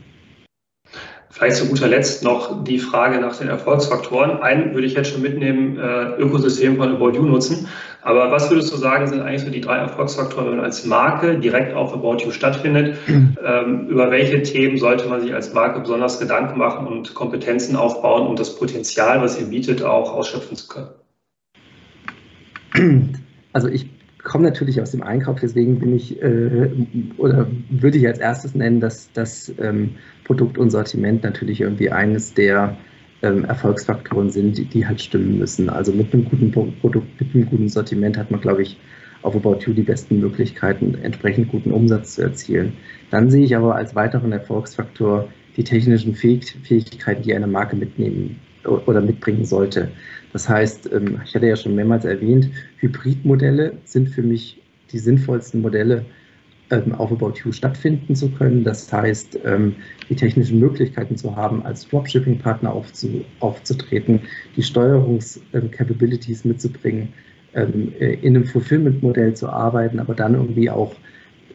Vielleicht 1.31 1.57
zu 1.57 1.67
guter 1.67 1.87
Letzt 1.87 2.23
noch 2.23 2.63
die 2.63 2.79
Frage 2.79 3.19
nach 3.19 3.37
den 3.37 3.49
Erfolgsfaktoren. 3.49 4.41
Einen 4.41 4.73
würde 4.73 4.87
ich 4.87 4.95
jetzt 4.95 5.11
schon 5.11 5.21
mitnehmen, 5.21 5.77
äh, 5.77 6.15
Ökosystem 6.19 6.77
von 6.77 6.95
About 6.95 7.11
You 7.11 7.23
nutzen. 7.23 7.67
Aber 8.01 8.31
was 8.31 8.49
würdest 8.49 8.73
du 8.73 8.77
sagen, 8.77 9.07
sind 9.07 9.21
eigentlich 9.21 9.43
so 9.43 9.51
die 9.51 9.61
drei 9.61 9.77
Erfolgsfaktoren, 9.77 10.47
wenn 10.47 10.55
man 10.57 10.65
als 10.65 10.85
Marke 10.85 11.37
direkt 11.37 11.75
auf 11.75 11.93
About 11.93 12.23
You 12.23 12.31
stattfindet? 12.31 12.97
Ähm, 13.41 13.87
über 13.87 14.11
welche 14.11 14.43
Themen 14.43 14.77
sollte 14.77 15.07
man 15.07 15.21
sich 15.21 15.33
als 15.33 15.53
Marke 15.53 15.79
besonders 15.79 16.19
Gedanken 16.19 16.59
machen 16.59 16.85
und 16.87 17.15
Kompetenzen 17.15 17.77
aufbauen, 17.77 18.27
um 18.27 18.35
das 18.35 18.57
Potenzial, 18.57 19.21
was 19.21 19.39
ihr 19.39 19.47
bietet, 19.47 19.81
auch 19.81 20.13
ausschöpfen 20.13 20.57
zu 20.57 20.67
können? 20.67 20.89
Also 23.53 23.69
ich 23.69 23.89
komme 24.29 24.43
natürlich 24.43 24.79
aus 24.79 24.91
dem 24.91 25.01
Einkauf, 25.01 25.39
deswegen 25.41 25.79
bin 25.79 25.95
ich 25.95 26.21
äh, 26.21 26.69
oder 27.17 27.47
würde 27.69 27.97
ich 27.97 28.07
als 28.07 28.19
erstes 28.19 28.53
nennen, 28.53 28.79
dass 28.79 29.11
das 29.11 29.51
ähm, 29.59 29.95
Produkt 30.23 30.57
und 30.59 30.69
Sortiment 30.69 31.23
natürlich 31.23 31.61
irgendwie 31.61 31.89
eines 31.89 32.35
der 32.35 32.77
ähm, 33.23 33.43
Erfolgsfaktoren 33.43 34.29
sind, 34.29 34.57
die, 34.57 34.65
die, 34.65 34.85
halt 34.85 35.01
stimmen 35.01 35.39
müssen. 35.39 35.69
Also 35.69 35.91
mit 35.91 36.13
einem 36.13 36.25
guten 36.25 36.51
Produkt, 36.51 37.19
mit 37.19 37.33
einem 37.33 37.49
guten 37.49 37.69
Sortiment 37.69 38.17
hat 38.17 38.29
man, 38.29 38.39
glaube 38.39 38.61
ich, 38.61 38.79
auf 39.23 39.35
About 39.35 39.61
You 39.65 39.73
die 39.73 39.81
besten 39.81 40.19
Möglichkeiten, 40.19 40.95
entsprechend 41.01 41.49
guten 41.49 41.71
Umsatz 41.71 42.15
zu 42.15 42.21
erzielen. 42.21 42.73
Dann 43.09 43.31
sehe 43.31 43.43
ich 43.43 43.55
aber 43.55 43.75
als 43.75 43.95
weiteren 43.95 44.31
Erfolgsfaktor 44.31 45.27
die 45.57 45.63
technischen 45.63 46.13
Fähig 46.13 46.55
Fähigkeiten, 46.63 47.23
die 47.23 47.33
eine 47.33 47.47
Marke 47.47 47.75
mitnehmen 47.75 48.39
oder 48.63 49.01
mitbringen 49.01 49.43
sollte. 49.43 49.89
Das 50.33 50.47
heißt, 50.47 50.91
ähm, 50.91 51.21
ich 51.25 51.35
hatte 51.35 51.47
ja 51.47 51.55
schon 51.55 51.75
mehrmals 51.75 52.05
erwähnt, 52.05 52.49
Hybridmodelle 52.77 53.73
sind 53.85 54.09
für 54.09 54.23
mich 54.23 54.61
die 54.91 54.99
sinnvollsten 54.99 55.61
Modelle, 55.61 56.05
ähm, 56.71 56.93
auf 56.93 57.11
About 57.11 57.33
You 57.43 57.51
stattfinden 57.51 58.15
zu 58.15 58.29
können. 58.29 58.63
Das 58.63 58.91
heißt, 58.91 59.39
ähm, 59.43 59.75
die 60.09 60.15
technischen 60.15 60.59
Möglichkeiten 60.59 61.17
zu 61.17 61.35
haben, 61.35 61.63
als 61.65 61.87
Dropshipping-Partner 61.87 62.73
aufzutreten, 63.39 64.21
die 64.55 64.63
Steuerungs-Capabilities 64.63 66.45
mitzubringen, 66.45 67.09
äh, 67.53 68.13
in 68.21 68.35
einem 68.35 68.45
Fulfillment-Modell 68.45 69.33
zu 69.33 69.49
arbeiten, 69.49 69.99
aber 69.99 70.13
dann 70.13 70.35
irgendwie 70.35 70.69
auch 70.69 70.95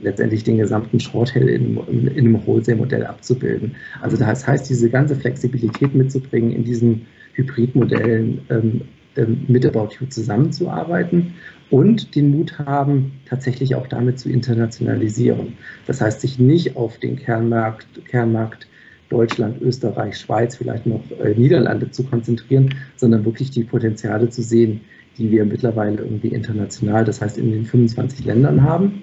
letztendlich 0.01 0.43
den 0.43 0.59
gesamten 0.59 0.99
Shortail 0.99 1.49
in, 1.49 1.79
in, 1.87 2.09
in 2.09 2.27
einem 2.27 2.47
Wholesale-Modell 2.47 3.07
abzubilden. 3.07 3.77
Also 4.01 4.17
das 4.17 4.47
heißt, 4.47 4.69
diese 4.69 4.91
ganze 4.91 5.15
Flexibilität 5.15 5.95
mitzubringen 5.95 6.51
in 6.51 6.65
diesen 6.65 7.07
Hybridmodellen 7.35 8.41
ähm, 8.51 8.81
ähm, 9.17 9.45
mit 9.49 9.65
About 9.65 9.95
You 10.01 10.07
zusammenzuarbeiten 10.07 11.35
und 11.71 12.15
den 12.15 12.31
Mut 12.31 12.59
haben, 12.59 13.13
tatsächlich 13.29 13.75
auch 13.75 13.87
damit 13.87 14.19
zu 14.19 14.29
internationalisieren. 14.29 15.55
Das 15.87 16.01
heißt, 16.01 16.21
sich 16.21 16.39
nicht 16.39 16.77
auf 16.77 16.99
den 16.99 17.17
Kernmarkt, 17.17 17.87
Kernmarkt 18.07 18.67
Deutschland, 19.09 19.61
Österreich, 19.61 20.19
Schweiz, 20.19 20.57
vielleicht 20.57 20.87
noch 20.87 21.03
äh, 21.23 21.35
Niederlande 21.35 21.91
zu 21.91 22.05
konzentrieren, 22.05 22.75
sondern 22.97 23.25
wirklich 23.25 23.51
die 23.51 23.65
Potenziale 23.65 24.29
zu 24.31 24.43
sehen, 24.43 24.81
die 25.19 25.31
wir 25.31 25.45
mittlerweile 25.45 25.99
irgendwie 25.99 26.29
international, 26.29 27.05
das 27.05 27.21
heißt 27.21 27.39
in 27.39 27.53
den 27.53 27.65
25 27.65 28.25
Ländern 28.25 28.63
haben. 28.63 29.03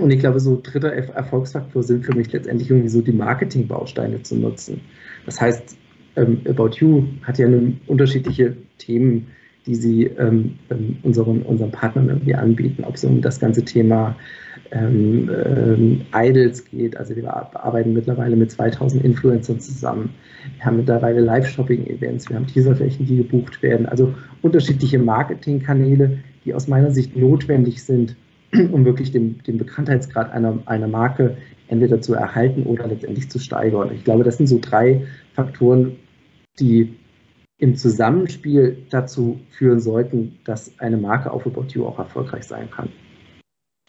Und 0.00 0.10
ich 0.10 0.20
glaube, 0.20 0.40
so 0.40 0.60
dritter 0.62 0.90
Erfolgsfaktor 0.90 1.82
sind 1.82 2.04
für 2.04 2.14
mich 2.14 2.32
letztendlich 2.32 2.70
irgendwie 2.70 2.88
so 2.88 3.00
die 3.00 3.12
Marketingbausteine 3.12 4.22
zu 4.22 4.36
nutzen. 4.36 4.80
Das 5.26 5.40
heißt, 5.40 5.76
ähm, 6.16 6.40
About 6.48 6.76
You 6.78 7.04
hat 7.22 7.38
ja 7.38 7.48
unterschiedliche 7.86 8.56
Themen, 8.78 9.26
die 9.66 9.74
sie 9.74 10.04
ähm, 10.04 10.56
ähm, 10.70 10.96
unseren, 11.02 11.42
unseren 11.42 11.70
Partnern 11.70 12.08
irgendwie 12.08 12.34
anbieten, 12.34 12.84
ob 12.84 12.96
es 12.96 13.04
um 13.04 13.20
das 13.22 13.40
ganze 13.40 13.64
Thema 13.64 14.14
ähm, 14.72 15.30
ähm, 15.30 16.00
Idols 16.14 16.64
geht. 16.66 16.96
Also 16.96 17.16
wir 17.16 17.34
arbeiten 17.34 17.92
mittlerweile 17.92 18.36
mit 18.36 18.50
2000 18.50 19.04
Influencern 19.04 19.60
zusammen. 19.60 20.10
Wir 20.56 20.66
haben 20.66 20.76
mittlerweile 20.76 21.20
Live-Shopping-Events, 21.20 22.28
wir 22.28 22.36
haben 22.36 22.46
Teaserflächen, 22.46 23.06
die 23.06 23.16
gebucht 23.16 23.62
werden. 23.62 23.86
Also 23.86 24.14
unterschiedliche 24.42 24.98
Marketingkanäle, 24.98 26.18
die 26.44 26.52
aus 26.52 26.68
meiner 26.68 26.90
Sicht 26.90 27.16
notwendig 27.16 27.82
sind, 27.82 28.16
um 28.72 28.84
wirklich 28.84 29.12
den, 29.12 29.40
den 29.46 29.58
Bekanntheitsgrad 29.58 30.32
einer, 30.32 30.58
einer 30.66 30.88
Marke 30.88 31.36
entweder 31.68 32.00
zu 32.00 32.14
erhalten 32.14 32.64
oder 32.64 32.86
letztendlich 32.86 33.30
zu 33.30 33.38
steigern. 33.38 33.90
Ich 33.94 34.04
glaube, 34.04 34.24
das 34.24 34.36
sind 34.36 34.48
so 34.48 34.58
drei 34.60 35.02
Faktoren, 35.32 35.92
die 36.58 36.96
im 37.58 37.76
Zusammenspiel 37.76 38.86
dazu 38.90 39.40
führen 39.56 39.80
sollten, 39.80 40.38
dass 40.44 40.72
eine 40.78 40.96
Marke 40.96 41.30
auf 41.30 41.46
About 41.46 41.66
You 41.68 41.86
auch 41.86 41.98
erfolgreich 41.98 42.44
sein 42.44 42.70
kann. 42.70 42.90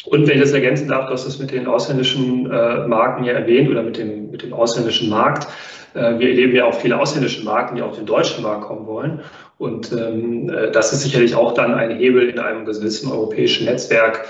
Und 0.05 0.27
wenn 0.27 0.35
ich 0.35 0.41
das 0.41 0.51
ergänzen 0.51 0.87
darf, 0.87 1.07
du 1.07 1.13
hast 1.13 1.25
es 1.25 1.39
mit 1.39 1.51
den 1.51 1.65
ausländischen 1.67 2.45
äh, 2.45 2.87
Marken 2.87 3.23
ja 3.23 3.33
erwähnt 3.33 3.69
oder 3.69 3.81
mit 3.81 3.97
dem, 3.97 4.29
mit 4.29 4.43
dem 4.43 4.53
ausländischen 4.53 5.09
Markt. 5.09 5.47
Äh, 5.95 6.19
wir 6.19 6.29
erleben 6.29 6.55
ja 6.55 6.65
auch 6.65 6.75
viele 6.75 6.99
ausländische 6.99 7.43
Marken, 7.43 7.75
die 7.75 7.81
auf 7.81 7.95
den 7.95 8.05
deutschen 8.05 8.43
Markt 8.43 8.65
kommen 8.65 8.85
wollen. 8.85 9.21
Und 9.57 9.91
ähm, 9.93 10.49
äh, 10.49 10.71
das 10.71 10.93
ist 10.93 11.01
sicherlich 11.01 11.33
auch 11.35 11.53
dann 11.53 11.73
ein 11.73 11.97
Hebel 11.97 12.29
in 12.29 12.39
einem 12.39 12.65
gewissen 12.65 13.11
europäischen 13.11 13.65
Netzwerk, 13.65 14.25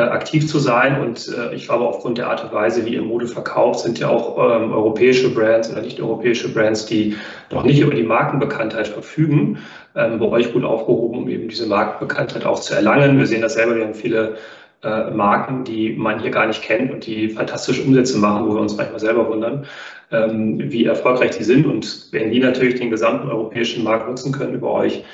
aktiv 0.00 0.48
zu 0.48 0.58
sein. 0.58 1.00
Und 1.00 1.28
äh, 1.28 1.54
ich 1.54 1.66
glaube, 1.66 1.84
aufgrund 1.84 2.18
der 2.18 2.28
Art 2.28 2.42
und 2.42 2.52
Weise, 2.52 2.84
wie 2.84 2.94
ihr 2.94 3.02
Mode 3.02 3.26
verkauft, 3.26 3.80
sind 3.80 3.98
ja 3.98 4.08
auch 4.08 4.36
ähm, 4.38 4.72
europäische 4.72 5.32
Brands 5.32 5.70
oder 5.70 5.82
nicht 5.82 6.00
europäische 6.00 6.52
Brands, 6.52 6.86
die 6.86 7.16
noch 7.50 7.64
nicht 7.64 7.80
über 7.80 7.94
die 7.94 8.02
Markenbekanntheit 8.02 8.88
verfügen, 8.88 9.58
ähm, 9.94 10.18
bei 10.18 10.26
euch 10.26 10.52
gut 10.52 10.64
aufgehoben, 10.64 11.18
um 11.18 11.28
eben 11.28 11.48
diese 11.48 11.66
Markenbekanntheit 11.66 12.44
auch 12.44 12.58
zu 12.58 12.74
erlangen. 12.74 13.18
Wir 13.18 13.26
sehen 13.26 13.42
das 13.42 13.54
selber, 13.54 13.76
wir 13.76 13.84
haben 13.84 13.94
viele 13.94 14.36
äh, 14.82 15.10
Marken, 15.10 15.64
die 15.64 15.92
man 15.92 16.20
hier 16.20 16.30
gar 16.30 16.46
nicht 16.46 16.62
kennt 16.62 16.92
und 16.92 17.06
die 17.06 17.28
fantastische 17.28 17.82
Umsätze 17.82 18.18
machen, 18.18 18.48
wo 18.48 18.54
wir 18.54 18.60
uns 18.60 18.76
manchmal 18.76 19.00
selber 19.00 19.28
wundern, 19.28 19.66
ähm, 20.10 20.58
wie 20.58 20.84
erfolgreich 20.84 21.36
die 21.38 21.44
sind. 21.44 21.66
Und 21.66 22.08
wenn 22.10 22.30
die 22.30 22.40
natürlich 22.40 22.74
den 22.74 22.90
gesamten 22.90 23.28
europäischen 23.28 23.84
Markt 23.84 24.08
nutzen 24.08 24.32
können 24.32 24.54
über 24.54 24.72
euch, 24.72 25.04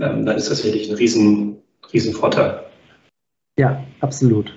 ähm, 0.00 0.24
dann 0.24 0.36
ist 0.36 0.50
das 0.50 0.64
wirklich 0.64 0.88
ein 0.88 0.96
riesen, 0.96 1.56
riesen 1.92 2.14
Vorteil. 2.14 2.67
Ja, 3.58 3.84
absolut. 4.00 4.52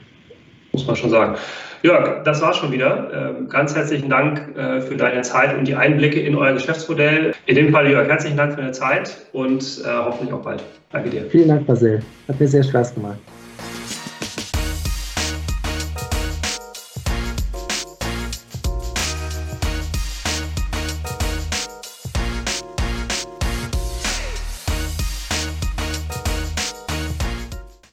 Muss 0.72 0.88
man 0.88 0.96
schon 0.96 1.10
sagen. 1.10 1.36
Jörg, 1.84 2.24
das 2.24 2.42
war 2.42 2.54
schon 2.54 2.72
wieder. 2.72 3.36
Ähm, 3.38 3.50
ganz 3.50 3.76
herzlichen 3.76 4.10
Dank 4.10 4.56
äh, 4.56 4.82
für 4.82 4.96
deine 4.96 5.22
Zeit 5.24 5.58
und 5.58 5.68
die 5.68 5.76
Einblicke 5.76 6.20
in 6.20 6.36
euer 6.36 6.54
Geschäftsmodell. 6.54 7.34
In 7.48 7.56
dem 7.56 7.72
Fall, 7.72 7.90
Jörg, 7.90 8.08
herzlichen 8.08 8.38
Dank 8.38 8.54
für 8.54 8.62
deine 8.62 8.72
Zeit 8.72 9.18
und 9.34 9.82
äh, 9.84 9.88
hoffentlich 9.88 10.32
auch 10.32 10.44
bald. 10.44 10.64
Danke 10.92 11.10
dir. 11.10 11.26
Vielen 11.32 11.50
Dank, 11.50 11.66
Basil. 11.66 12.02
Hat 12.28 12.40
mir 12.40 12.48
sehr 12.48 12.64
Spaß 12.64 12.94
gemacht. 12.94 13.18